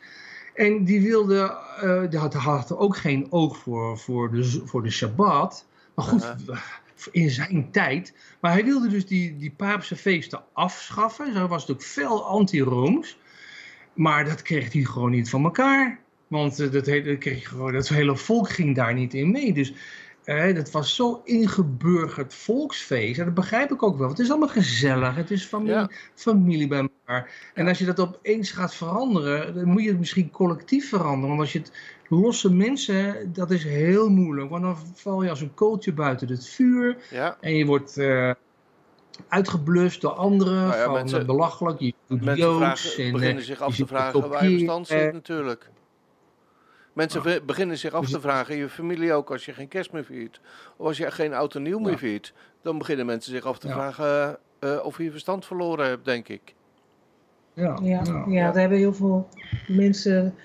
En 0.53 0.83
die 0.83 1.01
wilde, 1.01 1.57
uh, 1.83 2.09
die 2.09 2.19
had, 2.19 2.33
had 2.33 2.77
ook 2.77 2.97
geen 2.97 3.27
oog 3.29 3.57
voor, 3.57 3.97
voor, 3.97 4.31
de, 4.31 4.61
voor 4.65 4.83
de 4.83 4.91
Shabbat. 4.91 5.65
Maar 5.95 6.05
goed, 6.05 6.35
in 7.11 7.29
zijn 7.29 7.71
tijd. 7.71 8.13
Maar 8.39 8.51
hij 8.51 8.65
wilde 8.65 8.87
dus 8.87 9.05
die, 9.05 9.37
die 9.37 9.51
paapse 9.51 9.95
feesten 9.95 10.43
afschaffen. 10.53 11.33
Zo 11.33 11.47
was 11.47 11.67
natuurlijk 11.67 11.87
veel 11.87 12.25
anti-Rooms. 12.25 13.17
Maar 13.93 14.25
dat 14.25 14.41
kreeg 14.41 14.73
hij 14.73 14.83
gewoon 14.83 15.11
niet 15.11 15.29
van 15.29 15.43
elkaar. 15.43 15.99
Want 16.27 16.59
uh, 16.59 16.71
dat, 16.71 16.85
hele, 16.85 17.17
kreeg 17.17 17.55
dat 17.55 17.87
hele 17.87 18.17
volk 18.17 18.49
ging 18.49 18.75
daar 18.75 18.93
niet 18.93 19.13
in 19.13 19.31
mee. 19.31 19.53
Dus 19.53 19.73
dat 20.25 20.71
was 20.71 20.95
zo 20.95 21.21
ingeburgerd 21.23 22.33
volksfeest. 22.33 23.19
En 23.19 23.25
dat 23.25 23.33
begrijp 23.33 23.71
ik 23.71 23.83
ook 23.83 23.97
wel. 23.97 24.09
het 24.09 24.19
is 24.19 24.29
allemaal 24.29 24.47
gezellig. 24.47 25.15
Het 25.15 25.31
is 25.31 25.45
familie, 25.45 25.87
familie 26.13 26.67
bij 26.67 26.79
elkaar. 26.79 27.51
En 27.53 27.67
als 27.67 27.77
je 27.77 27.85
dat 27.85 27.99
opeens 27.99 28.51
gaat 28.51 28.75
veranderen, 28.75 29.53
dan 29.53 29.67
moet 29.67 29.83
je 29.83 29.89
het 29.89 29.99
misschien 29.99 30.31
collectief 30.31 30.89
veranderen. 30.89 31.27
Want 31.27 31.39
als 31.39 31.53
je 31.53 31.59
het 31.59 31.71
losse 32.09 32.53
mensen, 32.53 33.33
dat 33.33 33.51
is 33.51 33.63
heel 33.63 34.09
moeilijk. 34.09 34.49
Want 34.49 34.63
dan 34.63 34.77
val 34.93 35.23
je 35.23 35.29
als 35.29 35.41
een 35.41 35.53
kooltje 35.53 35.93
buiten 35.93 36.27
het 36.27 36.47
vuur. 36.47 36.97
Ja. 37.11 37.37
En 37.41 37.55
je 37.55 37.65
wordt 37.65 37.97
uh, 37.97 38.31
uitgeblust 39.27 40.01
door 40.01 40.11
anderen. 40.11 40.67
Nou 40.67 40.83
van 40.83 40.93
mensen, 40.93 41.25
belachelijk, 41.25 41.79
je 41.79 41.93
doet 42.07 42.23
mensen 42.23 42.55
Vragen, 42.55 43.03
en, 43.03 43.11
beginnen 43.11 43.43
zich 43.43 43.61
af 43.61 43.75
te 43.75 43.87
vragen 43.87 44.29
waar 44.29 44.43
je 44.43 44.49
verstand 44.49 44.87
zit 44.87 45.13
natuurlijk. 45.13 45.69
Mensen 46.95 47.45
beginnen 47.45 47.77
zich 47.77 47.93
af 47.93 48.09
te 48.09 48.21
vragen, 48.21 48.55
je 48.55 48.69
familie 48.69 49.13
ook, 49.13 49.31
als 49.31 49.45
je 49.45 49.53
geen 49.53 49.67
kerst 49.67 49.91
meer 49.91 50.05
viert. 50.05 50.41
Of 50.77 50.87
als 50.87 50.97
je 50.97 51.11
geen 51.11 51.33
oud 51.33 51.55
en 51.55 51.61
nieuw 51.61 51.79
meer 51.79 51.97
viert. 51.97 52.33
Dan 52.61 52.77
beginnen 52.77 53.05
mensen 53.05 53.31
zich 53.31 53.45
af 53.45 53.59
te 53.59 53.67
vragen 53.67 54.37
uh, 54.59 54.85
of 54.85 54.97
je 54.97 55.11
verstand 55.11 55.45
verloren 55.45 55.87
hebt, 55.87 56.05
denk 56.05 56.27
ik. 56.27 56.55
Ja, 57.53 57.79
ja, 57.81 58.01
ja, 58.27 58.51
daar 58.51 58.59
hebben 58.59 58.77
heel 58.77 58.93
veel 58.93 59.27
mensen 59.67 60.35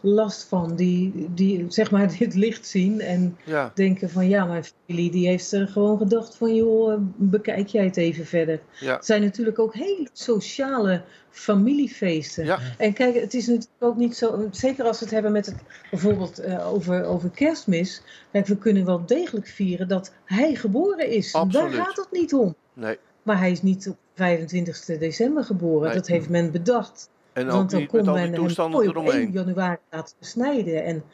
last 0.00 0.44
van. 0.48 0.76
Die, 0.76 1.28
die 1.34 1.64
zeg 1.68 1.90
maar 1.90 2.12
dit 2.18 2.34
licht 2.34 2.66
zien 2.66 3.00
en 3.00 3.36
denken 3.74 4.10
van 4.10 4.28
ja, 4.28 4.44
mijn 4.44 4.64
familie 4.64 5.10
die 5.10 5.26
heeft 5.28 5.52
er 5.52 5.68
gewoon 5.68 5.98
gedacht 5.98 6.36
van 6.36 6.54
joh, 6.54 7.00
bekijk 7.16 7.68
jij 7.68 7.84
het 7.84 7.96
even 7.96 8.26
verder. 8.26 8.60
Het 8.72 9.06
zijn 9.06 9.22
natuurlijk 9.22 9.58
ook 9.58 9.74
hele 9.74 10.08
sociale 10.12 11.02
familiefeesten. 11.30 12.58
En 12.78 12.92
kijk, 12.92 13.14
het 13.14 13.34
is 13.34 13.46
natuurlijk 13.46 13.82
ook 13.82 13.96
niet 13.96 14.16
zo, 14.16 14.48
zeker 14.50 14.84
als 14.84 14.98
we 14.98 15.04
het 15.04 15.14
hebben 15.14 15.32
met 15.32 15.46
het 15.46 15.56
bijvoorbeeld 15.90 16.40
uh, 16.40 16.72
over, 16.72 17.04
over 17.04 17.30
kerstmis. 17.30 18.02
Kijk, 18.32 18.46
we 18.46 18.56
kunnen 18.56 18.84
wel 18.84 19.06
degelijk 19.06 19.46
vieren 19.46 19.88
dat 19.88 20.12
hij 20.24 20.54
geboren 20.54 21.10
is. 21.10 21.32
Daar 21.48 21.70
gaat 21.70 21.96
het 21.96 22.08
niet 22.10 22.34
om. 22.34 22.54
Nee. 22.72 22.98
Maar 23.22 23.38
hij 23.38 23.50
is 23.50 23.62
niet 23.62 23.88
op 23.88 23.96
25 24.14 24.84
december 24.84 25.44
geboren. 25.44 25.94
Dat 25.94 26.06
heeft 26.06 26.28
men 26.28 26.50
bedacht. 26.50 27.10
En 27.32 27.46
Want 27.46 27.70
dan 27.70 27.86
kon 27.86 28.04
men 28.04 28.32
hem 28.32 28.74
op 28.74 29.08
1 29.08 29.30
januari 29.30 29.78
laten 29.90 30.16
besnijden. 30.18 30.84
En 30.84 31.04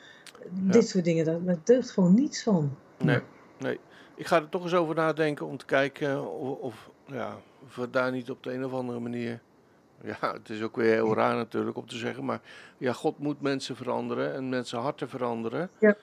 dit 0.51 0.89
soort 0.89 1.05
dingen, 1.05 1.25
daar, 1.25 1.45
daar 1.45 1.59
deugt 1.65 1.91
gewoon 1.91 2.15
niets 2.15 2.43
van. 2.43 2.77
Nee, 2.99 3.21
nee. 3.59 3.79
Ik 4.15 4.27
ga 4.27 4.37
er 4.37 4.49
toch 4.49 4.63
eens 4.63 4.75
over 4.75 4.95
nadenken 4.95 5.47
om 5.47 5.57
te 5.57 5.65
kijken 5.65 6.33
of, 6.33 6.59
of, 6.59 6.91
ja, 7.07 7.37
of 7.67 7.77
we 7.77 7.91
daar 7.91 8.13
niet 8.13 8.31
op 8.31 8.43
de 8.43 8.55
een 8.55 8.65
of 8.65 8.73
andere 8.73 9.01
manier... 9.01 9.41
Ja, 10.03 10.33
het 10.33 10.49
is 10.49 10.63
ook 10.63 10.77
weer 10.77 10.93
heel 10.93 11.15
raar 11.15 11.35
natuurlijk 11.35 11.77
om 11.77 11.87
te 11.87 11.97
zeggen, 11.97 12.25
maar 12.25 12.41
ja, 12.79 12.93
God 12.93 13.19
moet 13.19 13.41
mensen 13.41 13.77
veranderen 13.77 14.35
en 14.35 14.49
mensen 14.49 14.79
harten 14.79 15.09
veranderen. 15.09 15.71
Ja. 15.79 15.97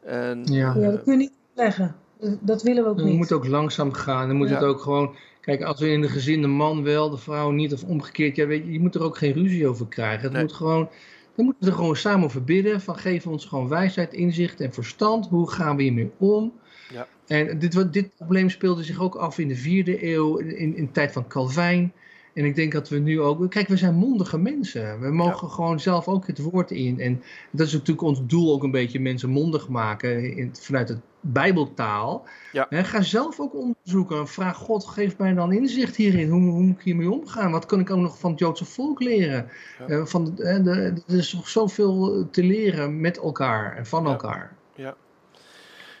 En, 0.00 0.44
ja. 0.44 0.74
ja, 0.76 0.90
dat 0.90 1.02
kun 1.02 1.12
je 1.12 1.18
niet 1.18 1.32
leggen. 1.54 1.96
Dat 2.40 2.62
willen 2.62 2.82
we 2.84 2.88
ook 2.88 2.96
niet. 2.96 3.06
Het 3.06 3.16
moet 3.16 3.32
ook 3.32 3.46
langzaam 3.46 3.92
gaan. 3.92 4.28
Dan 4.28 4.36
moet 4.36 4.50
het 4.50 4.62
ook 4.62 4.80
gewoon 4.80 5.16
Kijk, 5.48 5.62
als 5.62 5.80
we 5.80 5.90
in 5.90 6.00
de 6.00 6.08
gezin 6.08 6.40
de 6.40 6.48
man 6.48 6.82
wel, 6.82 7.10
de 7.10 7.16
vrouw 7.16 7.50
niet 7.50 7.72
of 7.72 7.84
omgekeerd, 7.84 8.36
ja, 8.36 8.46
weet 8.46 8.64
je, 8.64 8.72
je 8.72 8.80
moet 8.80 8.94
er 8.94 9.02
ook 9.02 9.16
geen 9.16 9.32
ruzie 9.32 9.66
over 9.66 9.86
krijgen. 9.86 10.32
Het 10.32 10.42
moet 10.42 10.52
gewoon, 10.52 10.88
dan 11.36 11.44
moeten 11.44 11.64
we 11.64 11.70
er 11.70 11.76
gewoon 11.76 11.96
samen 11.96 12.24
over 12.24 12.44
bidden. 12.44 12.80
Van 12.80 12.98
geef 12.98 13.26
ons 13.26 13.44
gewoon 13.44 13.68
wijsheid, 13.68 14.12
inzicht 14.12 14.60
en 14.60 14.72
verstand. 14.72 15.26
Hoe 15.26 15.50
gaan 15.50 15.76
we 15.76 15.82
hiermee 15.82 16.10
om? 16.18 16.52
Ja. 16.92 17.06
En 17.26 17.58
dit, 17.58 17.92
dit 17.92 18.16
probleem 18.16 18.50
speelde 18.50 18.82
zich 18.82 19.00
ook 19.00 19.14
af 19.14 19.38
in 19.38 19.48
de 19.48 19.56
vierde 19.56 20.06
eeuw, 20.12 20.36
in, 20.36 20.76
in 20.76 20.84
de 20.84 20.90
tijd 20.90 21.12
van 21.12 21.28
Calvijn. 21.28 21.92
En 22.38 22.44
ik 22.44 22.54
denk 22.54 22.72
dat 22.72 22.88
we 22.88 22.98
nu 22.98 23.20
ook. 23.20 23.50
Kijk, 23.50 23.68
we 23.68 23.76
zijn 23.76 23.94
mondige 23.94 24.38
mensen. 24.38 25.00
We 25.00 25.10
mogen 25.10 25.50
gewoon 25.50 25.80
zelf 25.80 26.08
ook 26.08 26.26
het 26.26 26.38
woord 26.38 26.70
in. 26.70 27.00
En 27.00 27.22
dat 27.50 27.66
is 27.66 27.72
natuurlijk 27.72 28.02
ons 28.02 28.26
doel 28.26 28.52
ook 28.52 28.62
een 28.62 28.70
beetje 28.70 29.00
mensen 29.00 29.30
mondig 29.30 29.68
maken 29.68 30.36
in, 30.36 30.56
vanuit 30.56 30.88
het 30.88 31.00
Bijbeltaal. 31.20 32.26
Ja. 32.52 32.66
ga 32.70 33.02
zelf 33.02 33.40
ook 33.40 33.54
onderzoeken. 33.54 34.28
Vraag 34.28 34.56
God, 34.56 34.86
geef 34.86 35.18
mij 35.18 35.34
dan 35.34 35.52
inzicht 35.52 35.96
hierin. 35.96 36.28
Hoe, 36.28 36.40
hoe 36.40 36.62
moet 36.62 36.76
ik 36.76 36.84
hiermee 36.84 37.10
omgaan? 37.10 37.50
Wat 37.50 37.66
kan 37.66 37.80
ik 37.80 37.90
ook 37.90 37.98
nog 37.98 38.18
van 38.18 38.30
het 38.30 38.38
Joodse 38.38 38.64
volk 38.64 39.00
leren? 39.00 39.50
Ja. 39.88 40.06
van, 40.06 40.24
de, 40.24 40.62
de, 40.62 41.02
er 41.06 41.18
is 41.18 41.32
nog 41.32 41.48
zoveel 41.48 42.28
te 42.30 42.42
leren 42.42 43.00
met 43.00 43.18
elkaar 43.18 43.76
en 43.76 43.86
van 43.86 44.06
elkaar. 44.06 44.56
Ja. 44.74 44.96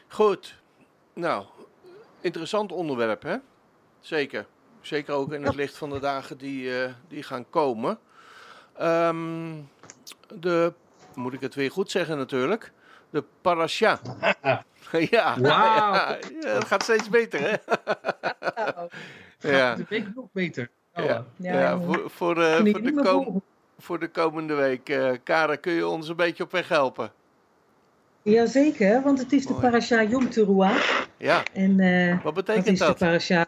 Goed. 0.08 0.60
Nou, 1.14 1.44
interessant 2.20 2.72
onderwerp, 2.72 3.22
hè? 3.22 3.36
Zeker. 4.00 4.46
Zeker 4.80 5.14
ook 5.14 5.32
in 5.32 5.44
het 5.44 5.54
licht 5.54 5.76
van 5.76 5.90
de 5.90 6.00
dagen 6.00 6.38
die, 6.38 6.64
uh, 6.64 6.90
die 7.08 7.22
gaan 7.22 7.50
komen. 7.50 7.98
Um, 8.82 9.68
de, 10.34 10.72
moet 11.14 11.32
ik 11.32 11.40
het 11.40 11.54
weer 11.54 11.70
goed 11.70 11.90
zeggen 11.90 12.16
natuurlijk, 12.16 12.72
de 13.10 13.24
parasha. 13.40 13.98
ja, 15.10 15.34
wow. 15.38 15.44
ja, 15.48 16.18
het 16.40 16.64
gaat 16.64 16.82
steeds 16.82 17.08
beter 17.08 17.40
hè. 17.40 17.56
ja. 19.58 19.74
De 19.74 19.84
week 19.88 20.14
nog 20.14 20.26
beter. 20.32 20.70
Oh. 20.94 21.04
Ja, 21.04 21.24
ja, 21.36 21.80
voor, 21.80 22.10
voor, 22.10 22.38
uh, 22.38 22.56
voor, 22.56 22.82
de 22.82 22.92
kom, 22.94 23.42
voor 23.78 23.98
de 23.98 24.08
komende 24.08 24.54
week. 24.54 24.88
Uh, 24.88 25.10
Karen, 25.22 25.60
kun 25.60 25.72
je 25.72 25.86
ons 25.88 26.08
een 26.08 26.16
beetje 26.16 26.42
op 26.42 26.52
weg 26.52 26.68
helpen? 26.68 27.12
Jazeker, 28.22 29.02
want 29.02 29.18
het 29.18 29.32
is 29.32 29.46
de 29.46 29.54
parasha 29.54 30.02
Yom 30.02 30.30
Teruah. 30.30 30.76
Ja, 31.16 31.42
en, 31.52 31.78
uh, 31.78 32.22
wat 32.22 32.34
betekent 32.34 32.64
dat? 32.64 32.72
Is 32.72 32.78
dat? 32.78 32.98
De 32.98 33.04
parasha 33.04 33.46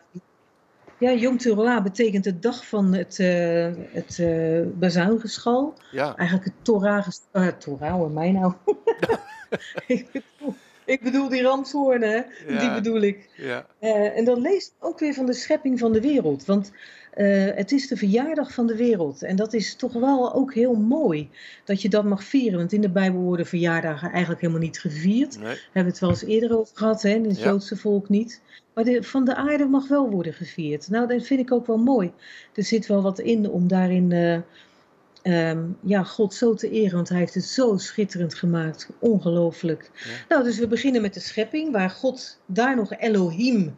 ja, 1.00 1.36
Teruah 1.36 1.82
betekent 1.82 2.24
de 2.24 2.38
dag 2.38 2.66
van 2.66 2.94
het, 2.94 3.18
uh, 3.18 3.68
het 3.92 4.18
uh, 4.18 4.66
bazuingeschal. 4.74 5.74
Ja. 5.90 6.16
Eigenlijk 6.16 6.48
het 6.48 6.64
Torah, 6.64 7.06
uh, 7.32 7.46
Torah 7.46 7.92
hoor 7.92 8.10
mij 8.10 8.32
nou. 8.32 8.52
ik, 9.86 10.06
bedoel, 10.12 10.54
ik 10.84 11.02
bedoel 11.02 11.28
die 11.28 11.42
ramshoornen, 11.42 12.26
die 12.46 12.72
bedoel 12.72 13.00
ik. 13.00 13.28
Ja. 13.36 13.66
En 14.14 14.24
dan 14.24 14.40
leest 14.40 14.74
ook 14.78 14.98
weer 14.98 15.14
van 15.14 15.26
de 15.26 15.32
schepping 15.32 15.78
van 15.78 15.92
de 15.92 16.00
wereld. 16.00 16.44
Want 16.44 16.72
uh, 17.16 17.46
het 17.54 17.72
is 17.72 17.88
de 17.88 17.96
verjaardag 17.96 18.52
van 18.52 18.66
de 18.66 18.76
wereld. 18.76 19.22
En 19.22 19.36
dat 19.36 19.52
is 19.52 19.74
toch 19.74 19.92
wel 19.92 20.34
ook 20.34 20.54
heel 20.54 20.74
mooi 20.74 21.30
dat 21.64 21.82
je 21.82 21.88
dat 21.88 22.04
mag 22.04 22.24
vieren. 22.24 22.58
Want 22.58 22.72
in 22.72 22.80
de 22.80 22.90
Bijbel 22.90 23.20
worden 23.20 23.46
verjaardagen 23.46 24.10
eigenlijk 24.10 24.40
helemaal 24.40 24.62
niet 24.62 24.80
gevierd. 24.80 25.36
Nee. 25.36 25.44
Daar 25.44 25.58
hebben 25.72 25.82
we 25.82 25.88
het 25.88 25.98
wel 25.98 26.10
eens 26.10 26.24
eerder 26.24 26.58
over 26.58 26.76
gehad, 26.76 27.02
hè? 27.02 27.10
in 27.10 27.24
het 27.24 27.40
Joodse 27.40 27.76
volk 27.76 28.08
niet. 28.08 28.40
Maar 28.74 28.84
de, 28.84 29.02
van 29.02 29.24
de 29.24 29.34
aarde 29.34 29.64
mag 29.64 29.88
wel 29.88 30.10
worden 30.10 30.32
gevierd. 30.32 30.88
Nou, 30.88 31.06
dat 31.06 31.26
vind 31.26 31.40
ik 31.40 31.52
ook 31.52 31.66
wel 31.66 31.78
mooi. 31.78 32.12
Er 32.54 32.64
zit 32.64 32.86
wel 32.86 33.02
wat 33.02 33.18
in 33.18 33.50
om 33.50 33.68
daarin 33.68 34.10
uh, 34.10 35.50
um, 35.50 35.76
ja, 35.80 36.02
God 36.02 36.34
zo 36.34 36.54
te 36.54 36.70
eren. 36.70 36.94
Want 36.94 37.08
hij 37.08 37.18
heeft 37.18 37.34
het 37.34 37.44
zo 37.44 37.76
schitterend 37.76 38.34
gemaakt. 38.34 38.88
Ongelooflijk. 38.98 39.90
Ja. 39.94 40.10
Nou, 40.28 40.44
dus 40.44 40.58
we 40.58 40.66
beginnen 40.66 41.02
met 41.02 41.14
de 41.14 41.20
schepping. 41.20 41.72
Waar 41.72 41.90
God 41.90 42.38
daar 42.46 42.76
nog 42.76 42.96
Elohim 42.96 43.74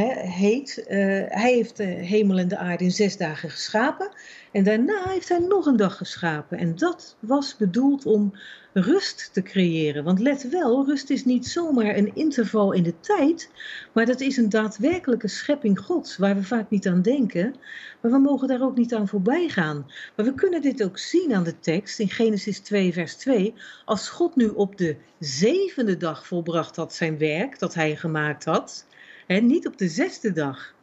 heet. 0.00 0.78
Uh, 0.78 0.86
hij 1.28 1.52
heeft 1.52 1.76
de 1.76 1.84
hemel 1.84 2.38
en 2.38 2.48
de 2.48 2.56
aarde 2.56 2.84
in 2.84 2.90
zes 2.90 3.16
dagen 3.16 3.50
geschapen. 3.50 4.08
En 4.52 4.64
daarna 4.64 5.02
heeft 5.08 5.28
hij 5.28 5.38
nog 5.38 5.66
een 5.66 5.76
dag 5.76 5.96
geschapen. 5.96 6.58
En 6.58 6.76
dat 6.76 7.16
was 7.20 7.56
bedoeld 7.56 8.06
om 8.06 8.32
rust 8.72 9.30
te 9.32 9.42
creëren. 9.42 10.04
Want 10.04 10.18
let 10.18 10.48
wel, 10.48 10.86
rust 10.86 11.10
is 11.10 11.24
niet 11.24 11.46
zomaar 11.46 11.96
een 11.96 12.14
interval 12.14 12.72
in 12.72 12.82
de 12.82 13.00
tijd. 13.00 13.50
Maar 13.92 14.06
dat 14.06 14.20
is 14.20 14.36
een 14.36 14.48
daadwerkelijke 14.48 15.28
schepping 15.28 15.78
Gods. 15.78 16.16
Waar 16.16 16.36
we 16.36 16.42
vaak 16.42 16.70
niet 16.70 16.86
aan 16.86 17.02
denken. 17.02 17.54
Maar 18.00 18.10
we 18.10 18.18
mogen 18.18 18.48
daar 18.48 18.62
ook 18.62 18.76
niet 18.76 18.94
aan 18.94 19.08
voorbij 19.08 19.48
gaan. 19.48 19.86
Maar 20.16 20.26
we 20.26 20.34
kunnen 20.34 20.62
dit 20.62 20.84
ook 20.84 20.98
zien 20.98 21.34
aan 21.34 21.44
de 21.44 21.60
tekst 21.60 21.98
in 21.98 22.08
Genesis 22.08 22.58
2, 22.60 22.92
vers 22.92 23.14
2. 23.14 23.54
Als 23.84 24.08
God 24.08 24.36
nu 24.36 24.48
op 24.48 24.78
de 24.78 24.96
zevende 25.18 25.96
dag 25.96 26.26
volbracht 26.26 26.76
had 26.76 26.94
zijn 26.94 27.18
werk 27.18 27.58
dat 27.58 27.74
hij 27.74 27.96
gemaakt 27.96 28.44
had 28.44 28.86
en 29.26 29.46
niet 29.46 29.66
op 29.66 29.78
de 29.78 29.88
zesde 29.88 30.32
dag. 30.32 30.74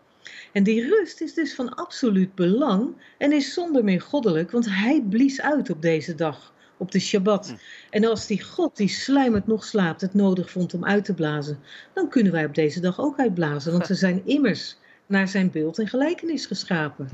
En 0.52 0.64
die 0.64 0.88
rust 0.88 1.22
is 1.22 1.34
dus 1.34 1.56
van 1.56 1.74
absoluut 1.76 2.36
belang 2.36 2.96
en 3.18 3.32
is 3.32 3.54
zonder 3.54 3.84
meer 3.84 4.02
goddelijk, 4.02 4.52
want 4.52 4.66
hij 4.70 5.04
blies 5.10 5.42
uit 5.42 5.70
op 5.70 5.82
deze 5.82 6.16
dag, 6.16 6.54
op 6.78 6.92
de 6.92 7.00
Shabbat. 7.00 7.48
Hm. 7.48 7.56
En 7.90 8.06
als 8.06 8.28
die 8.28 8.44
God 8.44 8.78
die 8.78 8.90
sluimend 8.90 9.48
nog 9.48 9.64
slaapt 9.64 10.02
het 10.02 10.14
nodig 10.14 10.52
vond 10.52 10.74
om 10.74 10.86
uit 10.86 11.06
te 11.06 11.14
blazen, 11.14 11.60
dan 11.94 12.10
kunnen 12.10 12.32
wij 12.32 12.46
op 12.46 12.56
deze 12.56 12.80
dag 12.80 13.00
ook 13.00 13.20
uitblazen, 13.20 13.72
want 13.72 13.88
we 13.88 13.96
zijn 13.96 14.22
immers 14.26 14.78
naar 15.06 15.28
zijn 15.28 15.52
beeld 15.52 15.80
en 15.80 15.88
gelijkenis 15.88 16.46
geschapen. 16.46 17.10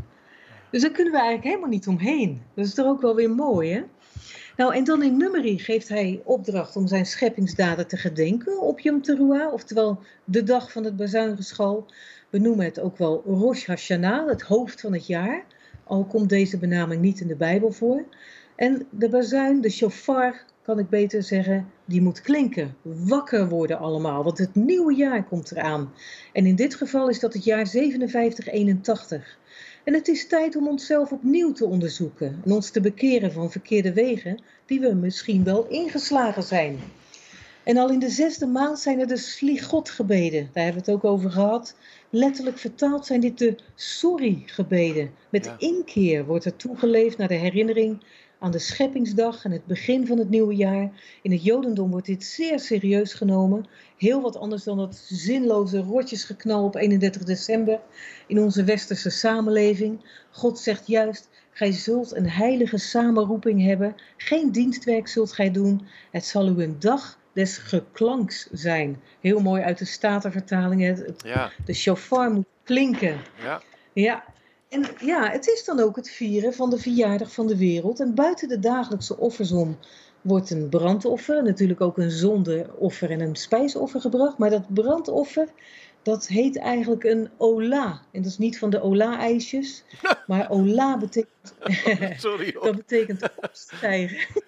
Dus 0.72 0.82
daar 0.82 0.92
kunnen 0.92 1.14
we 1.14 1.20
eigenlijk 1.20 1.48
helemaal 1.48 1.70
niet 1.70 1.88
omheen. 1.88 2.42
Dat 2.54 2.66
is 2.66 2.74
toch 2.74 2.86
ook 2.86 3.02
wel 3.02 3.16
weer 3.16 3.30
mooi, 3.30 3.72
hè? 3.72 3.84
Nou, 4.58 4.76
en 4.76 4.84
dan 4.84 5.04
in 5.04 5.18
Numeri 5.18 5.60
geeft 5.60 5.90
hij 5.90 6.22
opdracht 6.24 6.76
om 6.76 6.88
zijn 6.88 7.06
scheppingsdaden 7.06 7.88
te 7.88 7.98
gedenken 7.98 8.62
op 8.62 8.80
Yom 8.80 9.02
Teruah, 9.02 9.54
oftewel 9.54 10.00
de 10.24 10.44
dag 10.44 10.72
van 10.72 10.84
het 10.84 10.96
bazuingeschal. 10.96 11.86
We 12.30 12.38
noemen 12.38 12.66
het 12.66 12.80
ook 12.80 12.98
wel 12.98 13.24
Rosh 13.26 13.66
Hashanah, 13.66 14.28
het 14.28 14.42
hoofd 14.42 14.82
van 14.82 14.94
het 14.94 15.08
jaar, 15.08 15.46
al 15.84 16.06
komt 16.06 16.30
deze 16.30 16.58
benaming 16.58 17.02
niet 17.02 17.20
in 17.20 17.28
de 17.28 17.36
Bijbel 17.36 17.72
voor. 17.72 18.06
En 18.56 18.88
de 18.90 19.10
bazuin, 19.10 19.62
de 19.62 19.70
shofar, 19.70 20.46
kan 20.62 20.80
ik 20.80 20.90
beter 20.90 21.24
zeggen, 21.24 21.72
die 21.86 22.02
moet 22.02 22.22
klinken, 22.22 22.76
wakker 22.82 23.50
worden 23.50 23.78
allemaal, 23.78 24.24
want 24.24 24.38
het 24.38 24.56
nieuwe 24.56 24.96
jaar 24.96 25.24
komt 25.24 25.52
eraan. 25.52 25.94
En 26.34 26.46
in 26.46 26.56
dit 26.56 26.76
geval 26.76 27.10
is 27.10 27.20
dat 27.20 27.34
het 27.34 27.44
jaar 27.44 27.68
5781. 27.68 29.38
En 29.88 29.94
het 29.94 30.08
is 30.08 30.28
tijd 30.28 30.56
om 30.56 30.68
onszelf 30.68 31.12
opnieuw 31.12 31.52
te 31.52 31.66
onderzoeken 31.66 32.42
en 32.46 32.52
ons 32.52 32.70
te 32.70 32.82
bekeren 32.82 33.32
van 33.32 33.52
verkeerde 33.52 33.94
wegen 33.94 34.40
die 34.66 34.80
we 34.80 34.94
misschien 34.94 35.44
wel 35.44 35.68
ingeslagen 35.68 36.44
zijn. 36.44 36.80
En 37.64 37.78
al 37.78 37.90
in 37.90 38.00
de 38.00 38.10
zesde 38.10 38.46
maand 38.46 38.80
zijn 38.80 39.00
er 39.00 39.08
de 39.08 39.18
sligot-gebeden, 39.18 40.50
daar 40.54 40.64
hebben 40.64 40.84
we 40.84 40.92
het 40.92 40.98
ook 41.04 41.12
over 41.12 41.32
gehad. 41.32 41.76
Letterlijk 42.10 42.58
vertaald 42.58 43.06
zijn 43.06 43.20
dit 43.20 43.38
de 43.38 43.56
sorry-gebeden. 43.76 45.12
Met 45.30 45.46
Ja. 45.46 45.56
inkeer 45.58 46.26
wordt 46.26 46.46
er 46.46 46.56
toegeleefd 46.56 47.18
naar 47.18 47.28
de 47.28 47.34
herinnering 47.34 48.04
aan 48.40 48.52
de 48.52 48.60
scheppingsdag 48.60 49.46
en 49.46 49.52
het 49.52 49.66
begin 49.66 50.08
van 50.08 50.18
het 50.18 50.30
nieuwe 50.30 50.56
jaar. 50.56 50.90
In 51.22 51.32
het 51.32 51.44
Jodendom 51.44 51.92
wordt 51.92 52.06
dit 52.06 52.24
zeer 52.24 52.60
serieus 52.60 53.14
genomen. 53.14 53.66
Heel 53.98 54.22
wat 54.22 54.38
anders 54.38 54.64
dan 54.64 54.78
dat 54.78 54.96
zinloze 55.08 55.80
rotjesgeknal 55.80 56.64
op 56.64 56.76
31 56.76 57.24
december 57.24 57.80
in 58.28 58.40
onze 58.40 58.64
westerse 58.64 59.10
samenleving. 59.10 60.00
God 60.32 60.60
zegt 60.60 60.88
juist, 60.88 61.30
gij 61.52 61.72
zult 61.72 62.16
een 62.16 62.30
heilige 62.30 62.78
samenroeping 62.78 63.64
hebben. 63.66 63.96
Geen 64.18 64.52
dienstwerk 64.52 65.08
zult 65.08 65.32
gij 65.34 65.52
doen. 65.52 65.88
Het 66.12 66.26
zal 66.26 66.48
u 66.48 66.64
een 66.64 66.80
dag 66.80 67.20
des 67.34 67.58
geklanks 67.58 68.48
zijn. 68.52 69.02
Heel 69.22 69.40
mooi 69.40 69.62
uit 69.62 69.78
de 69.78 69.86
Statenvertaling. 69.86 70.82
Het- 70.82 71.06
het- 71.06 71.24
Ja, 71.26 71.52
De 71.66 71.74
shofar 71.74 72.32
moet 72.32 72.46
klinken. 72.64 73.18
ja. 73.44 73.62
Ja, 73.94 74.24
en 74.70 74.86
ja, 75.00 75.30
het 75.32 75.48
is 75.48 75.66
dan 75.66 75.80
ook 75.80 75.96
het 75.96 76.10
vieren 76.10 76.54
van 76.54 76.70
de 76.70 76.78
verjaardag 76.78 77.32
van 77.34 77.48
de 77.48 77.58
wereld. 77.58 78.00
En 78.00 78.16
buiten 78.16 78.48
de 78.48 78.60
dagelijkse 78.60 79.18
offers 79.18 79.52
om 79.52 79.78
wordt 80.22 80.50
een 80.50 80.70
brandoffer, 80.70 81.44
natuurlijk 81.44 81.82
ook 81.82 81.98
een 81.98 82.12
zondeoffer 82.12 83.12
en 83.12 83.20
een 83.20 83.36
spijsoffer 83.36 84.02
gebracht. 84.02 84.38
Maar 84.38 84.50
dat 84.50 84.74
brandoffer, 84.74 85.48
dat 86.02 86.28
heet 86.28 86.58
eigenlijk 86.58 87.04
een 87.04 87.30
ola. 87.38 88.02
En 88.12 88.22
dat 88.22 88.32
is 88.32 88.38
niet 88.38 88.60
van 88.60 88.70
de 88.70 88.82
ola-ijsjes, 88.82 89.84
maar 90.28 90.50
ola 90.50 90.98
betekent, 90.98 91.54
Sorry 92.22 92.54
hoor. 92.54 92.64
dat 92.72 92.76
betekent 92.76 93.30
opstijgen. 93.42 94.44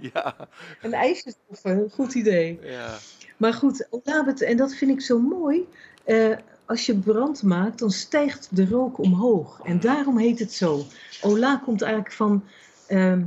Ja, 0.00 0.48
Een 0.82 0.92
ijsjesoffer, 0.92 1.90
goed 1.90 2.14
idee. 2.14 2.58
ja. 2.62 2.96
Maar 3.36 3.52
goed, 3.54 3.86
ola 3.90 4.24
bet- 4.24 4.40
en 4.42 4.56
dat 4.56 4.74
vind 4.74 4.90
ik 4.90 5.00
zo 5.00 5.18
mooi. 5.18 5.68
eh, 6.04 6.36
als 6.68 6.86
je 6.86 6.98
brand 6.98 7.42
maakt, 7.42 7.78
dan 7.78 7.90
stijgt 7.90 8.56
de 8.56 8.66
rook 8.66 8.98
omhoog. 8.98 9.60
En 9.64 9.80
daarom 9.80 10.18
heet 10.18 10.38
het 10.38 10.52
zo. 10.52 10.84
Ola 11.22 11.56
komt 11.64 11.82
eigenlijk 11.82 12.12
van 12.14 12.44
ehm 12.86 13.22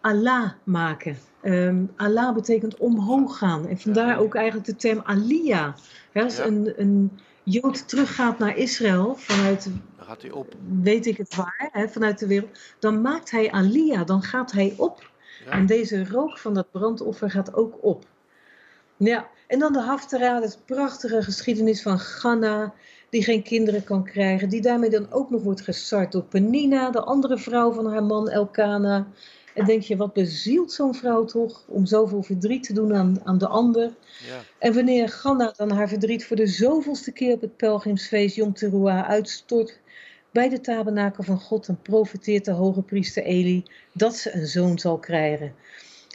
Allah 0.00 0.50
maken. 0.64 1.18
Ehm 1.42 1.84
Allah 1.96 2.34
betekent 2.34 2.76
omhoog 2.76 3.38
gaan. 3.38 3.66
En 3.66 3.78
vandaar 3.78 4.18
ook 4.18 4.34
eigenlijk 4.34 4.66
de 4.66 4.76
term 4.76 5.00
Aliyah. 5.04 5.74
Als 6.14 6.38
een, 6.38 6.72
een 6.76 7.18
Jood 7.42 7.88
teruggaat 7.88 8.38
naar 8.38 8.56
Israël 8.56 9.14
vanuit 9.14 9.70
gaat 9.96 10.22
hij 10.22 10.30
op. 10.30 10.54
weet 10.82 11.06
ik 11.06 11.16
het 11.16 11.34
waar, 11.34 11.68
hè, 11.72 11.88
vanuit 11.88 12.18
de 12.18 12.26
wereld, 12.26 12.58
dan 12.78 13.00
maakt 13.00 13.30
hij 13.30 13.50
Aliyah, 13.50 14.06
dan 14.06 14.22
gaat 14.22 14.52
hij 14.52 14.74
op. 14.76 15.10
Ja. 15.44 15.50
En 15.50 15.66
deze 15.66 16.08
rook 16.08 16.38
van 16.38 16.54
dat 16.54 16.70
brandoffer 16.70 17.30
gaat 17.30 17.54
ook 17.54 17.78
op. 17.80 18.04
Ja, 18.96 19.28
en 19.50 19.58
dan 19.58 19.72
de 19.72 19.80
Haftara, 19.80 20.40
dat 20.40 20.58
prachtige 20.64 21.22
geschiedenis 21.22 21.82
van 21.82 21.98
Ganna, 21.98 22.74
die 23.08 23.22
geen 23.22 23.42
kinderen 23.42 23.84
kan 23.84 24.04
krijgen, 24.04 24.48
die 24.48 24.60
daarmee 24.60 24.90
dan 24.90 25.12
ook 25.12 25.30
nog 25.30 25.42
wordt 25.42 25.60
gestart 25.60 26.12
door 26.12 26.22
Penina, 26.22 26.90
de 26.90 27.00
andere 27.00 27.38
vrouw 27.38 27.72
van 27.72 27.86
haar 27.86 28.04
man 28.04 28.28
Elkana. 28.28 29.06
En 29.54 29.64
denk 29.64 29.82
je, 29.82 29.96
wat 29.96 30.12
bezielt 30.12 30.72
zo'n 30.72 30.94
vrouw 30.94 31.24
toch 31.24 31.62
om 31.66 31.86
zoveel 31.86 32.22
verdriet 32.22 32.62
te 32.62 32.72
doen 32.72 32.94
aan, 32.94 33.20
aan 33.24 33.38
de 33.38 33.46
ander? 33.46 33.90
Ja, 34.28 34.40
En 34.58 34.74
wanneer 34.74 35.08
Ganna 35.08 35.52
dan 35.56 35.70
haar 35.70 35.88
verdriet 35.88 36.26
voor 36.26 36.36
de 36.36 36.46
zoveelste 36.46 37.12
keer 37.12 37.34
op 37.34 37.40
het 37.40 37.56
pelgrimsfeest 37.56 38.36
Yom 38.36 38.54
Teruah 38.54 39.08
uitstort 39.08 39.78
bij 40.32 40.48
de 40.48 40.60
tabernakel 40.60 41.24
van 41.24 41.40
God, 41.40 41.66
dan 41.66 41.82
profeteert 41.82 42.44
de 42.44 42.52
hoge 42.52 42.82
priester 42.82 43.22
Eli 43.22 43.64
dat 43.92 44.16
ze 44.16 44.34
een 44.34 44.46
zoon 44.46 44.78
zal 44.78 44.98
krijgen. 44.98 45.54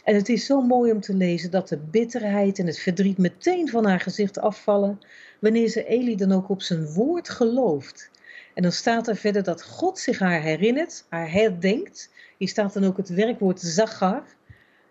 En 0.06 0.14
het 0.14 0.28
is 0.28 0.46
zo 0.46 0.60
mooi 0.60 0.92
om 0.92 1.00
te 1.00 1.14
lezen 1.14 1.50
dat 1.50 1.68
de 1.68 1.78
bitterheid 1.78 2.58
en 2.58 2.66
het 2.66 2.78
verdriet 2.78 3.18
meteen 3.18 3.68
van 3.68 3.86
haar 3.86 4.00
gezicht 4.00 4.38
afvallen, 4.38 5.00
wanneer 5.38 5.68
ze 5.68 5.84
Eli 5.84 6.16
dan 6.16 6.32
ook 6.32 6.48
op 6.48 6.62
zijn 6.62 6.86
woord 6.86 7.28
gelooft. 7.28 8.10
En 8.54 8.62
dan 8.62 8.72
staat 8.72 9.08
er 9.08 9.16
verder 9.16 9.42
dat 9.42 9.62
God 9.62 9.98
zich 9.98 10.18
haar 10.18 10.40
herinnert, 10.40 11.04
haar 11.08 11.32
herdenkt. 11.32 12.10
Hier 12.38 12.48
staat 12.48 12.72
dan 12.72 12.84
ook 12.84 12.96
het 12.96 13.08
werkwoord 13.08 13.60
zachar. 13.60 14.22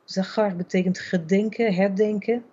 Zachar 0.04 0.56
betekent 0.56 1.00
gedenken, 1.00 1.74
herdenken. 1.74 2.44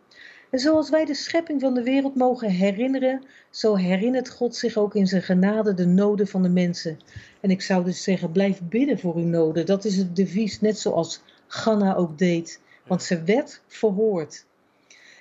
En 0.51 0.59
zoals 0.59 0.91
wij 0.91 1.05
de 1.05 1.15
schepping 1.15 1.61
van 1.61 1.75
de 1.75 1.83
wereld 1.83 2.15
mogen 2.15 2.51
herinneren, 2.51 3.25
zo 3.51 3.75
herinnert 3.75 4.31
God 4.31 4.57
zich 4.57 4.77
ook 4.77 4.95
in 4.95 5.07
zijn 5.07 5.23
genade 5.23 5.75
de 5.75 5.87
noden 5.87 6.27
van 6.27 6.43
de 6.43 6.49
mensen. 6.49 6.99
En 7.41 7.51
ik 7.51 7.63
zou 7.63 7.85
dus 7.85 8.03
zeggen, 8.03 8.33
blijf 8.33 8.61
bidden 8.63 8.99
voor 8.99 9.17
uw 9.17 9.27
noden. 9.27 9.67
Dat 9.67 9.85
is 9.85 9.97
het 9.97 10.17
devies, 10.17 10.61
net 10.61 10.79
zoals 10.79 11.21
Ganna 11.53 11.95
ook 11.95 12.19
deed. 12.19 12.61
Want 12.87 13.03
ze 13.03 13.23
werd 13.23 13.63
verhoord. 13.67 14.47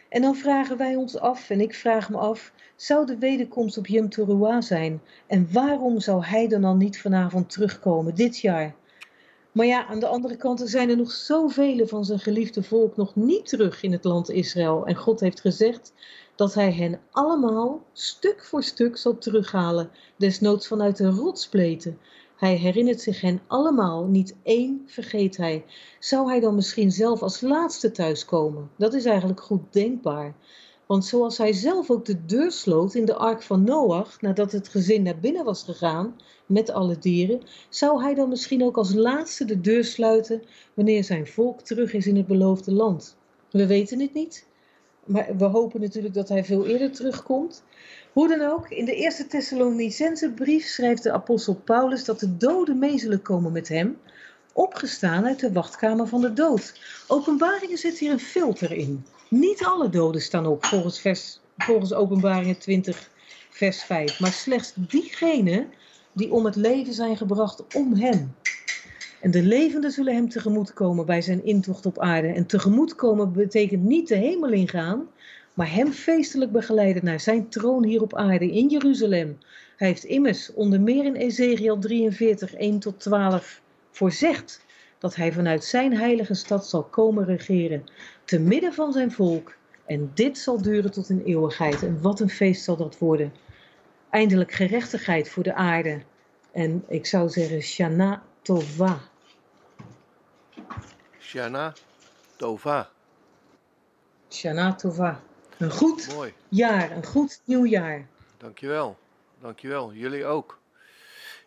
En 0.10 0.22
dan 0.22 0.36
vragen 0.36 0.78
wij 0.78 0.96
ons 0.96 1.18
af, 1.18 1.50
en 1.50 1.62
ik 1.62 1.76
vraag 1.76 2.10
me 2.10 2.18
af, 2.18 2.54
zou 2.76 3.06
de 3.06 3.18
wederkomst 3.18 3.78
op 3.78 3.88
Yom 3.88 4.10
Teruah 4.10 4.62
zijn? 4.62 5.02
En 5.28 5.48
waarom 5.52 6.00
zou 6.00 6.26
hij 6.26 6.48
dan 6.48 6.64
al 6.64 6.76
niet 6.76 7.02
vanavond 7.02 7.50
terugkomen, 7.50 8.16
dit 8.16 8.40
jaar? 8.40 8.76
Maar 9.52 9.66
ja, 9.66 9.88
aan 9.88 10.00
de 10.00 10.08
andere 10.08 10.38
kant 10.38 10.62
zijn 10.66 10.90
er 10.90 10.98
nog 10.98 11.12
zoveel 11.12 11.88
van 11.88 12.06
zijn 12.06 12.20
geliefde 12.20 12.64
volk 12.64 12.98
nog 12.98 13.16
niet 13.16 13.48
terug 13.48 13.84
in 13.84 13.92
het 13.92 14.04
land 14.04 14.30
Israël. 14.30 14.86
En 14.86 14.96
God 14.96 15.20
heeft 15.20 15.42
gezegd 15.42 15.94
dat 16.36 16.54
hij 16.54 16.74
hen 16.74 17.00
allemaal 17.12 17.82
stuk 17.94 18.44
voor 18.44 18.64
stuk 18.64 18.98
zal 18.98 19.18
terughalen, 19.18 19.90
desnoods 20.16 20.68
vanuit 20.68 20.98
de 20.98 21.10
rotspleten. 21.10 22.00
Hij 22.42 22.56
herinnert 22.56 23.02
zich 23.02 23.22
hen 23.22 23.42
allemaal, 23.48 24.06
niet 24.06 24.36
één 24.44 24.84
vergeet 24.86 25.38
hij. 25.38 25.64
Zou 26.00 26.30
hij 26.30 26.40
dan 26.40 26.56
misschien 26.56 26.92
zelf 26.92 27.22
als 27.22 27.42
laatste 27.42 27.92
thuiskomen? 27.92 28.70
Dat 28.78 28.94
is 28.94 29.06
eigenlijk 29.06 29.42
goed 29.42 29.62
denkbaar. 29.74 30.36
Want 30.86 31.06
zoals 31.06 31.38
hij 31.38 31.54
zelf 31.54 31.90
ook 31.90 32.06
de 32.06 32.26
deur 32.26 32.52
sloot 32.52 32.94
in 32.94 33.06
de 33.06 33.16
ark 33.16 33.42
van 33.42 33.64
Noach, 33.64 34.22
nadat 34.22 34.52
het 34.52 34.68
gezin 34.68 35.04
naar 35.04 35.20
binnen 35.20 35.46
was 35.46 35.64
gegaan 35.64 36.16
met 36.46 36.70
alle 36.72 36.98
dieren, 36.98 37.42
zou 37.70 38.04
hij 38.04 38.14
dan 38.14 38.30
misschien 38.30 38.64
ook 38.64 38.78
als 38.78 38.94
laatste 38.94 39.46
de 39.46 39.62
deur 39.62 39.84
sluiten 39.84 40.42
wanneer 40.74 41.04
zijn 41.04 41.28
volk 41.28 41.62
terug 41.62 41.94
is 41.94 42.08
in 42.08 42.16
het 42.16 42.28
beloofde 42.28 42.74
land. 42.74 43.18
We 43.52 43.68
weten 43.68 44.00
het 44.00 44.14
niet, 44.14 44.48
maar 45.06 45.38
we 45.38 45.46
hopen 45.46 45.82
natuurlijk 45.82 46.14
dat 46.14 46.30
hij 46.30 46.46
veel 46.46 46.66
eerder 46.66 46.92
terugkomt. 46.92 47.64
Hoe 48.14 48.28
dan 48.28 48.42
ook, 48.42 48.70
in 48.70 48.86
de 48.86 48.96
eerste 48.96 49.28
Thessalonicense 49.28 50.32
brief 50.32 50.66
schrijft 50.66 51.04
de 51.04 51.12
apostel 51.12 51.56
Paulus 51.56 52.06
dat 52.06 52.20
de 52.20 52.38
doden 52.38 52.80
mee 52.80 52.98
zullen 53.00 53.22
komen 53.22 53.52
met 53.52 53.68
hem, 53.68 53.98
opgestaan 54.54 55.26
uit 55.26 55.40
de 55.40 55.52
wachtkamer 55.52 56.08
van 56.08 56.22
de 56.22 56.34
dood. 56.34 56.80
Openbaringen 57.08 57.78
zit 57.78 58.00
hier 58.00 58.12
een 58.12 58.20
filter 58.20 58.72
in. 58.72 59.06
Niet 59.30 59.64
alle 59.64 59.90
doden 59.90 60.22
staan 60.22 60.46
op 60.46 60.66
volgens, 60.66 61.00
vers, 61.00 61.40
volgens 61.58 61.94
Openbaringen 61.94 62.58
20, 62.58 63.10
vers 63.50 63.84
5, 63.84 64.20
maar 64.20 64.32
slechts 64.32 64.74
diegenen 64.76 65.68
die 66.14 66.32
om 66.32 66.46
het 66.46 66.56
leven 66.56 66.94
zijn 66.94 67.18
gebracht 67.18 67.76
om 67.76 67.94
hem. 67.94 68.36
En 69.22 69.32
de 69.32 69.44
levenden 69.44 69.92
zullen 69.92 70.14
hem 70.14 70.30
tegemoetkomen 70.30 71.06
bij 71.06 71.22
zijn 71.22 71.46
intocht 71.46 71.86
op 71.86 72.00
aarde. 72.00 72.28
En 72.28 72.46
tegemoetkomen 72.46 73.34
betekent 73.34 73.84
niet 73.84 74.08
de 74.08 74.16
hemel 74.16 74.52
ingaan, 74.52 75.08
maar 75.54 75.74
hem 75.74 75.92
feestelijk 75.92 76.52
begeleiden 76.52 77.06
naar 77.06 77.20
zijn 77.20 77.50
troon 77.50 77.84
hier 77.86 78.02
op 78.02 78.16
aarde 78.16 78.52
in 78.52 78.68
Jeruzalem. 78.68 79.38
Hij 79.78 79.88
heeft 79.88 80.04
immers 80.04 80.54
onder 80.54 80.82
meer 80.82 81.06
in 81.06 81.16
Ezekiel 81.16 81.80
43, 81.80 82.54
1 82.54 82.80
tot 82.80 83.00
12 83.00 83.62
voorzegd 83.92 84.66
dat 85.00 85.16
hij 85.16 85.32
vanuit 85.32 85.64
zijn 85.64 85.98
heilige 85.98 86.34
stad 86.34 86.68
zal 86.68 86.84
komen 86.84 87.26
regeren, 87.26 87.84
te 88.26 88.40
midden 88.40 88.74
van 88.74 88.92
zijn 88.92 89.12
volk. 89.12 89.56
En 89.86 90.12
dit 90.14 90.38
zal 90.38 90.62
duren 90.62 90.92
tot 90.92 91.10
een 91.10 91.24
eeuwigheid. 91.24 91.84
En 91.84 92.02
wat 92.02 92.20
een 92.20 92.30
feest 92.30 92.64
zal 92.64 92.78
dat 92.78 92.98
worden. 92.98 93.34
Eindelijk 94.10 94.52
gerechtigheid 94.52 95.30
voor 95.30 95.44
de 95.44 95.54
aarde. 95.54 96.02
En 96.52 96.84
ik 96.88 97.06
zou 97.06 97.30
zeggen, 97.30 97.62
Shana 97.62 98.24
Tova. 98.42 99.11
Shana 101.32 101.74
Tova. 102.38 102.90
Shana 104.30 104.76
Tova. 104.76 105.22
Een 105.58 105.72
goed 105.72 106.14
Mooi. 106.14 106.34
jaar, 106.50 106.92
een 106.92 107.06
goed 107.06 107.42
nieuwjaar. 107.46 108.08
Dankjewel, 108.38 108.98
dankjewel. 109.40 109.94
Jullie 109.94 110.26
ook. 110.26 110.60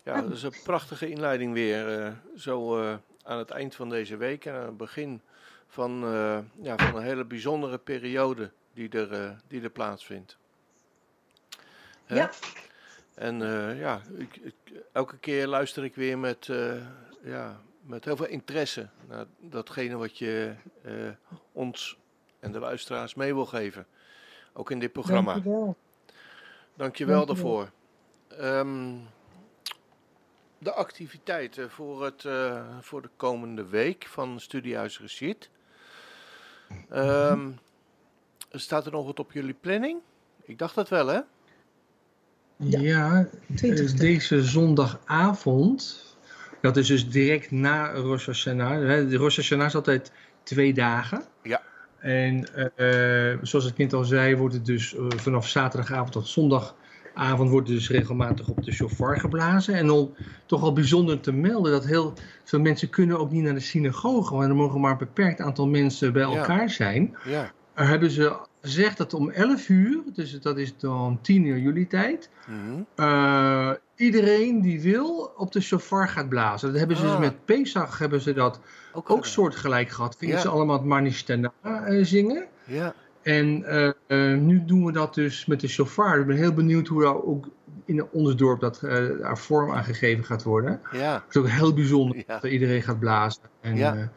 Ja, 0.02 0.22
dat 0.22 0.32
is 0.32 0.42
een 0.42 0.54
prachtige 0.62 1.08
inleiding 1.08 1.52
weer. 1.52 1.98
Uh, 1.98 2.12
zo 2.36 2.80
uh, 2.80 2.96
aan 3.22 3.38
het 3.38 3.50
eind 3.50 3.74
van 3.74 3.88
deze 3.88 4.16
week 4.16 4.44
en 4.44 4.54
aan 4.54 4.66
het 4.66 4.76
begin 4.76 5.20
van, 5.68 6.04
uh, 6.04 6.38
ja, 6.60 6.76
van 6.76 6.96
een 6.96 7.02
hele 7.02 7.24
bijzondere 7.24 7.78
periode 7.78 8.50
die 8.72 8.88
er, 8.88 9.36
die 9.48 9.62
er 9.62 9.70
plaatsvindt. 9.70 10.36
Hè? 12.04 12.16
Ja. 12.16 12.30
En 13.14 13.38
ja, 13.76 14.00
ik, 14.16 14.36
ik, 14.36 14.54
elke 14.92 15.18
keer 15.18 15.46
luister 15.46 15.84
ik 15.84 15.94
weer 15.94 16.18
met, 16.18 16.46
ja, 17.22 17.60
met 17.86 18.04
heel 18.04 18.16
veel 18.16 18.26
interesse 18.26 18.88
naar 19.08 19.26
datgene 19.40 19.96
wat 19.96 20.18
je 20.18 20.54
ons 21.52 21.98
en 22.40 22.52
de 22.52 22.58
luisteraars 22.58 23.14
mee 23.14 23.34
wil 23.34 23.46
geven. 23.46 23.86
Ook 24.52 24.70
in 24.70 24.78
dit 24.78 24.92
programma. 24.92 25.32
Dankjewel. 25.32 25.76
Dankjewel, 26.76 27.26
daarvoor. 27.26 27.70
Um, 28.40 29.06
de 30.58 30.72
activiteiten 30.72 31.70
voor, 31.70 32.04
het, 32.04 32.24
uh, 32.24 32.64
voor 32.80 33.02
de 33.02 33.10
komende 33.16 33.66
week 33.66 34.06
van 34.06 34.40
Studiehuis 34.40 35.00
Reciet. 35.00 35.50
Um, 36.92 37.58
staat 38.50 38.86
er 38.86 38.92
nog 38.92 39.06
wat 39.06 39.18
op 39.18 39.32
jullie 39.32 39.54
planning? 39.60 40.00
Ik 40.42 40.58
dacht 40.58 40.74
dat 40.74 40.88
wel, 40.88 41.06
hè? 41.06 41.20
Ja, 42.56 42.80
ja 42.80 43.28
eh, 43.62 43.96
deze 43.96 44.42
zondagavond, 44.42 46.03
dat 46.64 46.76
is 46.76 46.86
dus 46.86 47.08
direct 47.08 47.50
na 47.50 47.92
Rosh 47.92 48.26
Hashanah. 48.26 49.08
De 49.08 49.16
Rosh 49.16 49.36
Hashanah 49.36 49.66
is 49.66 49.74
altijd 49.74 50.12
twee 50.42 50.74
dagen. 50.74 51.22
Ja. 51.42 51.62
En 51.98 52.48
uh, 52.76 53.38
zoals 53.42 53.66
ik 53.66 53.76
net 53.76 53.92
al 53.92 54.04
zei, 54.04 54.36
wordt 54.36 54.54
het 54.54 54.66
dus 54.66 54.94
uh, 54.94 55.06
vanaf 55.16 55.48
zaterdagavond 55.48 56.12
tot 56.12 56.28
zondagavond 56.28 57.50
wordt 57.50 57.68
dus 57.68 57.90
regelmatig 57.90 58.48
op 58.48 58.64
de 58.64 58.72
shofar 58.72 59.20
geblazen. 59.20 59.74
En 59.74 59.90
om 59.90 60.14
toch 60.46 60.62
al 60.62 60.72
bijzonder 60.72 61.20
te 61.20 61.32
melden 61.32 61.72
dat 61.72 61.84
heel 61.84 62.12
veel 62.44 62.60
mensen 62.60 62.90
kunnen 62.90 63.18
ook 63.18 63.30
niet 63.30 63.42
naar 63.42 63.54
de 63.54 63.60
synagoge, 63.60 64.34
want 64.34 64.48
er 64.48 64.56
mogen 64.56 64.80
maar 64.80 64.90
een 64.90 64.98
beperkt 64.98 65.40
aantal 65.40 65.68
mensen 65.68 66.12
bij 66.12 66.22
elkaar 66.22 66.70
zijn. 66.70 67.16
Ja. 67.24 67.52
Er 67.74 67.88
hebben 67.88 68.10
ze 68.10 68.36
gezegd 68.64 68.96
dat 68.96 69.14
om 69.14 69.30
11 69.30 69.68
uur, 69.68 70.02
dus 70.12 70.40
dat 70.40 70.58
is 70.58 70.76
dan 70.76 71.18
10 71.22 71.44
uur 71.44 71.58
jullie 71.58 71.86
tijd, 71.86 72.30
mm 72.46 72.86
uh, 72.96 73.70
iedereen 73.96 74.60
die 74.60 74.80
wil 74.80 75.32
op 75.36 75.52
de 75.52 75.60
shofar 75.60 76.08
gaat 76.08 76.28
blazen. 76.28 76.68
Dat 76.68 76.78
hebben 76.78 76.96
ze 76.96 77.02
dus 77.02 77.12
ah. 77.12 77.18
met 77.18 77.44
Pesach 77.44 77.98
hebben 77.98 78.20
ze 78.20 78.32
dat 78.32 78.60
ook, 78.92 79.10
ook 79.10 79.26
soortgelijk 79.26 79.88
gehad. 79.88 80.16
Gingen 80.18 80.40
ze 80.40 80.48
allemaal 80.48 80.76
het 80.76 80.84
Manishtana 80.84 81.52
uh, 81.64 82.04
zingen. 82.04 82.46
Ja. 82.64 82.94
En 83.22 83.64
uh, 84.08 84.38
nu 84.38 84.64
doen 84.64 84.84
we 84.84 84.92
dat 84.92 85.14
dus 85.14 85.46
met 85.46 85.60
de 85.60 85.68
shofar. 85.68 86.20
Ik 86.20 86.26
ben 86.26 86.36
heel 86.36 86.54
benieuwd 86.54 86.86
hoe 86.86 87.02
dat 87.02 87.22
ook 87.22 87.48
in 87.84 88.06
ons 88.10 88.36
dorp 88.36 88.60
dat, 88.60 88.78
daar 89.20 89.38
vorm 89.38 89.72
aan 89.72 89.84
gegeven 89.84 90.24
gaat 90.24 90.42
worden. 90.42 90.80
Ja. 90.92 91.12
Het 91.12 91.22
is 91.28 91.36
ook 91.36 91.48
heel 91.48 91.74
bijzonder 91.74 92.24
dat 92.26 92.44
iedereen 92.44 92.82
gaat 92.82 92.98
blazen. 92.98 93.42
En, 93.60 93.76
ja. 93.76 94.10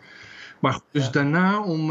Maar 0.59 0.73
goed, 0.73 0.83
dus 0.91 1.11
daarna 1.11 1.63
om 1.63 1.87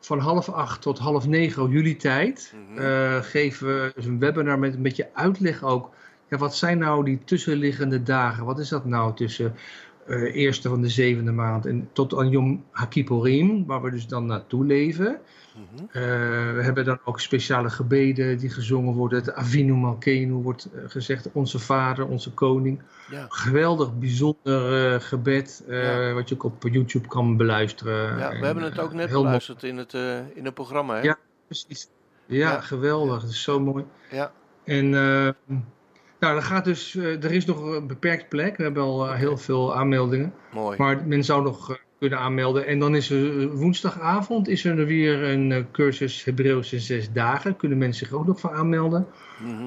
van 0.00 0.18
half 0.18 0.48
acht 0.48 0.82
tot 0.82 0.98
half 0.98 1.26
negen 1.26 1.70
jullie 1.70 1.96
tijd 1.96 2.54
mm 2.54 2.76
-hmm. 2.76 3.22
geven 3.22 3.66
we 3.66 3.92
dus 3.94 4.04
een 4.04 4.18
webinar 4.18 4.58
met 4.58 4.74
een 4.74 4.82
beetje 4.82 5.08
uitleg 5.12 5.62
ook 5.62 5.90
ja, 6.30 6.36
wat 6.36 6.56
zijn 6.56 6.78
nou 6.78 7.04
die 7.04 7.18
tussenliggende 7.24 8.02
dagen? 8.02 8.44
Wat 8.44 8.58
is 8.58 8.68
dat 8.68 8.84
nou 8.84 9.14
tussen 9.14 9.54
uh, 10.06 10.34
eerste 10.34 10.68
van 10.68 10.80
de 10.80 10.88
zevende 10.88 11.32
maand 11.32 11.66
en 11.66 11.88
tot 11.92 12.16
aan 12.16 12.30
Yom 12.30 12.64
HaKippurim, 12.70 13.66
waar 13.66 13.82
we 13.82 13.90
dus 13.90 14.06
dan 14.06 14.26
naartoe 14.26 14.64
leven. 14.64 15.20
Mm 15.56 15.88
we 15.92 16.60
hebben 16.62 16.84
dan 16.84 16.98
ook 17.04 17.20
speciale 17.20 17.70
gebeden 17.70 18.38
die 18.38 18.50
gezongen 18.50 18.94
worden. 18.94 19.18
Het 19.18 19.34
Avinu 19.34 19.72
Malkenu 19.72 20.32
wordt 20.32 20.68
uh, 20.74 20.82
gezegd, 20.86 21.32
onze 21.32 21.58
vader, 21.58 22.06
onze 22.06 22.32
koning. 22.32 22.82
Ja. 23.10 23.26
Geweldig, 23.28 23.98
bijzonder 23.98 25.00
gebed, 25.00 25.64
ja. 25.68 26.12
wat 26.12 26.28
je 26.28 26.34
ook 26.34 26.44
op 26.44 26.62
YouTube 26.62 27.08
kan 27.08 27.36
beluisteren. 27.36 28.18
Ja, 28.18 28.30
we 28.30 28.46
hebben 28.46 28.64
het 28.64 28.78
ook 28.78 28.92
net 28.92 29.10
beluisterd 29.10 29.62
in 29.62 29.76
het, 29.76 29.92
in 30.34 30.44
het 30.44 30.54
programma. 30.54 30.94
Hè? 30.94 31.02
Ja, 31.02 31.18
precies. 31.46 31.88
Ja, 32.26 32.52
ja. 32.52 32.60
geweldig. 32.60 33.20
Dat 33.20 33.30
is 33.30 33.42
zo 33.42 33.60
mooi. 33.60 33.84
Ja. 34.10 34.32
En 34.64 34.94
nou, 36.20 36.36
er, 36.36 36.42
gaat 36.42 36.64
dus, 36.64 36.96
eh, 36.96 37.24
er 37.24 37.32
is 37.32 37.44
nog 37.44 37.62
een 37.62 37.86
beperkt 37.86 38.28
plek. 38.28 38.56
We 38.56 38.62
hebben 38.62 38.82
al 38.82 39.06
eh, 39.06 39.14
heel 39.14 39.36
veel 39.36 39.76
aanmeldingen. 39.76 40.34
Mooi. 40.52 40.78
Maar 40.78 41.06
men 41.06 41.24
zou 41.24 41.42
nog 41.42 41.70
eh, 41.70 41.76
kunnen 42.00 42.18
aanmelden. 42.18 42.66
En 42.66 42.78
dan 42.78 42.94
is 42.94 43.10
er 43.10 43.50
woensdagavond 43.56 44.48
is 44.48 44.64
er 44.64 44.86
weer 44.86 45.22
een 45.22 45.66
cursus 45.72 46.24
Hebreeuws 46.24 46.72
in 46.72 46.80
zes 46.80 47.12
dagen. 47.12 47.56
Kunnen 47.56 47.78
mensen 47.78 48.06
zich 48.06 48.16
ook 48.16 48.26
nog 48.26 48.40
voor 48.40 48.52
aanmelden. 48.52 49.06
Mm 49.42 49.66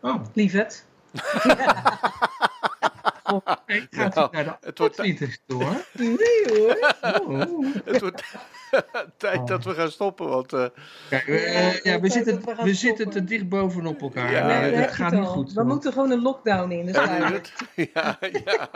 Oh. 0.00 0.24
Lieverd. 0.32 0.84
oh, 3.44 3.56
ik 3.66 3.86
ga 3.90 4.10
nou, 4.14 4.28
naar 4.32 4.44
de 4.44 4.56
het 4.60 4.78
wordt 4.78 5.02
niet 5.02 5.42
door. 5.46 5.84
Nee 5.98 6.44
hoor. 6.48 6.94
Oh. 7.00 7.64
het 7.84 8.00
wordt 8.00 8.22
tijd 9.16 9.38
oh. 9.38 9.46
dat 9.46 9.64
we 9.64 9.74
gaan 9.74 9.90
stoppen, 9.90 10.28
want... 10.28 10.52
Uh... 10.52 10.66
Kijk, 11.08 11.26
we, 11.26 11.80
ja, 11.82 12.00
we, 12.00 12.10
zitten, 12.10 12.44
we, 12.44 12.62
we 12.62 12.74
zitten 12.74 13.10
te 13.10 13.24
dicht 13.24 13.48
bovenop 13.48 14.00
elkaar. 14.00 14.32
Ja, 14.32 14.46
nee, 14.46 14.72
het 14.72 14.92
gaat 14.92 15.12
niet 15.12 15.24
goed. 15.24 15.52
We 15.52 15.64
moeten 15.64 15.92
gewoon 15.92 16.10
een 16.10 16.22
lockdown 16.22 16.70
in. 16.70 16.86
Dus 16.86 16.94
ja, 16.94 18.18
ja, 18.20 18.68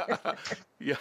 ja. 0.76 0.98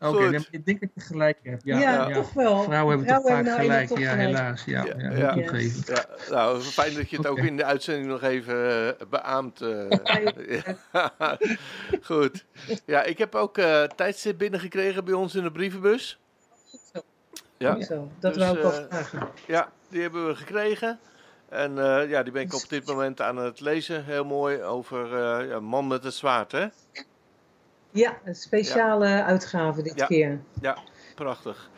Oké, 0.00 0.16
okay, 0.16 0.46
ik 0.50 0.66
denk 0.66 0.80
dat 0.80 0.90
je 0.94 1.00
gelijk 1.00 1.38
hebt. 1.42 1.64
Ja, 1.64 1.78
ja, 1.78 2.08
ja. 2.08 2.14
toch 2.14 2.32
wel. 2.32 2.62
Vrouwen 2.62 2.96
hebben 2.96 3.14
toch 3.14 3.26
vaak 3.26 3.44
nou 3.44 3.60
gelijk, 3.60 3.98
ja, 3.98 4.14
helaas. 4.14 4.64
Ja, 4.64 4.84
ja, 4.84 5.10
ja, 5.12 5.32
toegeven. 5.32 5.94
Ja, 5.94 6.06
nou, 6.30 6.60
fijn 6.60 6.94
dat 6.94 7.10
je 7.10 7.16
het 7.16 7.26
okay. 7.26 7.42
ook 7.42 7.48
in 7.48 7.56
de 7.56 7.64
uitzending 7.64 8.06
nog 8.06 8.22
even 8.22 8.56
uh, 8.56 9.08
beaamt. 9.10 9.60
Uh. 9.68 11.32
Goed. 12.02 12.44
Ja, 12.84 13.02
ik 13.02 13.18
heb 13.18 13.34
ook 13.34 13.58
uh, 13.58 13.82
tijdstip 13.82 14.38
binnengekregen 14.38 15.04
bij 15.04 15.14
ons 15.14 15.34
in 15.34 15.42
de 15.42 15.52
brievenbus. 15.52 16.18
Ja, 17.56 17.82
Zo, 17.82 18.08
dat 18.18 18.34
dus, 18.34 18.42
wou 18.42 18.58
ik 18.58 18.64
al 18.64 18.70
vragen. 18.70 19.28
Ja, 19.46 19.72
die 19.88 20.02
hebben 20.02 20.26
we 20.26 20.34
gekregen. 20.34 20.98
En 21.48 21.76
uh, 21.76 22.10
ja, 22.10 22.22
die 22.22 22.32
ben 22.32 22.42
ik 22.42 22.54
op 22.54 22.68
dit 22.68 22.86
moment 22.86 23.20
aan 23.20 23.36
het 23.36 23.60
lezen. 23.60 24.04
Heel 24.04 24.24
mooi 24.24 24.62
over 24.62 25.04
uh, 25.04 25.48
ja, 25.48 25.60
Man 25.60 25.86
met 25.86 26.04
het 26.04 26.14
zwaard, 26.14 26.52
hè? 26.52 26.66
Ja, 27.90 28.18
een 28.24 28.34
speciale 28.34 29.08
ja. 29.08 29.24
uitgave 29.24 29.82
dit 29.82 30.06
keer. 30.06 30.40
Ja, 30.60 30.78
prachtig. 31.14 31.70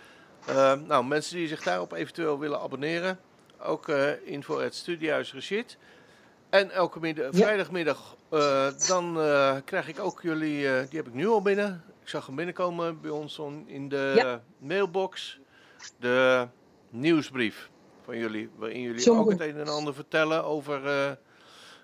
Uh, 0.48 0.72
nou, 0.86 1.04
mensen 1.04 1.36
die 1.36 1.48
zich 1.48 1.62
daarop 1.62 1.92
eventueel 1.92 2.38
willen 2.38 2.61
abonneren. 2.61 3.18
Ook 3.62 3.88
uh, 3.88 4.11
info 4.24 4.58
het 4.58 4.74
Studiehuis 4.74 5.34
Rashid. 5.34 5.76
En 6.50 6.70
elke 6.70 7.00
middag, 7.00 7.28
vrijdagmiddag, 7.32 8.16
dan 8.88 9.14
krijg 9.64 9.88
ik 9.88 9.98
ook 9.98 10.22
jullie, 10.22 10.61
die 10.62 10.98
heb 10.98 11.06
ik 11.06 11.14
nu 11.14 11.28
al 11.28 11.42
binnen. 11.42 11.84
Ik 12.02 12.08
zag 12.08 12.26
hem 12.26 12.36
binnenkomen 12.36 13.00
bij 13.00 13.11
ons 13.11 13.40
in 13.66 13.88
de 13.88 14.38
mailbox 14.58 15.40
de 15.98 16.46
nieuwsbrief 16.88 17.70
van 18.04 18.18
jullie, 18.18 18.50
waarin 18.56 18.80
jullie 18.80 19.11
ook 19.11 19.30
het 19.30 19.40
een 19.40 19.56
en 19.56 19.68
ander 19.68 19.94
vertellen 19.94 20.44
over, 20.44 20.80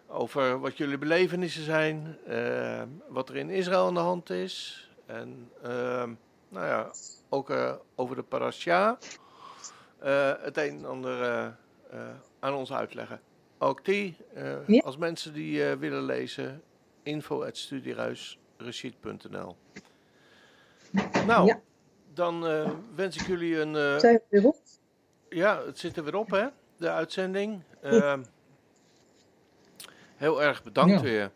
over 0.09 0.61
wat 0.61 0.77
jullie 0.77 0.99
belevenissen 0.99 1.65
zijn, 1.65 2.19
uh, 2.29 2.83
wat 3.09 3.29
er 3.29 3.37
in 3.37 3.51
Israël 3.51 3.87
aan 3.87 3.95
de 3.95 4.01
hand 4.01 4.31
is 4.31 4.89
en 5.07 5.51
uh, 5.65 6.05
nou 6.49 6.67
ja, 6.67 6.91
ook 7.29 7.53
over 7.95 8.17
de 8.17 8.23
parasha 8.23 8.99
het 10.41 10.57
een 10.57 10.77
en 10.79 10.85
ander 10.85 11.55
aan 12.39 12.55
ons 12.55 12.73
uitleggen. 12.73 13.21
Ook 13.59 13.85
die, 13.85 14.17
ja. 14.67 14.81
als 14.85 14.97
mensen 14.97 15.33
die 15.33 15.65
willen 15.65 16.03
lezen, 16.05 16.63
info 17.03 17.45
Nou, 21.27 21.47
ja 21.47 21.61
dan 22.17 22.45
wens 22.95 23.17
ik 23.17 23.27
jullie 23.27 23.61
een. 23.61 24.01
Zijn 24.01 24.15
we 24.15 24.23
weer 24.29 24.47
op? 24.47 24.57
Ja, 25.29 25.63
het 25.67 25.79
zit 25.79 25.97
er 25.97 26.05
weer 26.05 26.17
op, 26.17 26.31
hè? 26.31 26.47
De 26.77 26.91
uitzending. 26.91 27.63
Uh, 27.85 28.15
heel 30.17 30.43
erg 30.43 30.63
bedankt 30.63 30.93
ja. 30.93 31.01
weer. 31.01 31.31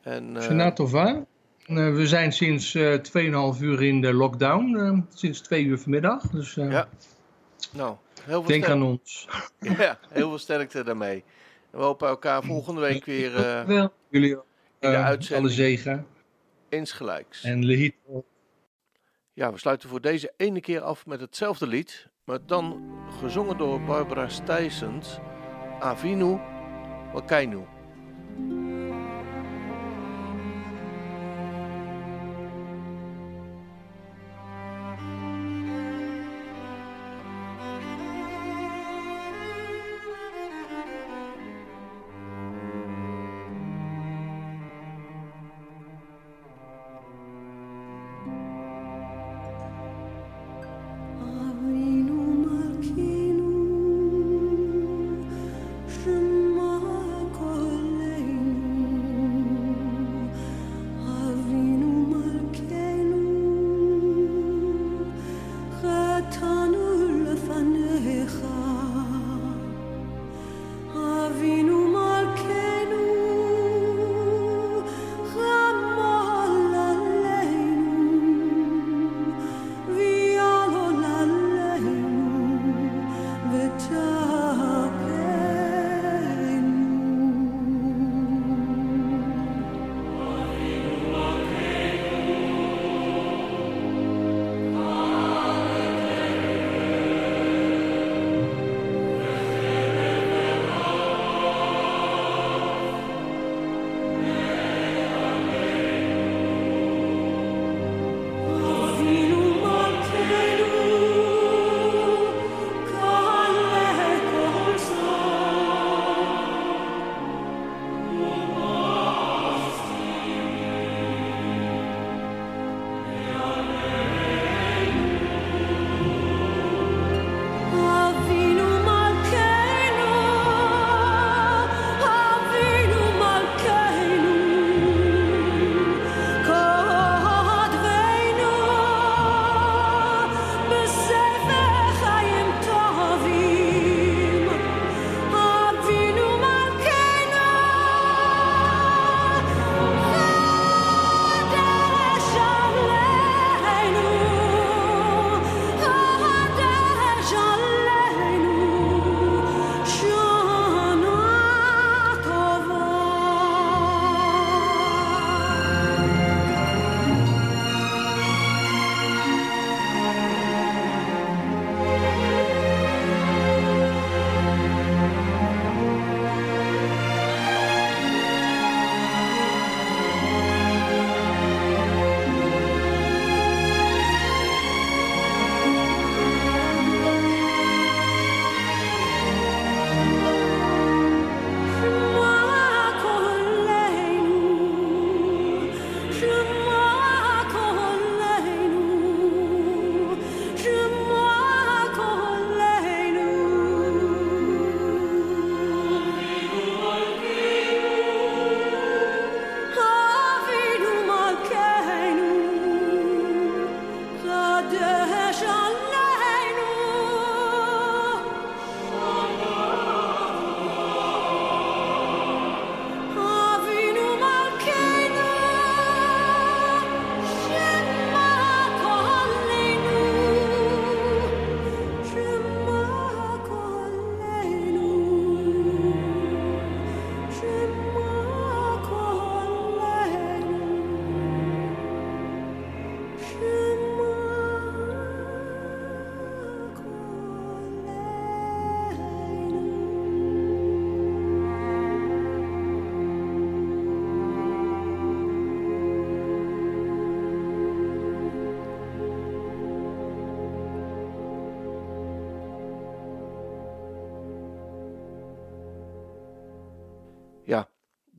En, 0.00 0.36
uh, 0.36 1.94
we 1.94 2.06
zijn 2.06 2.32
sinds 2.32 2.74
uh, 2.74 2.98
2,5 3.54 3.60
uur 3.60 3.82
in 3.82 4.00
de 4.00 4.14
lockdown. 4.14 5.06
sinds 5.14 5.40
2 5.40 5.64
uur 5.64 5.78
vanmiddag. 5.78 6.22
Dus, 6.22 6.54
ja. 6.54 6.88
Nou, 7.72 7.96
heel 8.22 8.40
veel 8.40 8.50
Denk 8.50 8.68
aan 8.68 8.82
ons. 8.82 9.28
ja, 9.78 9.98
heel 10.08 10.28
veel 10.28 10.38
sterkte 10.38 10.84
daarmee. 10.84 11.24
We 11.70 11.78
hopen 11.78 12.08
elkaar 12.08 12.42
volgende 12.42 12.80
week 12.80 13.04
weer. 13.04 13.32
Wel. 13.66 13.92
Jullie 14.08 14.30
in 14.78 14.90
de 14.90 14.96
uitzending. 14.96 15.46
Alle 15.46 15.56
zegen. 15.56 16.06
Insgelijks. 16.68 17.42
En 17.42 17.64
Lehit 17.64 17.94
ja, 19.40 19.52
we 19.52 19.58
sluiten 19.58 19.88
voor 19.88 20.00
deze 20.00 20.32
ene 20.36 20.60
keer 20.60 20.80
af 20.80 21.06
met 21.06 21.20
hetzelfde 21.20 21.66
lied, 21.66 22.08
maar 22.24 22.38
dan 22.46 22.82
gezongen 23.20 23.58
door 23.58 23.80
Barbara 23.80 24.28
Stijsens, 24.28 25.18
Avinu 25.78 26.40
Cai 27.18 27.46
nu. 27.46 27.66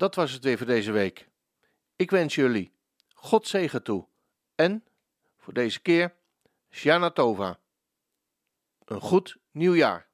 Dat 0.01 0.15
was 0.15 0.31
het 0.31 0.43
weer 0.43 0.57
voor 0.57 0.67
deze 0.67 0.91
week. 0.91 1.27
Ik 1.95 2.11
wens 2.11 2.35
jullie 2.35 2.73
God 3.13 3.47
zegen 3.47 3.83
toe. 3.83 4.07
En 4.55 4.85
voor 5.37 5.53
deze 5.53 5.81
keer, 5.81 6.15
Shana 6.69 7.11
Tova. 7.11 7.59
Een 8.85 9.01
goed 9.01 9.37
nieuwjaar. 9.51 10.07